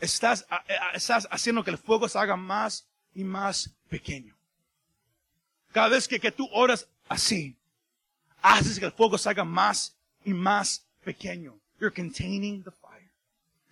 estás, 0.00 0.46
a- 0.50 0.64
estás 0.94 1.26
haciendo 1.30 1.64
que 1.64 1.70
el 1.70 1.78
fuego 1.78 2.08
se 2.08 2.18
haga 2.18 2.36
más 2.36 2.86
y 3.14 3.24
más 3.24 3.70
pequeño. 3.88 4.34
Cada 5.72 5.88
vez 5.88 6.06
que, 6.06 6.20
que 6.20 6.30
tú 6.30 6.48
oras 6.52 6.86
así, 7.08 7.56
haces 8.42 8.78
que 8.78 8.84
el 8.86 8.92
fuego 8.92 9.18
se 9.18 9.28
haga 9.28 9.44
más 9.44 9.96
y 10.24 10.32
más 10.32 10.84
pequeño. 11.04 11.58
You're 11.80 11.94
containing 11.94 12.62
the 12.62 12.70
fire. 12.70 13.10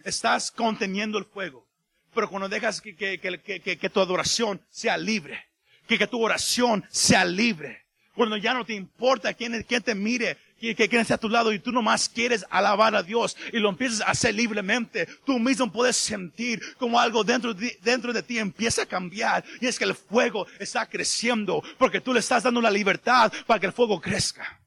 Estás 0.04 0.50
conteniendo 0.50 1.18
el 1.18 1.24
fuego. 1.24 1.66
Pero 2.14 2.28
cuando 2.28 2.48
dejas 2.48 2.80
que, 2.80 2.94
que, 2.96 3.18
que, 3.18 3.60
que- 3.78 3.90
tu 3.90 4.00
adoración 4.00 4.60
sea 4.70 4.98
libre, 4.98 5.46
que, 5.86 5.96
que 5.98 6.06
tu 6.06 6.20
oración 6.22 6.84
sea 6.90 7.24
libre, 7.24 7.86
cuando 8.14 8.36
ya 8.36 8.52
no 8.52 8.64
te 8.66 8.74
importa 8.74 9.32
quién, 9.32 9.62
quién 9.62 9.82
te 9.82 9.94
mire, 9.94 10.36
que, 10.74 10.88
que, 10.88 11.00
esté 11.00 11.14
a 11.14 11.18
tu 11.18 11.28
lado 11.28 11.52
y 11.52 11.58
tú 11.58 11.72
nomás 11.72 12.08
quieres 12.08 12.46
alabar 12.50 12.94
a 12.94 13.02
Dios 13.02 13.36
y 13.52 13.58
lo 13.58 13.68
empiezas 13.68 14.00
a 14.02 14.10
hacer 14.12 14.34
libremente, 14.34 15.06
tú 15.26 15.38
mismo 15.38 15.70
puedes 15.72 15.96
sentir 15.96 16.62
como 16.78 16.98
algo 17.00 17.24
dentro 17.24 17.52
de, 17.52 17.76
dentro 17.82 18.12
de 18.12 18.22
ti 18.22 18.38
empieza 18.38 18.82
a 18.82 18.86
cambiar 18.86 19.44
y 19.60 19.66
es 19.66 19.78
que 19.78 19.84
el 19.84 19.94
fuego 19.94 20.46
está 20.60 20.86
creciendo 20.88 21.62
porque 21.78 22.00
tú 22.00 22.14
le 22.14 22.20
estás 22.20 22.44
dando 22.44 22.60
la 22.60 22.70
libertad 22.70 23.32
para 23.46 23.58
que 23.60 23.66
el 23.66 23.72
fuego 23.72 24.00
crezca. 24.00 24.60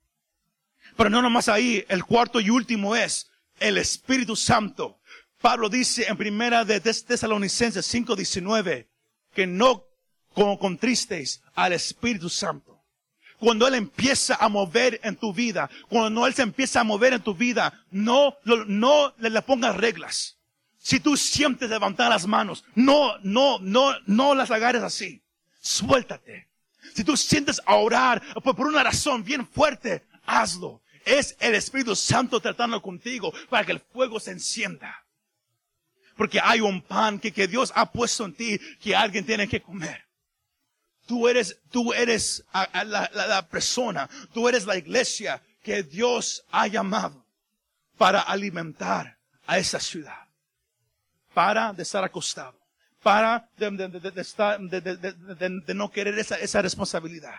Pero 0.97 1.09
no 1.09 1.21
nomás 1.21 1.49
ahí, 1.49 1.83
el 1.89 2.03
cuarto 2.03 2.39
y 2.39 2.49
último 2.49 2.95
es 2.95 3.29
el 3.59 3.77
Espíritu 3.77 4.35
Santo. 4.35 4.99
Pablo 5.41 5.69
dice 5.69 6.05
en 6.07 6.17
primera 6.17 6.65
de 6.65 6.79
Tes- 6.81 7.05
Tesalonicenses 7.05 7.85
5:19 7.93 8.87
que 9.33 9.45
no 9.47 9.83
con- 10.33 10.57
contristéis 10.57 11.41
al 11.53 11.73
Espíritu 11.73 12.29
Santo. 12.29 12.74
Cuando 13.45 13.67
Él 13.67 13.75
empieza 13.75 14.37
a 14.39 14.49
mover 14.49 14.99
en 15.03 15.15
tu 15.17 15.31
vida, 15.31 15.69
cuando 15.87 16.25
Él 16.25 16.33
se 16.33 16.41
empieza 16.41 16.79
a 16.79 16.83
mover 16.83 17.13
en 17.13 17.21
tu 17.21 17.35
vida, 17.35 17.79
no, 17.91 18.35
no 18.43 19.13
le, 19.19 19.41
pongas 19.43 19.77
reglas. 19.77 20.39
Si 20.79 20.99
tú 20.99 21.15
sientes 21.15 21.69
levantar 21.69 22.09
las 22.09 22.25
manos, 22.25 22.63
no, 22.73 23.19
no, 23.19 23.59
no, 23.59 23.93
no 24.07 24.33
las 24.33 24.49
agarres 24.49 24.81
así. 24.81 25.21
Suéltate. 25.61 26.47
Si 26.95 27.03
tú 27.03 27.15
sientes 27.15 27.61
a 27.67 27.75
orar 27.75 28.19
por 28.41 28.65
una 28.65 28.81
razón 28.81 29.23
bien 29.23 29.45
fuerte, 29.45 30.03
hazlo. 30.25 30.81
Es 31.05 31.37
el 31.39 31.53
Espíritu 31.53 31.95
Santo 31.95 32.39
tratando 32.39 32.81
contigo 32.81 33.31
para 33.47 33.63
que 33.63 33.73
el 33.73 33.79
fuego 33.79 34.19
se 34.19 34.31
encienda. 34.31 35.05
Porque 36.17 36.39
hay 36.43 36.61
un 36.61 36.81
pan 36.81 37.19
que, 37.19 37.31
que 37.31 37.47
Dios 37.47 37.71
ha 37.75 37.91
puesto 37.91 38.25
en 38.25 38.33
ti 38.33 38.59
que 38.81 38.95
alguien 38.95 39.23
tiene 39.23 39.47
que 39.47 39.61
comer. 39.61 40.04
Tú 41.05 41.27
eres, 41.27 41.59
tú 41.69 41.93
eres 41.93 42.43
la, 42.53 43.47
persona, 43.49 44.09
tú 44.33 44.49
eres 44.49 44.65
la 44.65 44.75
iglesia 44.75 45.41
que 45.61 45.83
Dios 45.83 46.43
ha 46.51 46.67
llamado 46.67 47.25
para 47.97 48.21
alimentar 48.21 49.17
a 49.45 49.57
esa 49.57 49.79
ciudad. 49.79 50.27
Para 51.33 51.73
de 51.73 51.83
estar 51.83 52.03
acostado. 52.03 52.59
Para 53.03 53.47
de, 53.57 53.69
de, 53.69 55.73
no 55.75 55.91
querer 55.91 56.17
esa, 56.17 56.61
responsabilidad. 56.61 57.35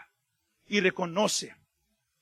Y 0.68 0.80
reconoce 0.80 1.56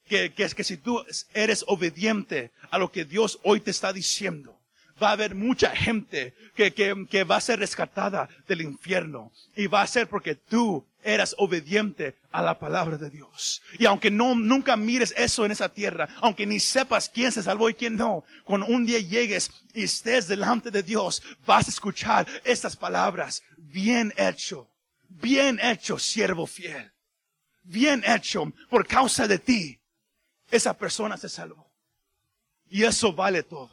que, 0.06 0.32
que 0.32 0.48
que 0.48 0.64
si 0.64 0.78
tú 0.78 1.04
eres 1.34 1.64
obediente 1.66 2.52
a 2.70 2.78
lo 2.78 2.90
que 2.90 3.04
Dios 3.04 3.38
hoy 3.42 3.60
te 3.60 3.70
está 3.70 3.92
diciendo, 3.92 4.58
va 5.02 5.10
a 5.10 5.12
haber 5.12 5.34
mucha 5.34 5.74
gente 5.74 6.34
que, 6.54 6.72
que, 6.72 7.06
que, 7.08 7.24
va 7.24 7.36
a 7.36 7.40
ser 7.40 7.58
rescatada 7.58 8.28
del 8.46 8.62
infierno. 8.62 9.32
Y 9.56 9.66
va 9.66 9.82
a 9.82 9.86
ser 9.86 10.08
porque 10.08 10.34
tú 10.34 10.84
eras 11.02 11.34
obediente 11.38 12.16
a 12.30 12.42
la 12.42 12.58
palabra 12.58 12.96
de 12.96 13.10
Dios. 13.10 13.62
Y 13.78 13.86
aunque 13.86 14.10
no, 14.10 14.34
nunca 14.34 14.76
mires 14.76 15.14
eso 15.16 15.44
en 15.44 15.52
esa 15.52 15.68
tierra, 15.68 16.08
aunque 16.20 16.46
ni 16.46 16.58
sepas 16.58 17.08
quién 17.08 17.30
se 17.30 17.42
salvó 17.42 17.68
y 17.68 17.74
quién 17.74 17.96
no, 17.96 18.24
cuando 18.44 18.66
un 18.66 18.86
día 18.86 18.98
llegues 18.98 19.50
y 19.74 19.84
estés 19.84 20.26
delante 20.26 20.70
de 20.70 20.82
Dios, 20.82 21.22
vas 21.46 21.66
a 21.66 21.70
escuchar 21.70 22.26
estas 22.44 22.76
palabras. 22.76 23.42
Bien 23.56 24.12
hecho, 24.16 24.68
bien 25.08 25.60
hecho, 25.62 25.98
siervo 25.98 26.46
fiel. 26.46 26.90
Bien 27.62 28.02
hecho, 28.06 28.52
por 28.68 28.86
causa 28.86 29.26
de 29.26 29.38
ti, 29.38 29.78
esa 30.50 30.74
persona 30.76 31.16
se 31.16 31.28
salvó. 31.28 31.70
Y 32.68 32.84
eso 32.84 33.12
vale 33.12 33.42
todo. 33.42 33.70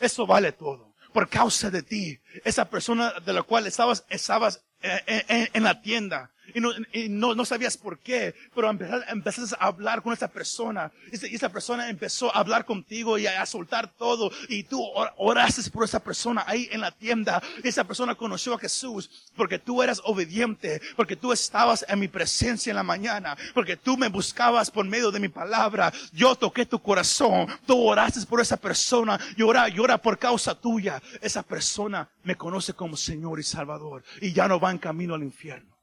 Eso 0.00 0.26
vale 0.26 0.52
todo. 0.52 0.94
Por 1.12 1.28
causa 1.28 1.70
de 1.70 1.82
ti, 1.82 2.18
esa 2.44 2.68
persona 2.68 3.12
de 3.24 3.32
la 3.32 3.42
cual 3.42 3.66
estabas, 3.66 4.04
estabas 4.08 4.62
eh, 4.82 5.00
eh, 5.06 5.48
en, 5.52 5.62
la 5.62 5.80
tienda 5.80 6.30
y, 6.54 6.60
no, 6.60 6.70
no, 7.08 7.34
no, 7.34 7.44
sabías 7.44 7.76
por 7.76 7.98
qué, 7.98 8.34
pero 8.54 8.70
empezaste 8.70 9.56
a 9.58 9.66
hablar 9.66 10.02
con 10.02 10.12
esa 10.12 10.28
persona. 10.28 10.90
Y 11.12 11.34
esa 11.34 11.48
persona 11.48 11.88
empezó 11.88 12.34
a 12.34 12.40
hablar 12.40 12.64
contigo 12.64 13.18
y 13.18 13.26
a, 13.26 13.44
soltar 13.46 13.92
todo. 13.96 14.30
Y 14.48 14.64
tú 14.64 14.82
oraste 15.16 15.70
por 15.70 15.84
esa 15.84 16.00
persona 16.00 16.44
ahí 16.46 16.68
en 16.70 16.80
la 16.80 16.90
tienda. 16.90 17.42
Y 17.62 17.68
esa 17.68 17.84
persona 17.84 18.14
conoció 18.14 18.54
a 18.54 18.58
Jesús 18.58 19.10
porque 19.36 19.58
tú 19.58 19.82
eras 19.82 20.00
obediente, 20.04 20.80
porque 20.96 21.16
tú 21.16 21.32
estabas 21.32 21.84
en 21.88 21.98
mi 21.98 22.08
presencia 22.08 22.70
en 22.70 22.76
la 22.76 22.82
mañana, 22.82 23.36
porque 23.54 23.76
tú 23.76 23.96
me 23.96 24.08
buscabas 24.08 24.70
por 24.70 24.86
medio 24.86 25.10
de 25.10 25.20
mi 25.20 25.28
palabra, 25.28 25.92
yo 26.12 26.34
toqué 26.34 26.66
tu 26.66 26.80
corazón, 26.80 27.46
tú 27.66 27.86
oraste 27.86 28.24
por 28.26 28.40
esa 28.40 28.56
persona, 28.56 29.18
llora, 29.36 29.68
llora 29.68 29.98
por 29.98 30.18
causa 30.18 30.54
tuya, 30.54 31.02
esa 31.20 31.42
persona 31.42 32.08
me 32.24 32.36
conoce 32.36 32.72
como 32.72 32.96
Señor 32.96 33.38
y 33.40 33.42
Salvador 33.42 34.02
y 34.20 34.32
ya 34.32 34.48
no 34.48 34.58
va 34.58 34.70
en 34.70 34.78
camino 34.78 35.14
al 35.14 35.22
infierno. 35.22 35.75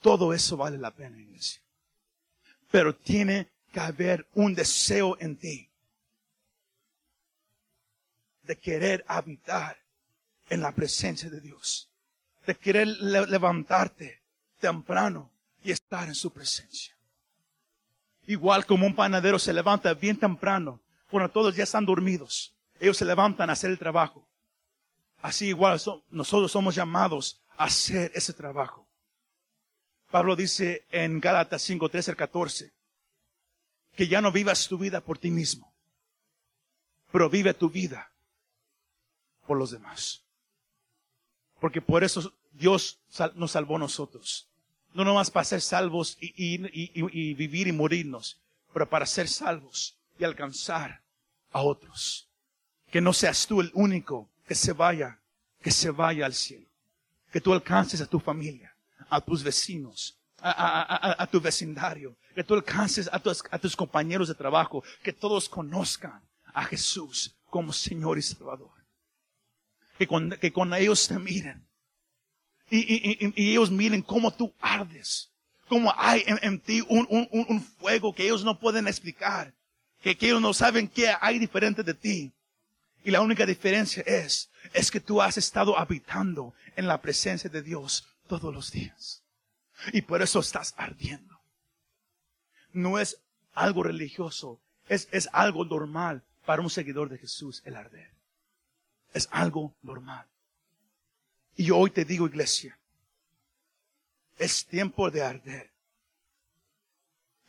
Todo 0.00 0.32
eso 0.32 0.56
vale 0.56 0.78
la 0.78 0.90
pena, 0.90 1.18
iglesia. 1.18 1.60
Pero 2.70 2.94
tiene 2.94 3.48
que 3.72 3.80
haber 3.80 4.26
un 4.34 4.54
deseo 4.54 5.16
en 5.20 5.36
ti 5.36 5.68
de 8.42 8.56
querer 8.56 9.04
habitar 9.06 9.76
en 10.48 10.62
la 10.62 10.72
presencia 10.72 11.28
de 11.28 11.40
Dios, 11.40 11.90
de 12.46 12.54
querer 12.54 12.88
levantarte 12.88 14.22
temprano 14.58 15.30
y 15.62 15.70
estar 15.70 16.08
en 16.08 16.14
su 16.14 16.32
presencia. 16.32 16.96
Igual 18.26 18.64
como 18.64 18.86
un 18.86 18.94
panadero 18.94 19.38
se 19.38 19.52
levanta 19.52 19.92
bien 19.92 20.18
temprano, 20.18 20.80
cuando 21.10 21.30
todos 21.30 21.54
ya 21.54 21.64
están 21.64 21.84
dormidos, 21.84 22.54
ellos 22.80 22.96
se 22.96 23.04
levantan 23.04 23.50
a 23.50 23.52
hacer 23.52 23.70
el 23.70 23.78
trabajo. 23.78 24.26
Así 25.20 25.48
igual 25.48 25.80
nosotros 26.10 26.50
somos 26.50 26.74
llamados 26.74 27.42
a 27.56 27.64
hacer 27.64 28.12
ese 28.14 28.32
trabajo. 28.32 28.87
Pablo 30.10 30.36
dice 30.36 30.86
en 30.90 31.20
Gálatas 31.20 31.62
5, 31.62 31.88
13 31.90 32.12
al 32.12 32.16
14, 32.16 32.72
que 33.94 34.08
ya 34.08 34.20
no 34.20 34.32
vivas 34.32 34.66
tu 34.66 34.78
vida 34.78 35.02
por 35.02 35.18
ti 35.18 35.30
mismo, 35.30 35.72
pero 37.12 37.28
vive 37.28 37.52
tu 37.52 37.68
vida 37.68 38.10
por 39.46 39.58
los 39.58 39.70
demás. 39.70 40.22
Porque 41.60 41.82
por 41.82 42.04
eso 42.04 42.32
Dios 42.52 43.00
nos 43.34 43.50
salvó 43.50 43.76
a 43.76 43.80
nosotros. 43.80 44.48
No 44.94 45.04
nomás 45.04 45.30
para 45.30 45.44
ser 45.44 45.60
salvos 45.60 46.16
y, 46.20 46.32
y 46.36 47.34
vivir 47.34 47.68
y 47.68 47.72
morirnos, 47.72 48.40
pero 48.72 48.88
para 48.88 49.04
ser 49.04 49.28
salvos 49.28 49.98
y 50.18 50.24
alcanzar 50.24 51.02
a 51.52 51.60
otros. 51.60 52.28
Que 52.90 53.02
no 53.02 53.12
seas 53.12 53.46
tú 53.46 53.60
el 53.60 53.70
único 53.74 54.30
que 54.46 54.54
se 54.54 54.72
vaya, 54.72 55.20
que 55.60 55.70
se 55.70 55.90
vaya 55.90 56.24
al 56.24 56.34
cielo. 56.34 56.66
Que 57.30 57.42
tú 57.42 57.52
alcances 57.52 58.00
a 58.00 58.06
tu 58.06 58.18
familia 58.18 58.67
a 59.08 59.20
tus 59.20 59.42
vecinos, 59.42 60.18
a, 60.40 61.26
tu 61.30 61.40
vecindario, 61.40 62.16
que 62.34 62.44
tú 62.44 62.54
alcances 62.54 63.08
a 63.12 63.18
tus, 63.18 63.42
a 63.50 63.58
tus 63.58 63.74
compañeros 63.74 64.28
de 64.28 64.34
trabajo, 64.34 64.82
que 65.02 65.12
todos 65.12 65.48
conozcan 65.48 66.22
a 66.54 66.64
Jesús 66.64 67.36
como 67.46 67.72
Señor 67.72 68.18
y 68.18 68.22
Salvador. 68.22 68.70
Que 69.98 70.06
con, 70.06 70.30
que 70.30 70.52
con 70.52 70.72
ellos 70.74 71.08
te 71.08 71.18
miren 71.18 71.68
y, 72.70 73.50
ellos 73.52 73.70
miren 73.70 74.02
cómo 74.02 74.32
tú 74.32 74.54
ardes, 74.60 75.30
cómo 75.68 75.92
hay 75.96 76.24
en, 76.26 76.60
ti 76.60 76.82
un, 76.88 77.06
un, 77.30 77.62
fuego 77.62 78.14
que 78.14 78.24
ellos 78.24 78.44
no 78.44 78.58
pueden 78.58 78.86
explicar, 78.86 79.54
que, 80.02 80.16
que 80.16 80.26
ellos 80.26 80.40
no 80.40 80.52
saben 80.52 80.88
qué 80.88 81.12
hay 81.20 81.38
diferente 81.38 81.82
de 81.82 81.94
ti. 81.94 82.32
Y 83.04 83.10
la 83.10 83.20
única 83.20 83.46
diferencia 83.46 84.02
es, 84.06 84.50
es 84.74 84.90
que 84.90 85.00
tú 85.00 85.22
has 85.22 85.38
estado 85.38 85.78
habitando 85.78 86.52
en 86.76 86.86
la 86.86 87.00
presencia 87.00 87.48
de 87.48 87.62
Dios 87.62 88.06
todos 88.28 88.54
los 88.54 88.70
días. 88.70 89.24
Y 89.92 90.02
por 90.02 90.22
eso 90.22 90.40
estás 90.40 90.74
ardiendo. 90.76 91.40
No 92.72 92.98
es 92.98 93.20
algo 93.54 93.82
religioso, 93.82 94.60
es, 94.88 95.08
es 95.10 95.28
algo 95.32 95.64
normal 95.64 96.22
para 96.46 96.62
un 96.62 96.70
seguidor 96.70 97.08
de 97.08 97.18
Jesús 97.18 97.62
el 97.64 97.76
arder. 97.76 98.12
Es 99.12 99.28
algo 99.32 99.74
normal. 99.82 100.26
Y 101.56 101.70
hoy 101.70 101.90
te 101.90 102.04
digo, 102.04 102.26
iglesia, 102.26 102.78
es 104.38 104.64
tiempo 104.66 105.10
de 105.10 105.22
arder. 105.22 105.72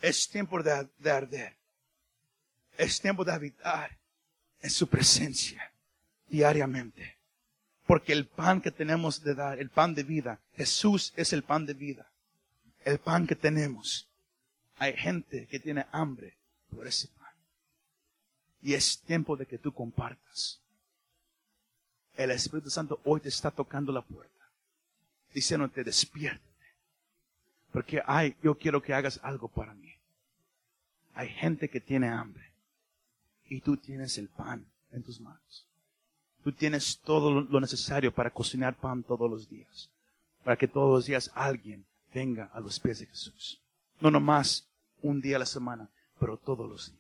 Es 0.01 0.29
tiempo 0.29 0.63
de, 0.63 0.89
de 0.97 1.11
arder. 1.11 1.57
Es 2.77 2.99
tiempo 2.99 3.23
de 3.23 3.33
habitar 3.33 3.99
en 4.61 4.69
su 4.69 4.87
presencia 4.87 5.71
diariamente. 6.27 7.18
Porque 7.89 8.13
el 8.13 8.27
pan 8.27 8.61
que 8.61 8.69
tenemos 8.69 9.23
de 9.23 9.33
dar, 9.33 9.57
el 9.57 9.71
pan 9.71 9.95
de 9.95 10.03
vida, 10.03 10.39
Jesús 10.53 11.11
es 11.15 11.33
el 11.33 11.41
pan 11.41 11.65
de 11.65 11.73
vida. 11.73 12.05
El 12.85 12.99
pan 12.99 13.25
que 13.25 13.35
tenemos. 13.35 14.07
Hay 14.77 14.95
gente 14.95 15.47
que 15.47 15.59
tiene 15.59 15.87
hambre 15.91 16.37
por 16.69 16.85
ese 16.85 17.07
pan. 17.07 17.33
Y 18.61 18.75
es 18.75 19.01
tiempo 19.01 19.35
de 19.35 19.47
que 19.47 19.57
tú 19.57 19.73
compartas. 19.73 20.61
El 22.13 22.29
Espíritu 22.29 22.69
Santo 22.69 23.01
hoy 23.05 23.21
te 23.21 23.29
está 23.29 23.49
tocando 23.49 23.91
la 23.91 24.03
puerta. 24.03 24.51
Diciéndote, 25.33 25.83
despiértate. 25.83 26.45
Porque 27.71 28.03
hay, 28.05 28.37
yo 28.43 28.55
quiero 28.55 28.83
que 28.83 28.93
hagas 28.93 29.19
algo 29.23 29.47
para 29.47 29.73
mí. 29.73 29.95
Hay 31.15 31.29
gente 31.29 31.71
que 31.71 31.81
tiene 31.81 32.07
hambre. 32.07 32.53
Y 33.45 33.61
tú 33.61 33.77
tienes 33.77 34.15
el 34.19 34.29
pan 34.29 34.63
en 34.91 35.01
tus 35.01 35.19
manos. 35.19 35.68
Tú 36.43 36.51
tienes 36.51 36.99
todo 36.99 37.41
lo 37.41 37.59
necesario 37.59 38.13
para 38.13 38.31
cocinar 38.31 38.75
pan 38.75 39.03
todos 39.03 39.29
los 39.29 39.49
días. 39.49 39.89
Para 40.43 40.57
que 40.57 40.67
todos 40.67 40.89
los 40.89 41.05
días 41.05 41.31
alguien 41.35 41.85
venga 42.13 42.49
a 42.53 42.59
los 42.59 42.79
pies 42.79 42.99
de 42.99 43.05
Jesús. 43.07 43.61
No 43.99 44.09
nomás 44.09 44.67
un 45.01 45.21
día 45.21 45.35
a 45.35 45.39
la 45.39 45.45
semana, 45.45 45.89
pero 46.19 46.37
todos 46.37 46.69
los 46.69 46.87
días. 46.87 46.98